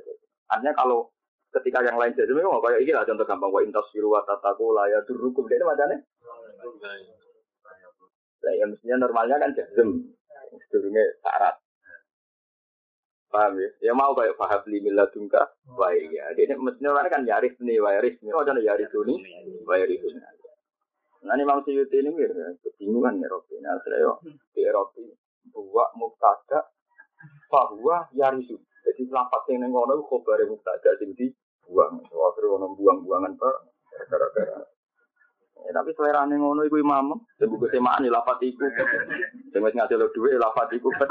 Artinya 0.47 0.71
kalau 0.79 1.11
ketika 1.59 1.83
yang 1.83 1.99
lain 1.99 2.15
jadi 2.15 2.31
memang 2.31 2.63
kayak 2.63 2.79
ini 2.87 2.95
lah 2.95 3.03
contoh 3.03 3.27
gampang 3.27 3.51
wa 3.51 3.59
intas 3.59 3.83
firu 3.91 4.07
wa 4.07 4.23
tataku 4.23 4.71
ya 4.87 5.03
durukum 5.03 5.43
ini 5.51 5.63
macamnya. 5.67 5.97
Nah, 8.37 8.53
ya 8.55 8.63
mestinya 8.63 8.95
normalnya 9.03 9.35
kan 9.43 9.51
jazm, 9.51 10.07
sedurunge 10.71 11.03
syarat. 11.19 11.59
Paham 13.27 13.59
ya? 13.59 13.69
Ya 13.83 13.91
mau 13.91 14.15
kayak 14.15 14.39
paham 14.39 14.61
limi 14.71 14.91
ladungka. 14.95 15.43
Wah 15.75 15.91
iya. 15.91 16.31
Dia 16.33 16.55
mestinya 16.55 16.95
orang 16.95 17.11
kan 17.11 17.23
yaris 17.27 17.55
nih, 17.59 17.75
yaris 17.75 18.15
nih. 18.23 18.31
Oh 18.31 18.43
jangan 18.47 18.63
yaris 18.63 18.87
ini, 18.87 19.15
yaris 19.67 19.99
ini. 19.99 20.19
Nah 21.27 21.33
ini 21.35 21.43
Imam 21.43 21.59
Suyuti 21.65 21.97
ini 21.99 22.13
ya, 22.23 22.29
kebingungan 22.63 23.19
ya 23.19 23.27
Robi. 23.27 23.59
Nah 23.59 23.75
saya 23.83 24.15
di 24.55 24.61
Eropa 24.63 25.01
buat 25.51 25.89
muktada 25.99 26.71
bahwa 27.51 28.07
yarisu. 28.15 28.55
Jadi 28.87 29.11
lapat 29.11 29.43
yang 29.51 29.67
nengono 29.67 29.99
khobar 30.07 30.39
muktada 30.47 30.95
sing 30.95 31.11
di 31.17 31.27
buang. 31.67 31.99
Akhirnya 31.99 32.55
ono 32.55 32.67
buang-buangan 32.79 33.35
pak. 33.35 33.55
Gara-gara. 34.07 34.76
Ya, 35.65 35.71
tapi 35.73 35.91
selera 35.97 36.23
ning 36.29 36.39
ngono 36.39 36.63
iku 36.63 36.77
imam. 36.77 37.17
Sing 37.41 37.49
buku 37.49 37.67
semaan 37.73 38.05
ya 38.05 38.13
lapat 38.13 38.39
iku. 38.45 38.63
Sing 39.51 39.59
wis 39.59 39.73
ngasih 39.73 39.97
lo 39.97 40.07
dhuwit 40.13 40.37
lapat 40.37 40.71
iku 40.77 40.87
pet. 40.95 41.09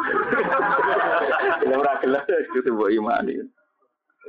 Sing 1.61 1.69
ora 1.75 1.99
gelem 2.01 2.25
itu 2.55 2.71
mbok 2.71 2.93
imani. 2.95 3.43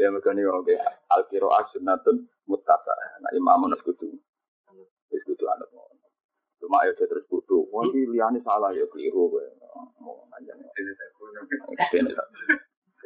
Ya 0.01 0.11
makane 0.11 0.43
oke 0.43 0.75
al 1.13 1.21
qiraat 1.31 1.71
sunnatun 1.71 2.27
muttaba. 2.49 2.93
Nah 3.23 3.31
imam 3.37 3.71
nus 3.71 3.79
kudu. 3.87 4.09
Wis 5.13 5.21
kudu 5.23 5.47
anut 5.47 5.69
ngono. 5.71 6.07
Cuma 6.59 6.83
ayo 6.83 6.91
terus 6.97 7.23
kudu. 7.31 7.69
Wah 7.71 7.87
iki 7.87 8.11
liyane 8.11 8.43
salah 8.43 8.75
ya 8.75 8.83
keliru 8.91 9.31
kowe. 9.31 9.45
Mau 10.03 10.27
nganjane. 10.33 10.65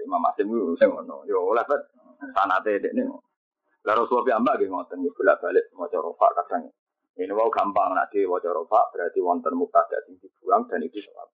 Imam 0.01 0.25
Asim 0.25 0.49
itu 0.49 0.73
saya 0.81 0.89
ngono. 0.89 1.21
Yo 1.29 1.53
oleh 1.53 1.61
bet 1.69 1.81
sanate 2.33 2.81
dekne. 2.81 3.05
Lah 3.85 3.93
Rasulullah 3.97 4.25
piyambak 4.25 4.57
nggih 4.57 4.69
ngoten 4.73 5.05
bolak-balik 5.13 5.65
maca 5.73 5.97
rofa 6.01 6.27
kadang. 6.37 6.69
Ini 7.19 7.27
mau 7.35 7.51
gampang 7.51 7.91
nanti 7.91 8.23
wajah 8.23 8.55
rofa 8.55 8.87
berarti 8.95 9.19
wonten 9.19 9.51
mubtada 9.59 9.99
sing 10.07 10.15
dibuang 10.23 10.63
dan 10.71 10.79
itu 10.79 11.03
soal. 11.03 11.27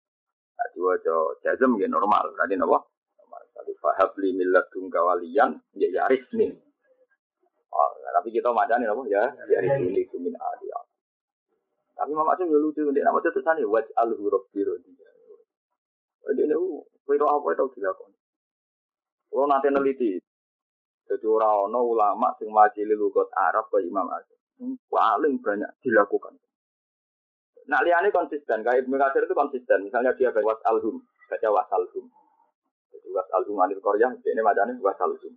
Nanti 0.56 0.80
wajah 0.80 1.36
jazm 1.44 1.76
ya 1.76 1.84
normal. 1.84 2.32
Nanti 2.32 2.56
nopo 2.56 2.80
normal. 3.20 3.42
Tapi 3.52 3.76
fahab 3.76 4.16
li 4.16 4.32
millat 4.32 4.72
walian 4.72 5.60
ya 5.76 5.88
yaris 5.92 6.24
nih. 6.32 6.48
Oh, 7.76 7.90
tapi 8.08 8.32
kita 8.32 8.48
macam 8.56 8.80
nopo 8.80 9.04
ya 9.04 9.28
yaris 9.52 9.84
ini 9.84 10.08
kumin 10.08 10.32
adi. 10.32 10.72
Tapi 11.96 12.12
mama 12.12 12.36
tuh 12.40 12.48
ya 12.48 12.56
lucu 12.56 12.80
dia 12.92 13.04
nama 13.04 13.20
itu 13.20 13.40
sana 13.44 13.60
waj 13.68 13.88
al 14.00 14.16
huruf 14.16 14.48
biru 14.56 14.80
dia. 14.80 15.08
Jadi 16.24 16.40
ini 16.48 16.56
kira 17.04 17.24
apa 17.28 17.48
itu 17.52 17.64
dilakukan. 17.76 18.12
Kalau 19.30 19.46
nanti 19.46 19.68
neliti, 19.68 20.16
jadi 21.04 21.26
orang 21.28 21.76
ulama 21.76 22.32
sing 22.40 22.48
majili 22.48 22.96
lugat 22.96 23.28
Arab 23.36 23.68
ke 23.68 23.84
Imam 23.84 24.08
Asy'ari 24.08 24.45
paling 24.88 25.36
banyak 25.40 25.70
dilakukan. 25.84 26.34
Nah, 27.66 27.82
liane 27.82 28.14
konsisten. 28.14 28.62
Kayak 28.62 28.86
Ibnu 28.86 28.94
Katsir 28.94 29.26
itu 29.26 29.34
konsisten. 29.34 29.82
Misalnya 29.82 30.14
dia 30.14 30.30
baca 30.30 30.46
was 30.46 30.62
alhum, 30.70 31.02
baca 31.26 31.48
was 31.50 31.70
alhum. 31.74 32.06
Jadi 32.94 33.08
was 33.10 33.28
alhum 33.34 33.58
anil 33.58 33.82
Korea, 33.82 34.08
ini 34.14 34.40
macamnya 34.40 34.78
was 34.78 34.98
alhum. 35.02 35.34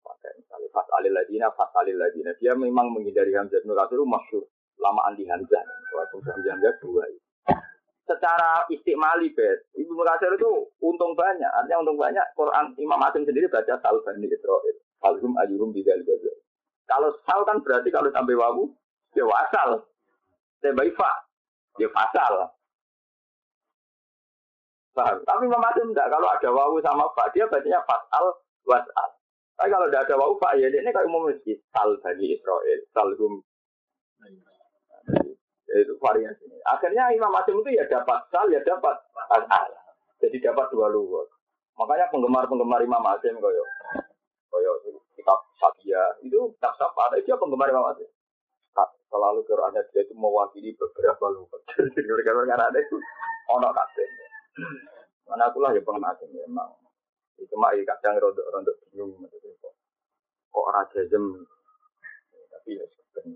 Pakai 0.00 0.32
misalnya 0.38 0.68
fasalil 0.72 1.12
ladina 1.12 1.52
fasalil 1.52 1.98
ladina. 2.00 2.32
Dia 2.40 2.56
memang 2.56 2.94
menghindari 2.94 3.34
Hamzah 3.36 3.60
bin 3.60 3.74
Kasir 3.74 3.98
itu 3.98 4.06
masyhur 4.06 4.44
lama 4.80 5.02
anti 5.10 5.26
Hamzah. 5.28 5.62
Waktu 5.92 6.16
Hamzah 6.24 6.50
Hamzah 6.56 6.74
dua. 6.80 7.04
Secara 8.06 8.62
istimali 8.70 9.34
bet, 9.34 9.66
Ibu 9.74 9.98
itu 9.98 10.50
untung 10.78 11.18
banyak. 11.18 11.50
Artinya 11.50 11.82
untung 11.82 11.98
banyak. 11.98 12.22
Quran 12.38 12.70
Imam 12.78 13.02
Asim 13.02 13.26
sendiri 13.26 13.50
baca 13.50 13.74
Sal 13.82 13.98
Bani 14.06 14.30
Israel. 14.30 14.76
Salhum 15.02 15.34
ajurum 15.42 15.74
bidal 15.74 16.06
Kalau 16.86 17.10
sal 17.26 17.42
kan 17.42 17.58
berarti 17.62 17.90
kalau 17.90 18.08
sampai 18.14 18.38
wawu, 18.38 18.70
ya 19.18 19.26
wasal. 19.26 19.82
Sampai 20.62 20.90
fa, 20.94 21.10
ya 21.82 21.90
fasal. 21.90 22.54
Paham? 24.94 25.20
Tapi 25.26 25.44
Asim 25.50 25.92
enggak. 25.92 26.08
Kalau 26.08 26.28
ada 26.30 26.48
wawu 26.48 26.80
sama 26.80 27.10
fa, 27.12 27.28
dia 27.34 27.44
bacanya 27.50 27.82
fasal 27.84 28.38
wasal. 28.64 29.08
Tapi 29.56 29.68
kalau 29.72 29.88
tidak 29.88 30.04
ada 30.04 30.14
wau 30.20 30.36
pak 30.36 30.60
ya 30.60 30.68
ini 30.68 30.92
kayak 30.92 31.08
umum 31.08 31.32
masjid 31.32 31.56
sal 31.72 31.96
bani 32.04 32.36
Israel, 32.36 32.80
salhum. 32.92 33.40
Ya, 35.66 35.76
itu 35.80 35.96
variasi. 35.96 36.44
Akhirnya 36.68 37.08
Imam 37.16 37.32
Asim 37.34 37.64
itu 37.64 37.72
ya 37.72 37.88
dapat 37.88 38.20
sal 38.28 38.46
ya 38.52 38.60
dapat 38.62 38.94
asal. 39.32 39.66
Jadi 40.20 40.44
dapat 40.44 40.68
dua 40.70 40.92
lugat. 40.92 41.28
Makanya 41.76 42.12
penggemar-penggemar 42.12 42.84
Imam 42.84 43.04
Asim 43.10 43.40
koyo 43.40 43.64
kitab 43.80 44.05
Sakia 45.96 46.28
itu 46.28 46.40
kitab 46.60 46.76
Safa 46.76 47.08
ada 47.08 47.16
dia 47.24 47.40
penggemar 47.40 47.72
Imam 47.72 47.88
Asim. 47.88 48.08
Selalu 49.08 49.40
Qurannya 49.48 49.80
dia 49.94 50.04
itu 50.04 50.12
mewakili 50.12 50.76
beberapa 50.76 51.32
lugat. 51.32 51.64
Jadi 51.96 52.04
karena 52.04 52.68
ada 52.68 52.76
itu 52.76 53.00
ono 53.48 53.72
kasih. 53.72 54.08
Mana 55.24 55.48
akulah 55.48 55.72
ya 55.72 55.80
Asim 55.80 56.28
memang 56.36 56.68
itu 57.36 57.52
mah 57.56 57.72
iya, 57.76 57.84
kadang 57.84 58.16
rontok-rontok 58.20 58.76
bingung 58.92 59.12
kok. 59.24 59.72
Kok 60.52 60.64
ora 60.68 60.84
jajem. 60.92 61.24
Tapi 62.52 62.80
ya 62.80 62.84
ben 63.16 63.26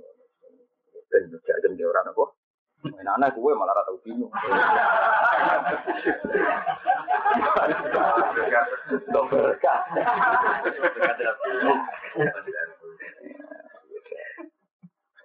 ben 1.09 1.23
jajem 1.41 1.73
dia 1.77 1.89
orang 1.89 2.13
apa? 2.13 2.25
Anak 2.81 3.37
gue 3.37 3.53
malah 3.53 3.77
rata 3.77 3.93
bingung. 4.01 4.33
Dok 9.13 9.25
berkah. 9.29 9.81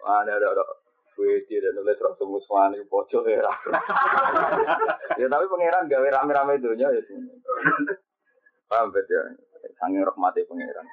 Ada 0.06 0.32
ada 0.36 0.47
ada. 0.51 0.64
Gue 1.16 1.47
tidak 1.47 1.72
nulis 1.80 1.95
rasul 2.03 2.28
muswani 2.28 2.84
pojok 2.91 3.24
ya. 3.32 3.39
Ya 5.16 5.26
tapi 5.32 5.45
pangeran 5.47 5.88
gawe 5.88 6.08
rame-rame 6.12 6.60
itu 6.60 6.76
ya. 6.76 6.91
Paham 8.68 8.91
ya? 8.91 9.22
Sangi 9.80 10.03
rahmati 10.03 10.43
pangeran. 10.43 10.88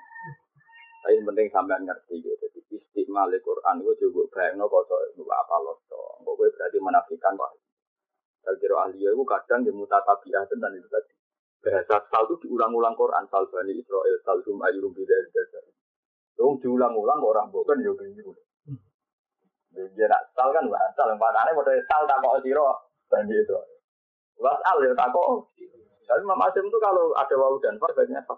Tapi 1.02 1.26
penting 1.26 1.50
sampean 1.50 1.82
ngerti 1.82 2.22
gitu. 2.22 2.46
Istiqmal 2.72 3.28
Quran 3.44 3.84
itu 3.84 3.92
juga 4.08 4.22
bayang 4.32 4.56
no 4.56 4.66
kosong 4.66 5.12
itu 5.12 5.22
apa 5.28 5.56
loh. 5.60 5.76
Gue 6.24 6.48
berarti 6.48 6.78
menafikan 6.80 7.36
pak. 7.36 7.52
Kalau 8.42 8.58
kira 8.58 8.74
ahli 8.88 9.04
itu 9.04 9.22
kadang 9.28 9.60
dia 9.62 9.70
mutatabiah 9.76 10.42
tentang 10.48 10.74
itu 10.74 10.88
tadi. 10.88 11.12
Bahasa 11.62 11.96
sal 12.10 12.26
itu 12.26 12.48
diulang-ulang 12.48 12.96
Quran. 12.98 13.22
Sal 13.30 13.46
Bani 13.52 13.76
Israel, 13.76 14.16
Sal 14.26 14.42
Hum 14.42 14.58
Ayurum 14.64 14.90
Bidari 14.90 15.30
Dasar. 15.30 15.62
Itu 16.34 16.58
diulang-ulang 16.58 17.22
orang 17.22 17.52
bukan 17.54 17.78
ya 17.84 17.92
bingung. 17.94 18.34
Dia 19.72 20.06
nak 20.10 20.32
sal 20.34 20.50
kan 20.50 20.66
bahasa 20.66 21.02
yang 21.06 21.20
panahnya 21.20 21.54
mau 21.54 21.62
sal 21.62 22.02
tak 22.08 22.18
kok 22.18 22.40
siro 22.42 22.66
Bani 23.06 23.30
Israel. 23.36 23.78
Wasal 24.42 24.76
ya 24.82 24.90
tak 24.96 25.12
kok 25.14 25.52
tapi 26.12 26.28
Imam 26.28 26.44
Asim 26.44 26.68
itu 26.68 26.78
kalau 26.82 27.14
ada 27.16 27.34
wau 27.40 27.56
dan 27.56 27.80
fa 27.80 27.88
biasanya 27.88 28.20
fa. 28.28 28.36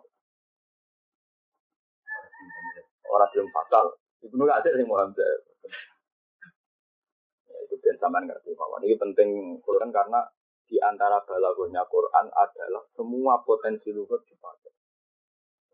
Orang 3.11 3.31
belum 3.35 3.49
fatal. 3.51 3.99
Ibnu 4.25 4.45
Katsir 4.49 4.73
sing 4.81 4.89
Muhammad. 4.89 5.21
Ya, 7.45 7.57
itu 7.69 7.75
ben 7.77 7.97
sampean 8.01 8.25
ngerti 8.25 8.57
bahwa 8.57 8.81
ini 8.81 8.97
penting 8.97 9.61
Quran 9.61 9.93
karena 9.93 10.25
di 10.65 10.81
antara 10.81 11.21
balagonya 11.29 11.85
Quran 11.85 12.27
adalah 12.33 12.83
semua 12.97 13.45
potensi 13.45 13.93
lugat 13.93 14.25
dipakai. 14.25 14.73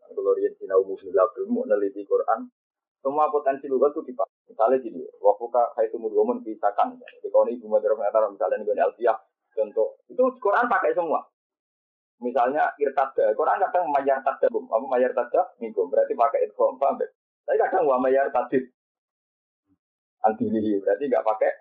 Nah, 0.03 0.11
kalau 0.11 0.35
rian 0.35 0.51
sinau 0.59 0.83
musnillah 0.83 1.31
mau 1.47 1.63
neliti 1.63 2.03
Quran, 2.03 2.51
semua 2.99 3.31
potensi 3.31 3.71
lugat 3.71 3.95
itu 3.95 4.11
dipakai. 4.11 4.51
Misalnya 4.51 4.77
gini, 4.83 5.07
wafuka 5.23 5.71
itu 5.79 5.95
mudgomun 5.95 6.43
pisakan. 6.43 6.99
Jadi 6.99 7.31
kalau 7.31 7.47
ini 7.47 7.55
ibu 7.55 7.71
mengatakan 7.71 8.35
misalnya 8.35 8.67
ini 8.67 8.83
Alfiyah, 8.83 9.17
contoh 9.55 9.95
itu 10.11 10.23
Quran 10.43 10.67
pakai 10.67 10.91
semua. 10.91 11.23
Misalnya 12.21 12.69
irtada, 12.77 13.33
Quran 13.33 13.57
kadang 13.65 13.89
mayar 13.89 14.21
tada 14.21 14.45
bum, 14.53 14.69
apa 14.69 14.85
mayar 14.85 15.09
tada 15.09 15.41
minggu, 15.57 15.89
berarti 15.89 16.13
pakai 16.13 16.45
idgham, 16.45 16.77
paham 16.77 17.01
ya? 17.01 17.09
Tapi 17.51 17.67
kadang 17.67 17.83
wa 17.83 17.99
mayar 17.99 18.31
tadid 18.31 18.63
antilihi, 20.23 20.79
berarti 20.79 21.03
nggak 21.03 21.27
pakai 21.27 21.51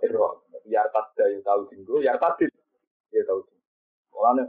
idgham. 0.00 0.40
Yar 0.72 0.88
tada 0.88 1.24
yang 1.28 1.44
tahu 1.44 1.68
tinggu, 1.68 2.00
yar 2.00 2.16
tadid 2.16 2.48
ya 3.12 3.20
tahu 3.28 3.44
tinggu. 3.44 3.68
Makanya 4.08 4.48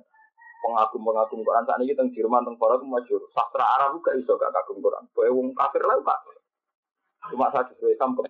pengagum-pengagum 0.63 1.43
Quran 1.43 1.67
saat 1.67 1.84
ini 1.84 1.91
tentang 1.91 2.15
Jerman, 2.15 2.47
tentang 2.47 2.63
Barat 2.63 2.80
masyur. 2.88 3.27
Sastra 3.36 3.67
Arab 3.75 3.99
juga 3.99 4.15
iso 4.15 4.39
gak 4.39 4.55
kagum 4.55 4.80
Quran. 4.80 5.03
Boleh 5.11 5.32
wong 5.36 5.51
kafir 5.51 5.84
lah 5.84 5.99
pak. 5.99 6.19
Cuma 7.27 7.51
satu 7.51 7.75
sesuai 7.75 7.99
sampel. 7.99 8.23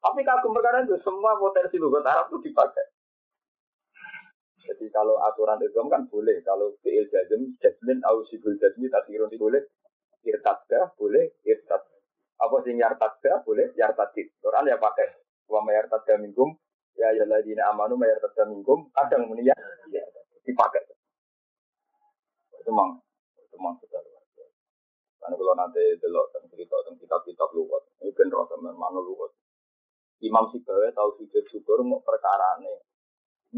Tapi 0.00 0.20
kagum 0.24 0.56
perkara 0.56 0.80
itu 0.88 0.96
semua 1.04 1.36
potensi 1.36 1.76
lugat 1.76 2.08
Arab 2.08 2.32
itu 2.32 2.48
dipakai. 2.48 2.88
Jadi 4.64 4.88
kalau 4.96 5.20
aturan 5.28 5.60
Islam 5.60 5.92
kan 5.92 6.08
boleh. 6.08 6.40
Kalau 6.40 6.72
fi'il 6.80 7.04
jazm, 7.12 7.52
jazmin, 7.60 8.00
au 8.08 8.24
sibul 8.32 8.56
jazmi, 8.56 8.88
tasirun 8.88 9.28
boleh. 9.36 9.60
Irtadda, 10.24 10.92
boleh. 10.96 11.40
Irtad. 11.44 11.82
Apa 12.40 12.56
sing 12.64 12.80
yartadda, 12.80 13.44
boleh. 13.44 13.72
Yartadid. 13.76 14.32
Quran 14.40 14.70
ya 14.70 14.76
pakai. 14.76 15.08
Wa 15.48 15.60
mayartadda 15.64 16.20
minggum. 16.20 16.56
Ya 16.96 17.12
ya 17.16 17.24
ladina 17.24 17.72
amanu 17.72 17.96
mayartadda 17.96 18.48
minggum. 18.48 18.88
Kadang 18.92 19.28
meniyah. 19.28 19.56
Ya, 19.92 20.04
dipakai. 20.44 20.84
Itu 22.56 22.68
memang. 22.68 23.00
Itu 23.40 23.56
memang 23.56 23.76
sudah 23.80 24.00
luar 24.04 24.24
biasa. 24.36 24.56
Karena 25.20 25.34
kalau 25.36 25.54
nanti 25.56 25.82
delok 26.00 26.26
tentang 26.32 26.48
cerita 26.52 26.76
tentang 26.84 26.96
kitab-kitab 27.00 27.48
luwat. 27.56 27.82
Ini 28.00 28.12
kan 28.12 28.28
rasa 28.28 28.54
memang 28.60 28.96
luwat. 29.00 29.32
Imam 30.20 30.52
Sibawa 30.52 30.92
tahu 30.92 31.16
sujud 31.16 31.44
syukur 31.48 31.80
mau 31.80 32.04
perkara 32.04 32.60
ini 32.60 32.76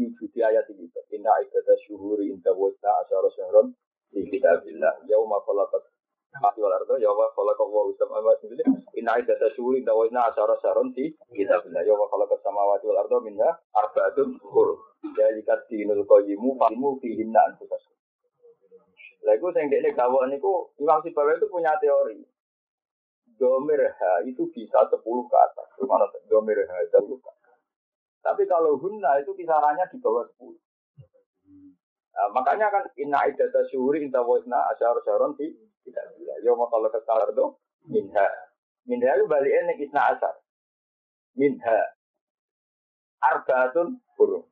wujudi 0.09 0.41
ayat 0.41 0.65
ini. 0.73 0.89
Inna 1.13 1.31
ibadah 1.45 1.77
syuhuri 1.85 2.33
inda 2.33 2.55
wajna 2.55 2.89
asyara 3.05 3.29
syahron 3.35 3.75
di 4.09 4.25
kitabillah. 4.31 5.05
Yauma 5.05 5.37
khalaqat 5.45 5.92
mati 6.41 6.59
wal 6.61 6.73
ardo 6.73 6.97
yauma 6.97 7.29
khalaqa 7.35 7.63
wa 7.65 7.85
usama 7.89 8.17
wa 8.23 8.33
sendiri. 8.41 8.65
Inna 8.97 9.19
ibadah 9.21 9.49
syuhuri 9.53 9.83
inda 9.83 9.93
wajna 9.93 10.29
asyara 10.31 10.57
syahron 10.63 10.89
di 10.93 11.13
kitabillah. 11.33 11.83
Yauma 11.85 12.09
khalaqat 12.09 12.39
samawati 12.41 12.85
wal 12.89 12.99
ardo 13.03 13.17
minha 13.21 13.49
arba'atun 13.75 14.39
hur. 14.41 14.69
Jalikat 15.17 15.67
dinul 15.69 16.07
qayyimu 16.07 16.57
fahimu 16.57 16.97
fihinna 17.03 17.53
anfusas. 17.53 17.83
Lagu 19.23 19.47
yang 19.55 19.71
dekne 19.71 19.95
gawa 19.95 20.27
niku 20.27 20.75
Imam 20.83 20.99
Sibawa 20.99 21.39
itu 21.39 21.47
punya 21.47 21.71
teori. 21.79 22.19
Domir 23.39 23.79
ha 23.79 24.11
itu 24.27 24.45
bisa 24.51 24.83
10 24.83 24.99
ke 24.99 25.37
atas. 25.39 25.67
Gimana 25.79 26.05
domir 26.27 26.59
ha 26.59 26.75
10 26.91 27.07
ke 27.07 27.29
atas. 27.31 27.55
Tapi 28.19 28.43
kalau 28.47 28.75
hunna 28.79 29.19
itu 29.23 29.31
kisarannya 29.31 29.87
di 29.91 29.97
bawah 30.03 30.27
10. 30.27 30.59
Nah, 32.13 32.29
makanya 32.29 32.69
kan 32.69 32.85
inna 32.99 33.25
idata 33.25 33.65
syuri 33.73 34.05
inta 34.05 34.21
wasna 34.21 34.59
asyar 34.75 35.01
syaron 35.01 35.33
di 35.33 35.49
tidak 35.83 36.05
bila. 36.15 36.33
Yo 36.43 36.55
mau 36.55 36.67
kalau 36.71 36.89
kesalar 36.89 37.29
itu 37.31 37.45
minha. 37.87 38.27
Minha 38.87 39.15
itu 39.15 39.25
baliknya 39.27 39.71
nih 39.71 39.87
isna 39.87 40.15
asar. 40.15 40.35
Minha. 41.35 41.79
Arbaatun 43.23 43.99
burung. 44.19 44.47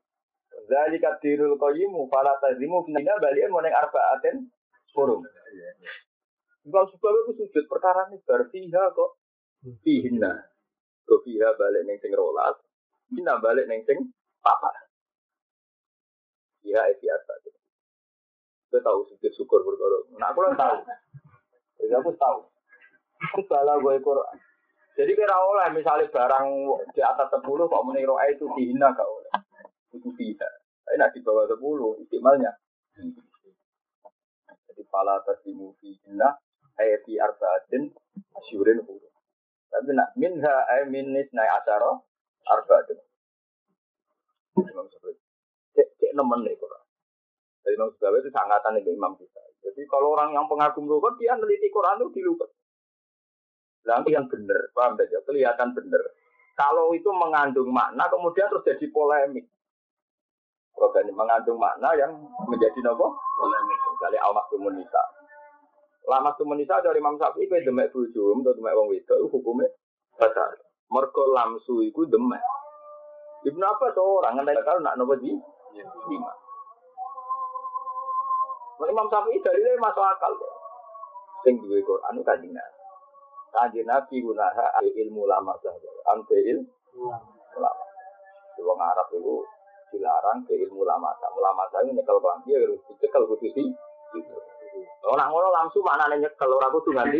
Zalika 0.67 1.19
dirul 1.19 1.59
qayyimu 1.59 2.07
fala 2.07 2.39
tazimu 2.39 2.83
finna 2.87 3.19
baliknya 3.19 3.51
mau 3.51 3.63
neng 3.63 3.75
arbaatin 3.75 4.47
burung. 4.95 5.23
Bang 6.61 6.85
sebab 6.93 7.13
itu 7.25 7.41
sujud 7.41 7.65
perkara 7.65 8.11
ini 8.13 8.21
berfiha 8.21 8.83
kok. 8.93 9.17
Fihinna. 9.81 10.31
Kok 11.09 11.21
fiha 11.25 11.57
balik 11.57 11.81
neng 11.89 11.97
sing 11.99 12.13
rolas. 12.13 12.55
Kita 13.09 13.41
balik 13.41 13.65
neng 13.65 13.81
sing 13.83 14.13
papa. 14.39 14.69
Iya, 16.61 16.93
biasa. 16.93 17.31
Kita 18.69 18.79
tahu 18.85 19.09
sujud 19.09 19.31
syukur 19.33 19.65
berkoro. 19.65 20.05
Nah, 20.21 20.29
aku 20.29 20.45
tahu. 20.53 20.77
Jadi 21.81 21.93
aku 21.97 22.13
tahu. 22.15 22.39
Aku 23.31 23.41
salah 23.49 23.77
gue 23.81 23.97
Quran. 24.01 24.37
Jadi 24.97 25.11
kira 25.17 25.33
oleh 25.33 25.67
misalnya 25.73 26.05
barang 26.13 26.45
di 26.93 27.01
atas 27.01 27.27
10 27.31 27.41
kok 27.47 27.85
meniru 27.87 28.15
itu 28.27 28.45
dihina 28.53 28.93
gak 28.93 29.07
oleh. 29.07 29.33
Itu 29.95 30.13
bisa. 30.13 30.45
Tapi 30.85 30.95
nak 30.99 31.13
di 31.15 31.19
bawah 31.25 31.47
10 31.47 32.03
istimalnya. 32.05 32.51
Jadi 34.67 34.83
pala 34.91 35.21
tasimu 35.25 35.73
fi 35.79 35.95
hina 36.05 36.35
ayat 36.77 37.01
di 37.07 37.17
arba'atin 37.17 37.91
asyurin 38.35 38.83
huruf. 38.83 39.13
Tapi 39.71 39.95
nak 39.95 40.11
minha 40.19 40.55
ay 40.67 40.89
minis 40.91 41.31
naik 41.31 41.63
acara 41.63 41.95
arba 42.51 42.75
itu. 42.83 42.95
Imam 44.59 44.85
Syafi'i. 44.91 45.15
Cek 45.77 45.87
cek 45.95 46.11
nemen 46.11 46.43
nih 46.43 46.59
Quran. 46.59 46.80
Jadi 47.61 47.77
Imam 47.77 47.89
Syafi'i 47.93 48.21
itu 48.25 48.29
sangatan 48.33 48.77
dengan 48.81 48.97
Imam 48.97 49.13
kita. 49.17 49.41
Jadi 49.61 49.81
kalau 49.85 50.17
orang 50.17 50.33
yang 50.33 50.49
pengagum 50.49 50.89
lugat 50.89 51.13
dia 51.21 51.37
meneliti 51.37 51.69
Quran 51.69 52.01
itu 52.01 52.09
di 52.17 52.21
lugat. 52.25 52.49
Nanti 53.85 54.13
yang 54.13 54.25
benar, 54.29 54.61
paham 54.73 54.97
ya? 54.97 55.19
Kelihatan 55.25 55.73
benar. 55.73 56.03
Kalau 56.57 56.93
itu 56.93 57.09
mengandung 57.09 57.69
makna, 57.73 58.05
kemudian 58.09 58.49
terus 58.49 58.65
jadi 58.65 58.85
polemik. 58.93 59.45
Kalau 60.73 60.93
ini 60.97 61.13
mengandung 61.13 61.61
makna 61.61 61.93
yang 61.97 62.13
menjadi 62.49 62.79
nopo 62.81 63.13
polemik. 63.37 63.77
Misalnya 63.77 64.19
al 64.25 64.33
nisa. 64.73 65.03
Lama 66.09 66.33
nisa 66.57 66.81
dari 66.81 66.97
Imam 66.97 67.17
Syafi'i 67.21 67.45
itu 67.45 67.53
demek 67.61 67.93
bujum 67.93 68.41
atau 68.41 68.57
demek 68.57 68.73
wong 68.73 68.89
wedok 68.89 69.17
itu 69.21 69.27
hukumnya 69.29 69.69
besar. 70.17 70.49
Mergo 70.89 71.29
lamsu 71.29 71.85
itu 71.85 72.09
demek. 72.09 72.41
Ibnu 73.45 73.61
apa 73.65 73.93
seorang 73.93 74.37
ngentai 74.37 74.65
kalau 74.65 74.81
nak 74.81 74.97
nopo 74.97 75.13
di 75.17 75.33
lima. 76.09 76.40
Imam 78.89 79.07
Syafi'i 79.11 79.43
dalilnya 79.43 79.81
masuk 79.81 80.05
akal. 80.05 80.33
Sing 81.45 81.57
duwe 81.61 81.81
Quran 81.81 82.21
kanjeng 82.21 82.53
Nabi. 82.53 82.79
Kanjeng 83.51 83.85
Nabi 83.89 84.15
gunaha 84.21 84.79
ilmu 84.81 85.25
lama 85.25 85.53
saja. 85.59 85.89
Ante 86.13 86.37
ilmu 86.37 87.09
lama. 87.57 87.85
Wong 88.61 88.77
Arab 88.77 89.09
itu 89.17 89.41
dilarang 89.89 90.45
ke 90.45 90.53
ilmu 90.53 90.85
lama. 90.85 91.11
Ulama 91.33 91.65
saya 91.73 91.89
nyekel 91.89 92.21
bangki 92.21 92.53
harus 92.53 92.81
dicekel 92.93 93.25
kudu 93.25 93.49
sih. 93.57 93.67
Orang 95.01 95.33
ngono 95.33 95.49
langsung 95.49 95.81
mana 95.81 96.05
nyekel 96.13 96.49
ora 96.53 96.69
kudu 96.69 96.93
nganti. 96.93 97.19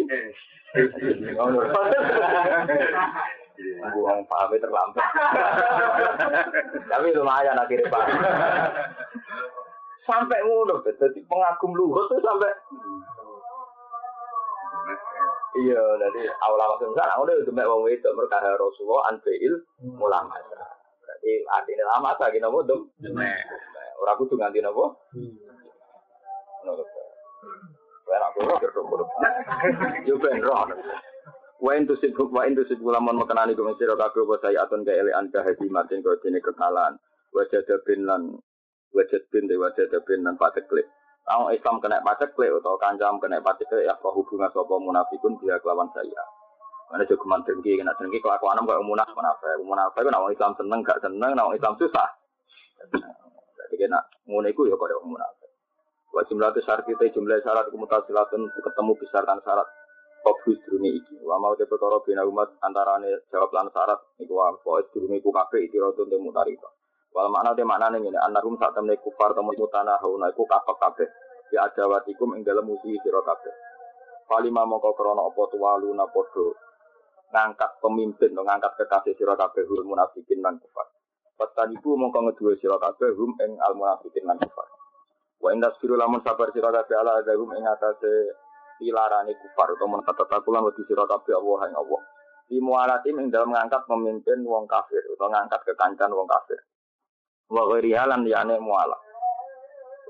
Buang 3.92 4.22
pahamnya 4.30 4.64
terlambat. 4.64 5.06
Tapi 6.88 7.08
lumayan 7.14 7.60
akhirnya 7.60 7.92
pak. 7.92 8.04
Sampai 10.02 10.42
ngono, 10.42 10.82
jadi 10.82 11.20
pengagum 11.30 11.78
luhut 11.78 12.10
tuh 12.10 12.18
sampai 12.26 12.50
Iya, 15.52 15.84
jadi 16.00 16.22
awal 16.48 16.64
awal 16.64 16.80
sana 16.96 17.20
udah 17.20 17.36
itu 17.36 17.52
mek 17.52 17.68
wong 17.68 17.84
itu 17.92 18.08
perkara 18.16 18.56
Rasulullah 18.56 19.12
anfil 19.12 19.60
ulama. 20.00 20.40
Berarti 21.04 21.32
artinya 21.44 21.86
lama 21.92 22.16
lagi 22.16 22.40
nopo 22.40 22.64
dem. 22.64 22.88
Orang 24.00 24.18
kudu 24.24 24.40
nganti 24.40 24.64
nopo. 24.64 24.96
Wah, 28.08 28.20
aku 28.32 28.40
bodoh. 28.88 29.08
Yo 30.08 30.16
ben 30.24 30.40
roh. 30.40 30.72
Wa 31.62 31.72
intu 31.76 32.00
sibuk 32.00 32.32
wa 32.32 32.48
intu 32.48 32.64
sibuk 32.66 32.90
lamun 32.90 33.20
makanani 33.20 33.54
kumi 33.54 33.76
sira 33.78 33.94
kabeh 33.94 34.24
apa 34.24 34.36
saya 34.42 34.66
atun 34.66 34.88
ke 34.88 34.98
elean 34.98 35.30
kahadi 35.30 35.68
matin 35.68 36.02
kau 36.02 36.16
dene 36.24 36.40
kekalan. 36.40 36.96
Wajah 37.36 37.64
bin 37.84 38.08
lan 38.08 38.40
wajah 38.92 39.22
bin 39.32 39.48
de 39.48 39.56
wajah 39.56 39.88
bin 40.04 40.24
lan 40.24 40.36
pateklik. 40.36 40.88
Kalau 41.22 41.54
Islam 41.54 41.78
kena 41.78 42.02
pacek 42.02 42.34
klik 42.34 42.50
atau 42.50 42.76
kancam 42.82 43.22
kena 43.22 43.38
pacek 43.40 43.70
klik 43.70 43.86
ya 43.86 43.94
roh 44.02 44.12
hubungan 44.18 44.50
sopo 44.52 44.82
munafikun 44.82 45.38
dia 45.40 45.56
kelawan 45.62 45.88
saya. 45.94 46.24
Mana 46.90 47.08
juga 47.08 47.40
dengki 47.48 47.80
kena 47.80 47.96
dengki 47.96 48.20
kelakuan 48.20 48.60
kok 48.68 48.84
munaf 48.84 49.08
munafik. 49.16 49.56
Munafik 49.64 50.02
kan 50.04 50.18
orang 50.18 50.34
Islam 50.36 50.52
seneng 50.60 50.80
gak 50.84 51.00
seneng, 51.00 51.32
orang 51.38 51.56
Islam 51.56 51.78
susah. 51.80 52.10
Jadi 53.64 53.76
kena 53.80 54.02
ngono 54.28 54.50
iku 54.50 54.68
ya 54.68 54.76
kaya 54.76 54.98
munafik. 55.06 55.50
Wa 56.12 56.26
jumlah 56.28 56.52
syarat 56.60 56.84
kita 56.84 57.16
jumlah 57.16 57.40
syarat 57.40 57.72
silatun 57.72 58.52
ketemu 58.52 58.92
besarkan 59.00 59.40
syarat 59.46 59.68
Fokus 60.22 60.58
durungi 60.68 61.02
iki. 61.02 61.16
Wa 61.26 61.42
mau 61.42 61.58
te 61.58 61.66
perkara 61.66 61.98
bina 62.06 62.22
umat 62.22 62.54
antarane 62.62 63.26
jawab 63.34 63.50
lan 63.58 63.72
syarat 63.74 63.98
iku 64.22 64.38
wa 64.38 64.54
pokoke 64.54 64.94
durungi 64.94 65.18
ku 65.18 65.34
kabeh 65.34 65.66
iki 65.66 65.82
rotun 65.82 66.12
temu 66.12 66.30
tarika. 66.30 66.70
Wal 67.12 67.28
makna 67.28 67.52
te 67.52 67.68
maknane 67.68 68.00
ngene, 68.00 68.16
anarum 68.24 68.56
sak 68.56 68.72
temne 68.72 68.96
kufar 69.04 69.36
temu 69.36 69.52
mutana 69.52 70.00
hauna 70.00 70.32
iku 70.32 70.48
kapek 70.48 70.78
kabeh. 70.80 71.10
Ya 71.52 71.68
adawatikum 71.68 72.40
ing 72.40 72.48
dalem 72.48 72.72
musuh 72.72 72.96
sira 73.04 73.20
kabeh. 73.20 73.52
Palima 74.24 74.64
mongko 74.64 74.96
krana 74.96 75.28
apa 75.28 75.44
tuwaluna 75.52 76.08
padha 76.08 76.48
ngangkat 77.36 77.72
pemimpin 77.84 78.32
atau 78.32 78.48
ngangkat 78.48 78.72
kekasih 78.80 79.20
sira 79.20 79.36
kabeh 79.36 79.68
hul 79.68 79.84
munafikin 79.84 80.40
lan 80.40 80.56
kufar. 80.64 80.88
Petan 81.36 81.76
ibu 81.76 82.00
mongko 82.00 82.32
ngeduwe 82.32 82.56
sira 82.64 82.80
kabeh 82.80 83.12
hum 83.20 83.36
ing 83.44 83.60
al 83.60 83.76
munafikin 83.76 84.24
lan 84.24 84.40
kufar. 84.40 84.72
Wa 85.44 85.52
indas 85.52 85.76
firu 85.84 86.00
lamun 86.00 86.24
sabar 86.24 86.48
sira 86.56 86.72
kabeh 86.72 86.96
ala 86.96 87.20
adahum 87.20 87.52
ing 87.60 87.68
atase 87.68 88.40
pilarane 88.80 89.36
kufar 89.36 89.76
utawa 89.76 90.00
menetatakulan 90.00 90.64
wedi 90.64 90.88
sira 90.88 91.04
kabeh 91.04 91.36
Allah 91.36 91.60
ing 91.68 91.76
Allah. 91.76 92.02
Di 92.48 92.56
mualatim 92.64 93.20
ing 93.20 93.28
dalam 93.28 93.52
ngangkat 93.52 93.84
pemimpin 93.84 94.48
wong 94.48 94.64
kafir 94.64 95.04
utawa 95.12 95.36
ngangkat 95.36 95.60
kekancan 95.68 96.16
wong 96.16 96.32
kafir 96.32 96.71
wa 97.52 97.68
ghairiha 97.68 98.08
lan 98.08 98.24
liyane 98.24 98.56
muala. 98.64 98.96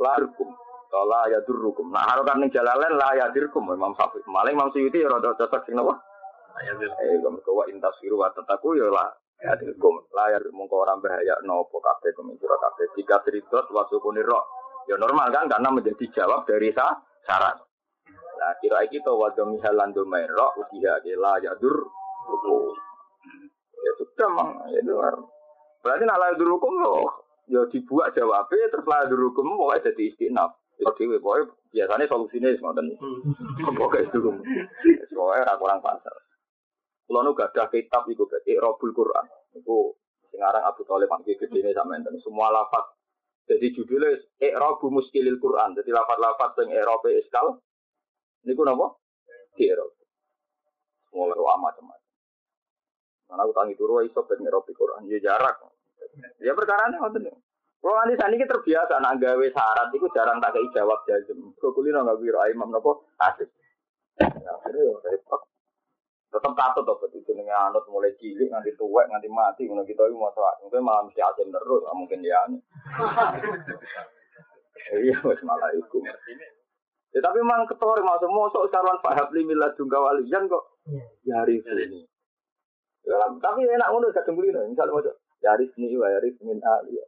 La 0.02 0.18
rukum 0.22 0.50
la 0.92 1.24
ya 1.32 1.40
durrukum 1.48 1.88
nah 1.88 2.04
harokat 2.04 2.36
ning 2.36 2.52
jalalen 2.52 3.00
la 3.00 3.16
ya 3.16 3.32
dirkum 3.32 3.64
Imam 3.72 3.96
Syafi'i 3.96 4.28
maling 4.28 4.60
Imam 4.60 4.70
Suyuti 4.76 5.00
ya 5.00 5.08
rada 5.08 5.32
cocok 5.40 5.64
sing 5.64 5.80
napa? 5.80 5.96
Eh 6.62 7.16
kamu 7.24 7.40
wa 7.48 7.64
intasiru 7.72 8.20
wa 8.20 8.28
tataku 8.36 8.76
ya 8.76 8.92
la 8.92 9.08
ya 9.40 9.56
dirkum 9.56 10.04
la 10.12 10.36
ya 10.36 10.40
mongko 10.52 10.84
ora 10.84 11.00
bahaya 11.00 11.40
nopo 11.48 11.80
kabeh 11.80 12.12
kumisira 12.12 12.60
kabeh. 12.60 12.92
Jika 13.00 13.24
seridot 13.24 13.72
wa 13.72 13.88
sukuni 13.88 14.20
ro 14.20 14.44
ya 14.92 15.00
normal 15.00 15.32
kan 15.32 15.48
karena 15.48 15.72
menjadi 15.72 16.06
jawab 16.12 16.44
dari 16.44 16.76
sa 16.76 16.92
syarat. 17.24 17.56
Nah, 18.42 18.58
kira 18.58 18.82
kita 18.90 19.14
wa 19.14 19.30
domi 19.32 19.62
halan 19.64 19.96
domai 19.96 20.28
ro 20.28 20.60
usia 20.60 21.00
la 21.18 21.40
ya 21.40 21.56
dur 21.56 21.88
ya 23.80 23.92
sudah 23.96 24.30
mang. 24.36 24.60
Ya 24.76 24.84
berarti 25.82 26.04
nak 26.04 26.20
la 26.20 26.26
ya 26.30 26.36
durrukum 26.36 26.74
loh 26.84 27.21
ya 27.52 27.68
dibuat 27.68 28.16
jawabnya 28.16 28.72
terus 28.72 28.88
lah 28.88 29.04
hukum 29.12 29.60
pokoknya 29.60 29.92
jadi 29.92 30.04
istinaf 30.16 30.56
itu 30.80 30.92
dewi 30.96 31.20
pokoknya 31.20 31.52
biasanya 31.76 32.06
solusinya 32.08 32.50
semacam 32.56 32.86
ini 32.88 32.96
pokoknya 33.76 34.08
itu? 34.08 34.20
Pokoknya 35.22 35.44
orang 35.46 35.60
kurang 35.62 35.80
pasar. 35.86 36.16
Kalau 37.06 37.22
nu 37.22 37.38
gak 37.38 37.54
ada 37.54 37.70
kitab 37.70 38.10
itu 38.10 38.26
berarti 38.26 38.58
Robul 38.58 38.90
Quran. 38.96 39.26
Itu 39.54 40.00
sekarang 40.34 40.64
Abu 40.66 40.82
Talib 40.88 41.12
panggil 41.12 41.38
gede 41.38 41.62
ini 41.62 41.76
sama 41.78 42.00
enten 42.00 42.18
semua 42.24 42.50
lafat 42.50 42.82
jadi 43.52 43.68
judulnya 43.76 44.16
Iqrabu 44.40 44.88
Muskilil 44.88 45.36
Quran. 45.42 45.76
Jadi 45.76 45.92
lafat-lafat 45.92 46.56
yang 46.64 46.70
Iqrabu 46.72 47.08
Iskal. 47.20 47.48
Ini 48.48 48.56
ku 48.56 48.64
apa? 48.66 48.88
di 49.60 49.68
Iqrabu 49.68 50.00
mulai 51.12 51.36
doa 51.36 51.60
macam-macam 51.60 52.00
karena 53.28 53.44
aku 53.44 53.52
tangi 53.52 53.76
turu 53.76 54.00
iso 54.00 54.24
ben 54.24 54.40
Iqrabu 54.48 54.72
Quran. 54.72 55.12
Ya 55.12 55.20
jarak 55.20 55.60
Ya 56.44 56.52
perkara 56.54 56.92
ini 56.92 56.98
ngoten. 57.00 57.28
Kalau 57.82 57.98
nanti 57.98 58.14
saat 58.14 58.30
ini 58.30 58.46
terbiasa 58.46 59.02
nak 59.02 59.18
gawe 59.18 59.46
syarat 59.50 59.90
itu 59.90 60.06
jarang 60.14 60.38
tak 60.38 60.54
kei 60.54 60.70
jawab 60.70 61.02
jazm. 61.10 61.50
Kau 61.58 61.74
kulino 61.74 62.06
nggak 62.06 62.20
biro 62.22 62.38
imam 62.46 62.70
nopo 62.70 63.10
asik. 63.18 63.50
Ya, 64.22 64.54
repot. 64.62 65.42
Tetap 66.32 66.54
katut 66.56 66.86
tuh 66.88 66.96
betul 67.02 67.26
jenenge 67.28 67.52
anut 67.52 67.84
mulai 67.90 68.14
cilik 68.22 68.48
nganti 68.48 68.72
tuwek 68.80 69.10
nganti 69.10 69.28
mati 69.28 69.66
ngono 69.66 69.84
kita 69.84 70.06
iki 70.06 70.16
mau 70.16 70.30
soal. 70.32 70.56
Mungkin 70.62 70.86
malah 70.86 71.04
mesti 71.04 71.20
asin 71.20 71.50
terus, 71.50 71.82
mungkin 71.92 72.22
dia. 72.24 72.40
Iya, 74.92 75.14
wis 75.24 75.40
malah 75.46 75.72
iku. 75.78 76.04
Ya 77.12 77.20
tapi 77.20 77.38
memang 77.44 77.70
ketor 77.70 78.02
masuk 78.02 78.32
mosok 78.34 78.68
sarwan 78.72 79.00
Pak 79.04 79.14
Habli 79.14 79.46
milah 79.46 79.72
jungga 79.78 80.00
walian 80.00 80.48
kok. 80.50 80.64
Ya 81.24 81.44
hari 81.44 81.62
ini. 81.62 82.02
Ya, 83.06 83.18
tapi 83.40 83.68
enak 83.68 83.90
ngono 83.94 84.10
kadang 84.10 84.36
kulino 84.36 84.62
misalnya 84.68 84.94
mau 84.94 85.06
Yaris 85.42 85.74
ni 85.78 85.98
wa 85.98 86.06
yaris 86.06 86.38
min 86.46 86.62
ali. 86.62 87.02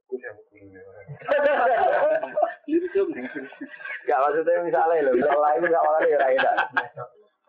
Gak 4.03 4.19
maksudnya 4.19 4.65
misalnya 4.65 5.05
loh, 5.05 5.13
kalau 5.21 5.41
lain 5.41 5.69
gak 5.69 5.83
malah 5.85 6.01
ya 6.03 6.17
raih 6.17 6.39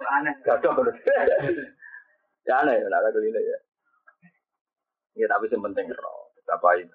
Aneh. 0.05 0.35
Gak 0.45 0.61
cocok 0.61 0.93
Ya 2.45 2.61
aneh, 2.61 2.77
nak 2.77 3.01
kata 3.09 3.19
ini 3.25 3.41
ya. 3.41 3.59
Ya 5.17 5.27
tapi 5.33 5.49
yang 5.49 5.65
penting 5.65 5.89
roh. 5.97 6.29
Apa 6.45 6.77
itu? 6.77 6.93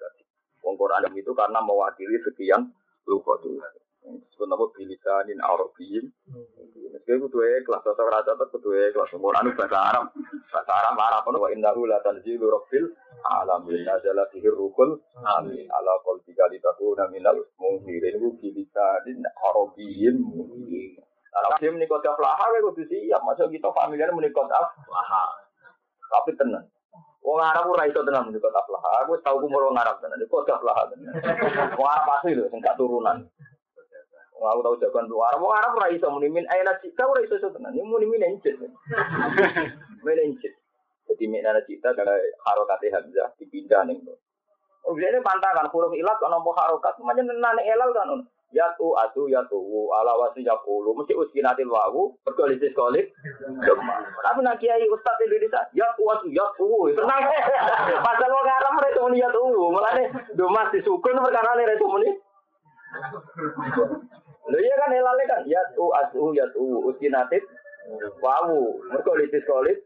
Wong 0.62 0.78
Quran 0.78 1.10
itu 1.18 1.32
karena 1.34 1.58
mewakili 1.58 2.14
sekian 2.22 2.70
lupa 3.08 3.34
tuh 3.42 3.58
disebut 4.00 4.48
apa 4.48 4.64
bilisanin 4.72 5.38
Arabiyin. 5.44 6.04
Meski 6.90 7.12
kudu 7.20 7.38
kelas 7.68 7.84
atau 7.84 8.08
rata 8.08 8.32
atau 8.32 8.48
kudu 8.48 8.72
kelas 8.72 9.12
umur 9.12 9.36
anu 9.36 9.52
bahasa 9.52 9.76
Arab. 9.76 10.04
Bahasa 10.48 10.72
Arab 10.72 10.96
Arab 10.96 11.22
wa 11.36 11.48
innahu 11.52 11.84
la 11.84 12.00
tanzilu 12.00 12.48
rabbil 12.48 12.88
alamin. 13.28 13.84
Nazala 13.84 14.24
fihi 14.32 14.48
rukul 14.48 14.96
amin. 15.20 15.68
Ala 15.68 15.92
qalbika 16.02 16.48
litakuna 16.48 17.12
minal 17.12 17.38
munzirin 17.60 18.16
ku 18.18 18.34
bilisanin 18.40 19.20
Arabiyin. 19.52 20.16
Kalau 21.30 21.54
dia 21.62 21.70
menikah 21.70 22.02
aflaha, 22.02 22.42
kita 22.42 22.66
kudu 22.74 22.82
siap. 22.90 23.22
Masa 23.22 23.46
kita 23.46 23.70
familiar 23.70 24.10
menikah 24.10 24.48
aflaha. 24.50 25.24
Tapi 26.10 26.34
tenang. 26.34 26.66
Wong 27.20 27.36
Arab 27.36 27.68
ora 27.68 27.84
iso 27.86 28.02
tenan 28.02 28.32
menikah 28.32 28.50
aflaha. 28.50 29.04
Aku 29.04 29.14
tahu 29.22 29.44
ku 29.44 29.46
wong 29.46 29.76
Arab 29.76 30.00
tenan. 30.02 30.18
Iku 30.18 30.42
aflaha 30.42 30.88
tenan. 30.90 31.14
Wong 31.78 31.86
Arab 31.86 32.08
asli 32.18 32.34
lho 32.34 32.48
sing 32.50 32.64
turunan. 32.74 33.28
Aku 34.40 34.64
tahu 34.64 34.80
jagoan 34.80 35.04
luar. 35.04 35.36
Mau 35.36 35.52
Arab 35.52 35.76
ora 35.76 35.92
iso 35.92 36.08
muni 36.08 36.32
min 36.32 36.48
aina 36.48 36.72
cita 36.80 37.04
ora 37.04 37.20
iso 37.20 37.36
tenan. 37.36 37.76
Ini 37.76 37.84
muni 37.84 38.08
min 38.08 38.24
encet. 38.24 38.56
Min 40.00 40.18
encet. 40.24 40.54
Jadi 41.12 41.24
min 41.28 41.44
aina 41.44 41.60
cita 41.68 41.92
kalau 41.92 42.16
harokat 42.48 42.80
dipindah 43.36 43.84
nih. 43.84 44.00
Oh, 44.88 44.96
ini 44.96 45.20
pantangan 45.20 45.68
huruf 45.68 45.92
ilat 45.92 46.16
kan 46.16 46.32
nomor 46.32 46.56
harokat, 46.56 46.96
macam 47.04 47.28
nane 47.28 47.62
elal 47.68 47.92
kan. 47.92 48.08
Yatu 48.50 48.98
atu 48.98 49.30
yatu 49.30 49.60
ala 49.94 50.10
wasi 50.18 50.42
yakulu 50.42 50.90
mesti 50.90 51.14
uskinatil 51.14 51.70
wawu 51.70 52.18
berkolisis 52.26 52.74
kolik. 52.74 53.14
Tapi 54.26 54.40
nak 54.42 54.58
kiai 54.58 54.90
ustaz 54.90 55.22
Indonesia 55.22 55.62
yatu 55.70 56.02
atu 56.10 56.26
yatu 56.26 56.90
tenang. 56.98 57.22
Pasal 58.08 58.30
wong 58.32 58.50
Arab 58.50 58.72
mereka 58.74 59.06
muni 59.06 59.22
yatu 59.22 59.38
mulane 59.54 60.10
domas 60.34 60.74
disukun 60.74 61.22
perkara 61.22 61.54
ne 61.54 61.70
reso 61.70 61.86
muni. 61.86 62.10
Lho 64.50 64.58
iya 64.58 64.74
kan 64.76 64.92
elale 64.92 65.24
kan? 65.30 65.40
Yatu 65.46 65.94
atu 65.94 66.34
yatu 66.34 66.84
uskinatil 66.90 67.42
wawu 68.18 68.82
berkolisis 68.90 69.46
kolik 69.46 69.78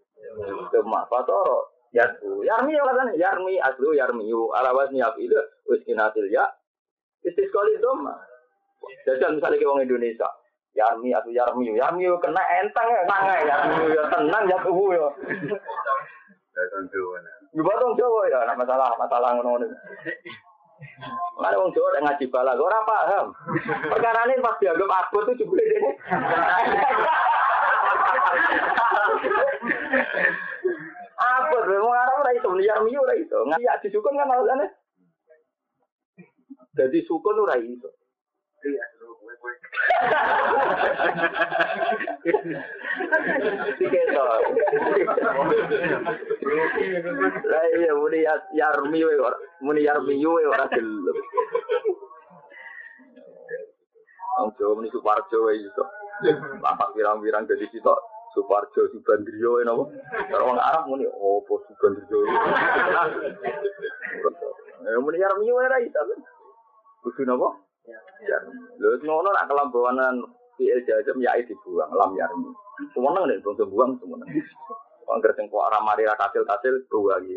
gemma. 0.73 1.05
Patoro 1.12 1.71
yatu 1.93 2.43
yarmi 2.43 2.75
ya 2.75 2.83
katanya. 2.89 3.12
Yarmi 3.21 3.61
aslu 3.61 3.93
yarmi. 3.93 4.33
Ala 4.57 4.73
wasi 4.73 4.99
yafilu 4.99 5.39
uskinatil 5.69 6.33
ya. 6.33 6.49
Istisqali 7.25 7.81
doma. 7.81 8.17
Jajal 9.05 9.37
misalnya 9.37 9.61
ke 9.61 9.65
orang 9.65 9.89
Indonesia. 9.89 10.29
Yarmi 10.75 11.15
atau 11.15 11.31
Yarmi, 11.31 11.71
Yarmi 11.71 12.03
kena 12.19 12.43
enteng 12.59 12.89
ya, 12.91 13.03
sangai 13.07 13.47
Yarmi 13.47 13.95
yo 13.95 14.03
tenang 14.11 14.45
ya 14.51 14.59
tuh. 14.59 14.75
Juga 17.55 17.73
dong 17.79 17.95
Jawa 17.95 18.27
ya, 18.27 18.43
nah 18.43 18.59
masalah 18.59 18.91
masalah 18.99 19.39
ngono 19.39 19.62
ngono. 19.62 19.67
Mana 21.39 21.59
wong 21.59 21.75
Jawa 21.75 22.03
ngaji 22.03 22.27
bala, 22.31 22.55
ora 22.59 22.81
paham. 22.87 23.27
Perkara 23.91 24.27
ini 24.27 24.43
pas 24.43 24.59
dianggap 24.59 24.91
aku 24.91 25.18
tuh 25.27 25.35
juga 25.39 25.62
ini. 25.62 25.91
Apa 31.14 31.57
tuh? 31.62 31.79
Mau 31.79 31.95
Arab 31.95 32.22
ora 32.22 32.33
iso, 32.35 32.49
Yarmi 32.59 32.95
ora 32.99 33.14
iso. 33.18 33.39
Ngaji 33.47 33.66
aji 33.66 33.89
sukun 33.91 34.18
kan 34.18 34.31
alasannya. 34.31 34.66
Jadi 36.75 36.99
sukun 37.07 37.43
ora 37.45 37.57
iso. 37.59 37.91
Diketok. 38.62 39.04
Lah 47.45 47.64
iya 47.76 47.92
muni 47.97 48.24
yarmi 48.57 49.01
we 49.05 49.14
ora 49.20 49.36
muni 49.61 49.84
yarmi 49.84 50.16
we 50.24 50.42
ora 50.49 50.64
gelem. 50.72 51.16
Wong 54.40 54.51
Jawa 54.59 54.72
muni 54.80 54.88
Suparjo 54.90 55.47
wae 55.47 55.61
iso. 55.61 55.84
Lapak 56.64 56.97
pirang-pirang 56.97 57.45
dadi 57.47 57.68
sitok 57.70 57.99
Suparjo 58.34 58.88
Subandrio 58.90 59.62
napa? 59.62 59.84
Kalau 60.32 60.51
wong 60.51 60.59
Arab 60.59 60.88
muni 60.88 61.07
opo 61.07 61.62
Subandrio. 61.68 62.18
Ya 64.84 64.99
muni 64.99 65.18
yarmi 65.20 65.47
we 65.53 65.62
ora 65.62 65.78
iso. 65.84 66.01
Kudu 67.05 67.28
napa? 67.28 67.74
Ya. 67.85 68.39
Lho 68.80 68.97
ngono 69.05 69.28
nak 69.28 69.47
kelambanan 69.49 70.24
fi'il 70.57 70.80
jazm 70.89 71.20
ya 71.20 71.37
dibuang 71.45 71.91
lam 71.93 72.16
yarmi. 72.16 72.51
Semeneng 72.97 73.28
nek 73.28 73.45
bangsa 73.45 73.64
buang 73.68 73.95
semeneng. 74.01 74.28
Wong 75.05 75.20
gerteng 75.20 75.53
kok 75.53 75.68
ora 75.68 75.85
mari 75.85 76.09
ra 76.09 76.16
kasil-kasil 76.16 76.89
buang 76.89 77.20
iki. 77.28 77.37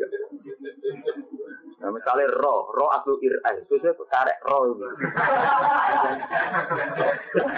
Nah, 1.78 1.94
misalnya 1.94 2.34
ro, 2.42 2.74
ro 2.74 2.90
aslu 2.90 3.22
ir'ai, 3.22 3.62
susah 3.70 3.94
karek 4.10 4.42
ro 4.50 4.74
ini. 4.74 4.88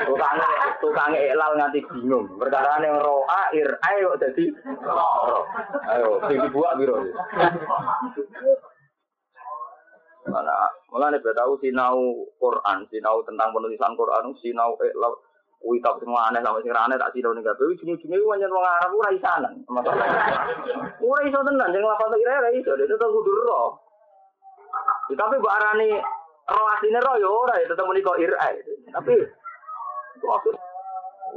Tukangnya, 0.04 0.48
tukangnya 0.84 1.20
elal 1.24 1.56
nganti 1.56 1.80
bingung. 1.88 2.28
Perkara 2.36 2.84
yang 2.84 3.00
ro 3.00 3.24
a, 3.32 3.48
ir'ai 3.56 4.04
kok 4.04 4.20
jadi 4.20 4.44
ro. 4.84 5.40
Ayo, 5.88 6.20
sing 6.28 6.38
dibuat 6.42 6.76
biro. 6.76 7.00
Mana, 10.28 10.52
malah 10.92 11.16
nih 11.16 11.24
tahu 11.24 11.56
sinau 11.64 12.28
Quran, 12.36 12.84
sinau 12.92 13.24
tentang 13.24 13.56
penulisan 13.56 13.96
Quran, 13.96 14.36
sinau 14.44 14.76
eh 14.84 14.92
lau 15.00 15.16
Wih 15.60 15.84
tak 15.84 16.00
semua 16.00 16.32
aneh 16.32 16.40
sama 16.40 16.64
sing 16.64 16.72
aneh 16.72 16.96
tak 16.96 17.12
sinau 17.12 17.36
nih 17.36 17.44
gawe. 17.44 17.60
Ujung-ujungnya 17.60 18.16
gue 18.16 18.32
wong 18.32 18.64
Arab 18.64 18.96
ora 18.96 19.12
isanan. 19.12 19.60
Masalah. 19.68 20.08
Ora 21.04 21.22
iso 21.28 21.40
tenan, 21.44 21.76
jangan 21.76 22.00
lapor 22.00 22.08
lagi 22.16 22.24
ora 22.24 22.50
iso. 22.56 22.72
Dia 22.80 22.88
tetap 22.88 23.12
kudu 23.12 23.32
roh. 23.44 23.76
Ya, 25.12 25.20
tapi 25.20 25.36
mbak 25.36 25.56
Arani 25.60 26.00
roh 26.48 26.68
aslinya 26.80 27.04
roh 27.04 27.16
ya 27.20 27.28
ora 27.28 27.54
ya 27.60 27.68
tetap 27.68 27.84
muni 27.84 28.00
kok 28.00 28.22
irai. 28.24 28.56
Tapi 28.88 29.14
itu 30.16 30.26
maksud 30.32 30.56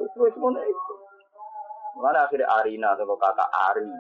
itu 0.07 0.19
semuanya 0.39 0.63
itu. 0.71 0.95
Mana 1.99 2.23
akhirnya 2.23 2.47
Arina 2.63 2.95
atau 2.95 3.19
kata 3.19 3.45
Ari. 3.51 3.91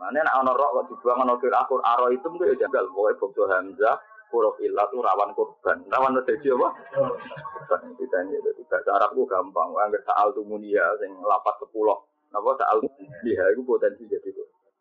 Mana 0.00 0.24
nak 0.24 0.40
ono 0.40 0.56
roh 0.56 0.80
kok 0.80 0.96
dibuang 0.96 1.28
ono 1.28 1.36
kira 1.36 1.60
akur 1.60 1.84
aro 1.84 2.08
itu 2.08 2.24
mungkin 2.24 2.56
ya 2.56 2.64
jagal. 2.64 2.88
Pokoknya 2.88 3.20
bokso 3.20 3.44
Hamzah 3.52 4.00
huruf 4.32 4.56
ilah 4.64 4.88
tuh 4.88 5.04
rawan 5.04 5.36
korban. 5.36 5.84
Rawan 5.92 6.16
terjadi 6.24 6.56
apa? 6.56 6.68
Korban. 6.96 7.80
Ditanya 8.00 8.40
jadi 8.40 8.62
bahasa 8.64 8.90
Arab 8.96 9.12
itu 9.12 9.28
gampang. 9.28 9.68
Angger 9.76 10.00
saal 10.08 10.32
tuh 10.32 10.40
munia 10.48 10.88
sing 11.04 11.12
lapat 11.20 11.52
sepuluh. 11.60 12.00
Napa 12.32 12.56
saal 12.56 12.80
dia 13.20 13.44
itu 13.52 13.60
potensi 13.60 14.08
jadi 14.08 14.24
korban. 14.24 14.72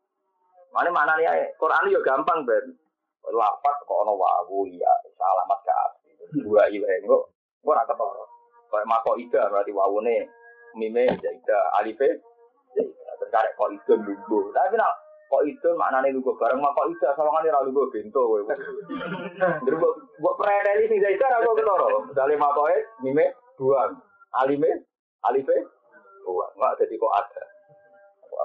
Mana 0.72 0.90
mana 0.96 1.14
nih 1.20 1.52
Quran 1.60 1.92
yo 1.92 2.00
gampang 2.00 2.48
ben. 2.48 2.80
Lapat 3.28 3.76
kok 3.84 4.00
ono 4.08 4.16
wawu 4.16 4.72
ya 4.72 4.94
alamat 5.20 5.60
ke 5.68 5.74
asli. 5.76 6.12
Dua 6.48 6.64
kok 6.64 6.88
kok 7.04 7.24
ora 7.68 7.84
ketara. 7.84 8.26
Kayak 8.72 8.88
mako 8.88 9.12
ida 9.20 9.52
berarti 9.52 9.76
wawune 9.76 10.32
mime 10.80 11.12
jaida 11.20 11.60
alife 11.76 12.08
jaida. 12.72 13.12
Terkarek 13.20 13.60
kok 13.60 13.76
itu 13.76 13.94
lungguh. 14.00 14.56
Tapi 14.56 14.80
nak 14.80 15.09
kok 15.30 15.46
itu 15.46 15.70
maknane 15.78 16.10
lungguh 16.10 16.34
bareng 16.42 16.58
mako 16.58 16.90
ida 16.90 17.14
sawangane 17.14 17.54
ra 17.54 17.62
lungguh 17.62 17.86
bento. 17.94 18.42
Jadi 19.38 19.76
buat 20.18 20.36
predeli 20.42 20.90
sing 20.90 21.00
jaida 21.06 21.30
ra 21.30 21.46
kok 21.46 21.54
ketara. 21.54 21.88
Misale 22.10 22.34
makoe 22.34 22.78
mime 23.06 23.38
dua. 23.54 23.94
Alime 24.42 24.90
alife 25.30 25.54
dua. 26.26 26.50
Enggak 26.58 26.82
jadi 26.82 26.98
kok 26.98 27.14
ada. 27.14 27.44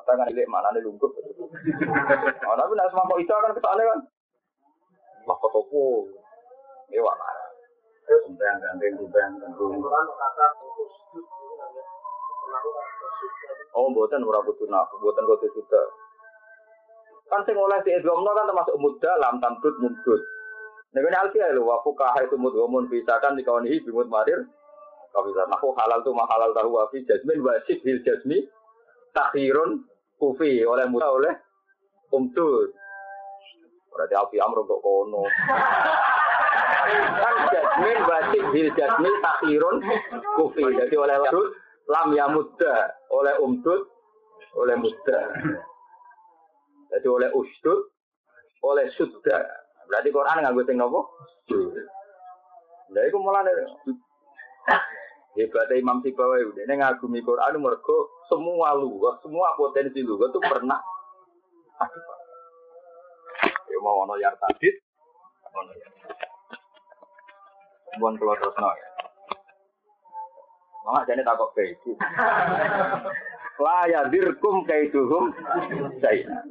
Apa 0.05 0.20
kan 0.20 0.28
ilek 0.28 0.51
mana 0.53 0.68
nih 0.76 0.85
lungkup. 0.85 1.09
Oh, 1.09 2.57
tapi 2.61 2.72
nak 2.76 2.89
semua 2.93 3.09
kok 3.09 3.20
itu 3.24 3.32
kan 3.32 3.57
kesalahan 3.57 3.89
kan. 3.89 4.01
Wah 5.24 5.37
kok 5.41 5.53
topo. 5.57 6.05
Ewa 6.93 7.12
mana. 7.16 7.45
Sumpah. 8.05 8.61
Oh, 13.74 13.91
buatan 13.91 14.22
ora 14.22 14.39
kudu 14.45 14.70
nak, 14.70 14.87
buatan 15.03 15.24
kudu 15.26 15.49
sudah. 15.51 16.03
Kan 17.35 17.43
sing 17.51 17.59
oleh 17.59 17.82
di 17.82 17.91
Edwamno 17.91 18.30
kan 18.30 18.47
termasuk 18.47 18.78
muda 18.78 19.11
lam 19.18 19.43
tamdud 19.43 19.74
mudud. 19.82 20.22
Nek 20.95 21.03
ini 21.03 21.18
alfiah 21.18 21.51
lho, 21.51 21.66
wa 21.66 21.82
fuqaha 21.82 22.22
itu 22.22 22.39
mudwamun 22.39 22.87
bisa 22.87 23.18
kan 23.18 23.35
dikaunihi 23.35 23.82
bimut 23.82 24.07
marir. 24.07 24.47
Kalau 25.11 25.26
bisa 25.26 25.43
nahu 25.51 25.74
halal 25.74 25.99
tu 26.07 26.14
mahalal 26.14 26.55
tahu 26.55 26.78
wa 26.78 26.87
fi 26.95 27.03
jazmin 27.03 27.43
wajib 27.43 27.82
bil 27.82 27.99
jazmi 28.07 28.39
takhirun 29.11 29.82
kufi 30.22 30.62
oleh 30.62 30.87
muda 30.87 31.11
oleh 31.11 31.35
umdud. 32.14 32.70
Berarti 33.91 34.14
alfi 34.14 34.39
amr 34.39 34.62
untuk 34.62 34.78
kono. 34.78 35.26
kan 37.18 37.35
jazmin 37.51 37.99
wajib 38.07 38.45
bil 38.55 38.70
jazmi 38.78 39.11
takhirun 39.18 39.82
kufi. 40.39 40.62
Jadi 40.70 40.95
oleh 40.95 41.18
lam 41.91 42.09
ya 42.14 42.30
muda 42.30 42.95
oleh 43.11 43.35
umdud 43.43 43.91
oleh 44.55 44.78
muda. 44.78 45.35
Jadi 46.95 47.07
oleh 47.11 47.28
usdud 47.34 47.90
oleh 48.64 48.86
sudda. 48.97 49.38
Berarti 49.90 50.09
Quran 50.09 50.40
nggak 50.40 50.64
sing 50.64 50.76
nopo? 50.80 51.11
Lah 52.95 53.03
iku 53.05 53.18
mulane 53.20 53.53
Hebatnya 55.34 55.82
Imam 55.82 55.99
Sibawi 55.99 56.47
udah 56.47 56.62
ini 56.62 56.78
ngagumi 56.78 57.18
Quran 57.18 57.59
mergo 57.59 58.22
semua 58.30 58.70
lugat, 58.78 59.18
semua 59.18 59.51
potensi 59.59 59.99
lugat 59.99 60.30
itu 60.30 60.38
pernah. 60.38 60.78
Ya 63.66 63.78
mau 63.82 64.07
ono 64.07 64.14
yar 64.14 64.30
tadit, 64.38 64.78
ono 65.51 65.74
yar. 65.74 65.90
Bukan 67.99 68.14
keluar 68.14 68.38
terus 68.38 68.55
ya. 68.55 68.88
Mama 70.86 71.03
jadi 71.03 71.26
takut 71.26 71.51
kayak. 71.59 71.82
La 73.55 73.86
ya 73.86 74.11
dirkum 74.11 74.66
kaiduhum 74.66 75.30
saya. 76.02 76.42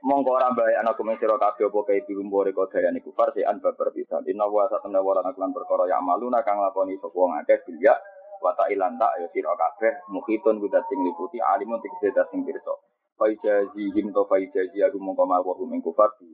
Mongko 0.00 0.30
ora 0.32 0.48
bae 0.56 0.72
ana 0.80 0.96
kumeng 0.96 1.20
sira 1.20 1.36
kabeh 1.36 1.68
apa 1.68 1.80
kaiduhum 1.84 2.32
bore 2.32 2.56
kodaya 2.56 2.88
niku 2.88 3.12
farsi 3.12 3.44
an 3.44 3.60
babar 3.60 3.92
pisan. 3.92 4.24
Inna 4.24 4.48
wa 4.48 4.64
satana 4.72 5.04
wa 5.04 5.20
lan 5.20 5.52
perkara 5.52 5.84
ya 5.92 6.00
maluna 6.00 6.40
kang 6.40 6.56
lakoni 6.56 6.96
sapa 6.96 7.12
wong 7.12 7.36
akeh 7.44 7.60
bilya 7.68 7.92
wa 8.40 8.56
ta'ilan 8.56 8.96
tak 8.96 9.12
ya 9.20 9.28
sira 9.36 9.52
kabeh 9.52 9.92
mukhitun 10.08 10.56
kudat 10.64 10.88
sing 10.88 11.04
liputi 11.04 11.36
alimun 11.36 11.84
tegese 11.84 12.16
sing 12.32 12.40
pirsa. 12.48 12.72
Faijazihim 13.20 14.16
to 14.16 14.24
faijazihum 14.24 15.04
mongko 15.04 15.28
mawuh 15.28 15.58
ing 15.68 15.84
kufar 15.84 16.16
di 16.16 16.32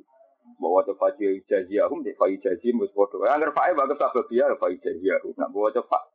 bahwa 0.62 0.86
to 0.86 0.94
faijazihum 0.94 2.06
de 2.06 2.14
faijazihim 2.14 2.78
wis 2.78 2.94
padha. 2.94 3.34
Angger 3.34 3.50
fae 3.50 3.74
bagus 3.74 3.98
sabab 3.98 4.30
ya 4.30 4.46
faijazihum. 4.62 5.34
Nak 5.34 5.50
bahwa 5.50 5.74
fa 5.90 6.06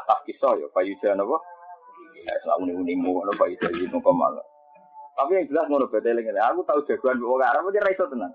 atas 0.00 0.24
kisah 0.24 0.56
ya 0.56 0.72
apa? 0.72 1.36
Ya 2.22 2.34
selalu 2.44 2.70
ning-ning 2.70 3.02
ngono 3.02 3.32
faijazihum 3.40 3.98
mongko 3.98 4.12
malah. 4.12 4.44
Tapi 5.16 5.40
yang 5.40 5.46
jelas 5.48 5.66
ngono 5.68 5.86
beteling 5.88 6.28
ini. 6.28 6.40
Aku 6.40 6.64
tahu 6.64 6.84
jagoan 6.88 7.20
wong 7.20 7.42
Arab 7.42 7.68
aja 7.68 7.84
ra 7.84 7.90
iso 7.92 8.04
tenan. 8.08 8.32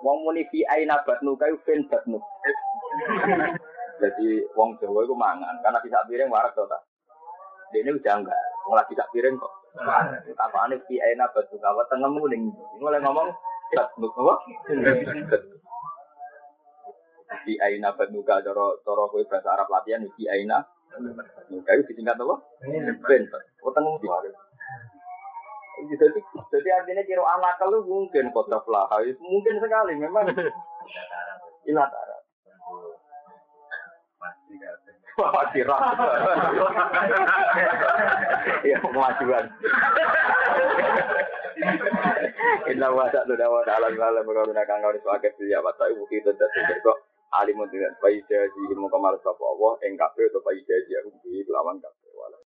Wong 0.00 0.24
muni 0.24 0.46
fi 0.48 0.64
aina 0.66 1.02
batnu 1.04 1.36
kayu 1.36 1.60
fin 1.66 1.84
batnu. 1.90 2.18
Jadi 4.00 4.28
wong 4.56 4.80
Jawa 4.80 5.04
itu 5.04 5.14
mangan 5.14 5.60
karena 5.60 5.78
bisa 5.84 6.00
piring 6.08 6.32
warak 6.32 6.56
ta. 6.56 6.78
Dia 7.70 7.86
ini 7.86 7.94
udah 7.94 8.14
enggak, 8.18 8.42
wong 8.66 8.74
lagi 8.74 8.98
sak 8.98 9.10
piring 9.14 9.38
kok. 9.38 9.52
Apa 10.40 10.66
aneh 10.66 10.82
pi 10.88 10.98
enak 10.98 11.30
batu 11.30 11.54
kawat 11.60 11.86
tengemu 11.86 12.22
ning. 12.26 12.42
Mulai 12.82 12.98
ngomong 12.98 13.30
Badnuk 13.70 14.14
apa? 14.18 14.34
Di 17.46 17.54
aina 17.62 17.94
badnuka 17.94 18.42
cara 18.42 18.66
cara 18.82 19.02
kowe 19.06 19.22
bahasa 19.30 19.48
Arab 19.54 19.70
latihan 19.70 20.02
di 20.02 20.24
aina 20.26 20.58
badnuka 20.90 21.70
itu 21.74 21.82
disingkat 21.90 22.18
apa? 22.18 22.36
Ben. 23.06 23.22
Oh 23.62 23.72
tengah 23.72 23.94
di 24.02 24.08
hari. 24.10 24.30
Jadi, 25.80 26.20
jadi 26.52 26.68
artinya 26.76 27.02
kira 27.08 27.24
anak 27.24 27.56
lu 27.72 27.80
mungkin 27.88 28.28
kota 28.36 28.60
flaha, 28.68 29.00
mungkin 29.16 29.54
sekali 29.64 29.96
memang 29.96 30.28
ilatara. 31.64 32.16
Wah, 35.20 35.44
kira. 35.52 35.76
Ya, 38.60 38.76
kemajuan. 38.80 39.44
Inna 42.72 42.88
wa 42.88 43.04
sa'adu 43.12 43.36
dawa 43.36 43.60
ta'ala 43.68 43.92
ta'ala 43.92 44.24
Berkata 44.24 44.64
kang 44.64 44.80
kau 44.80 44.94
disuakai 44.96 45.28
siya 45.36 45.60
Wa 45.60 45.76
ta'ibu 45.76 46.08
kita 46.08 46.32
jatuh 46.32 46.80
Kok 46.80 46.98
alimun 47.38 47.70
dengan 47.70 47.94
Bayi 48.02 48.18
jaji 48.26 48.60
ilmu 48.74 48.90
kamar 48.90 49.14
Sapa 49.22 49.44
Allah 49.44 49.78
Yang 49.86 49.94
kabeh 50.02 50.24
atau 50.34 50.40
bayi 50.42 50.60
jaji 50.66 50.92
Aku 51.02 51.10
kelawan 51.22 51.78
kabeh 51.78 52.00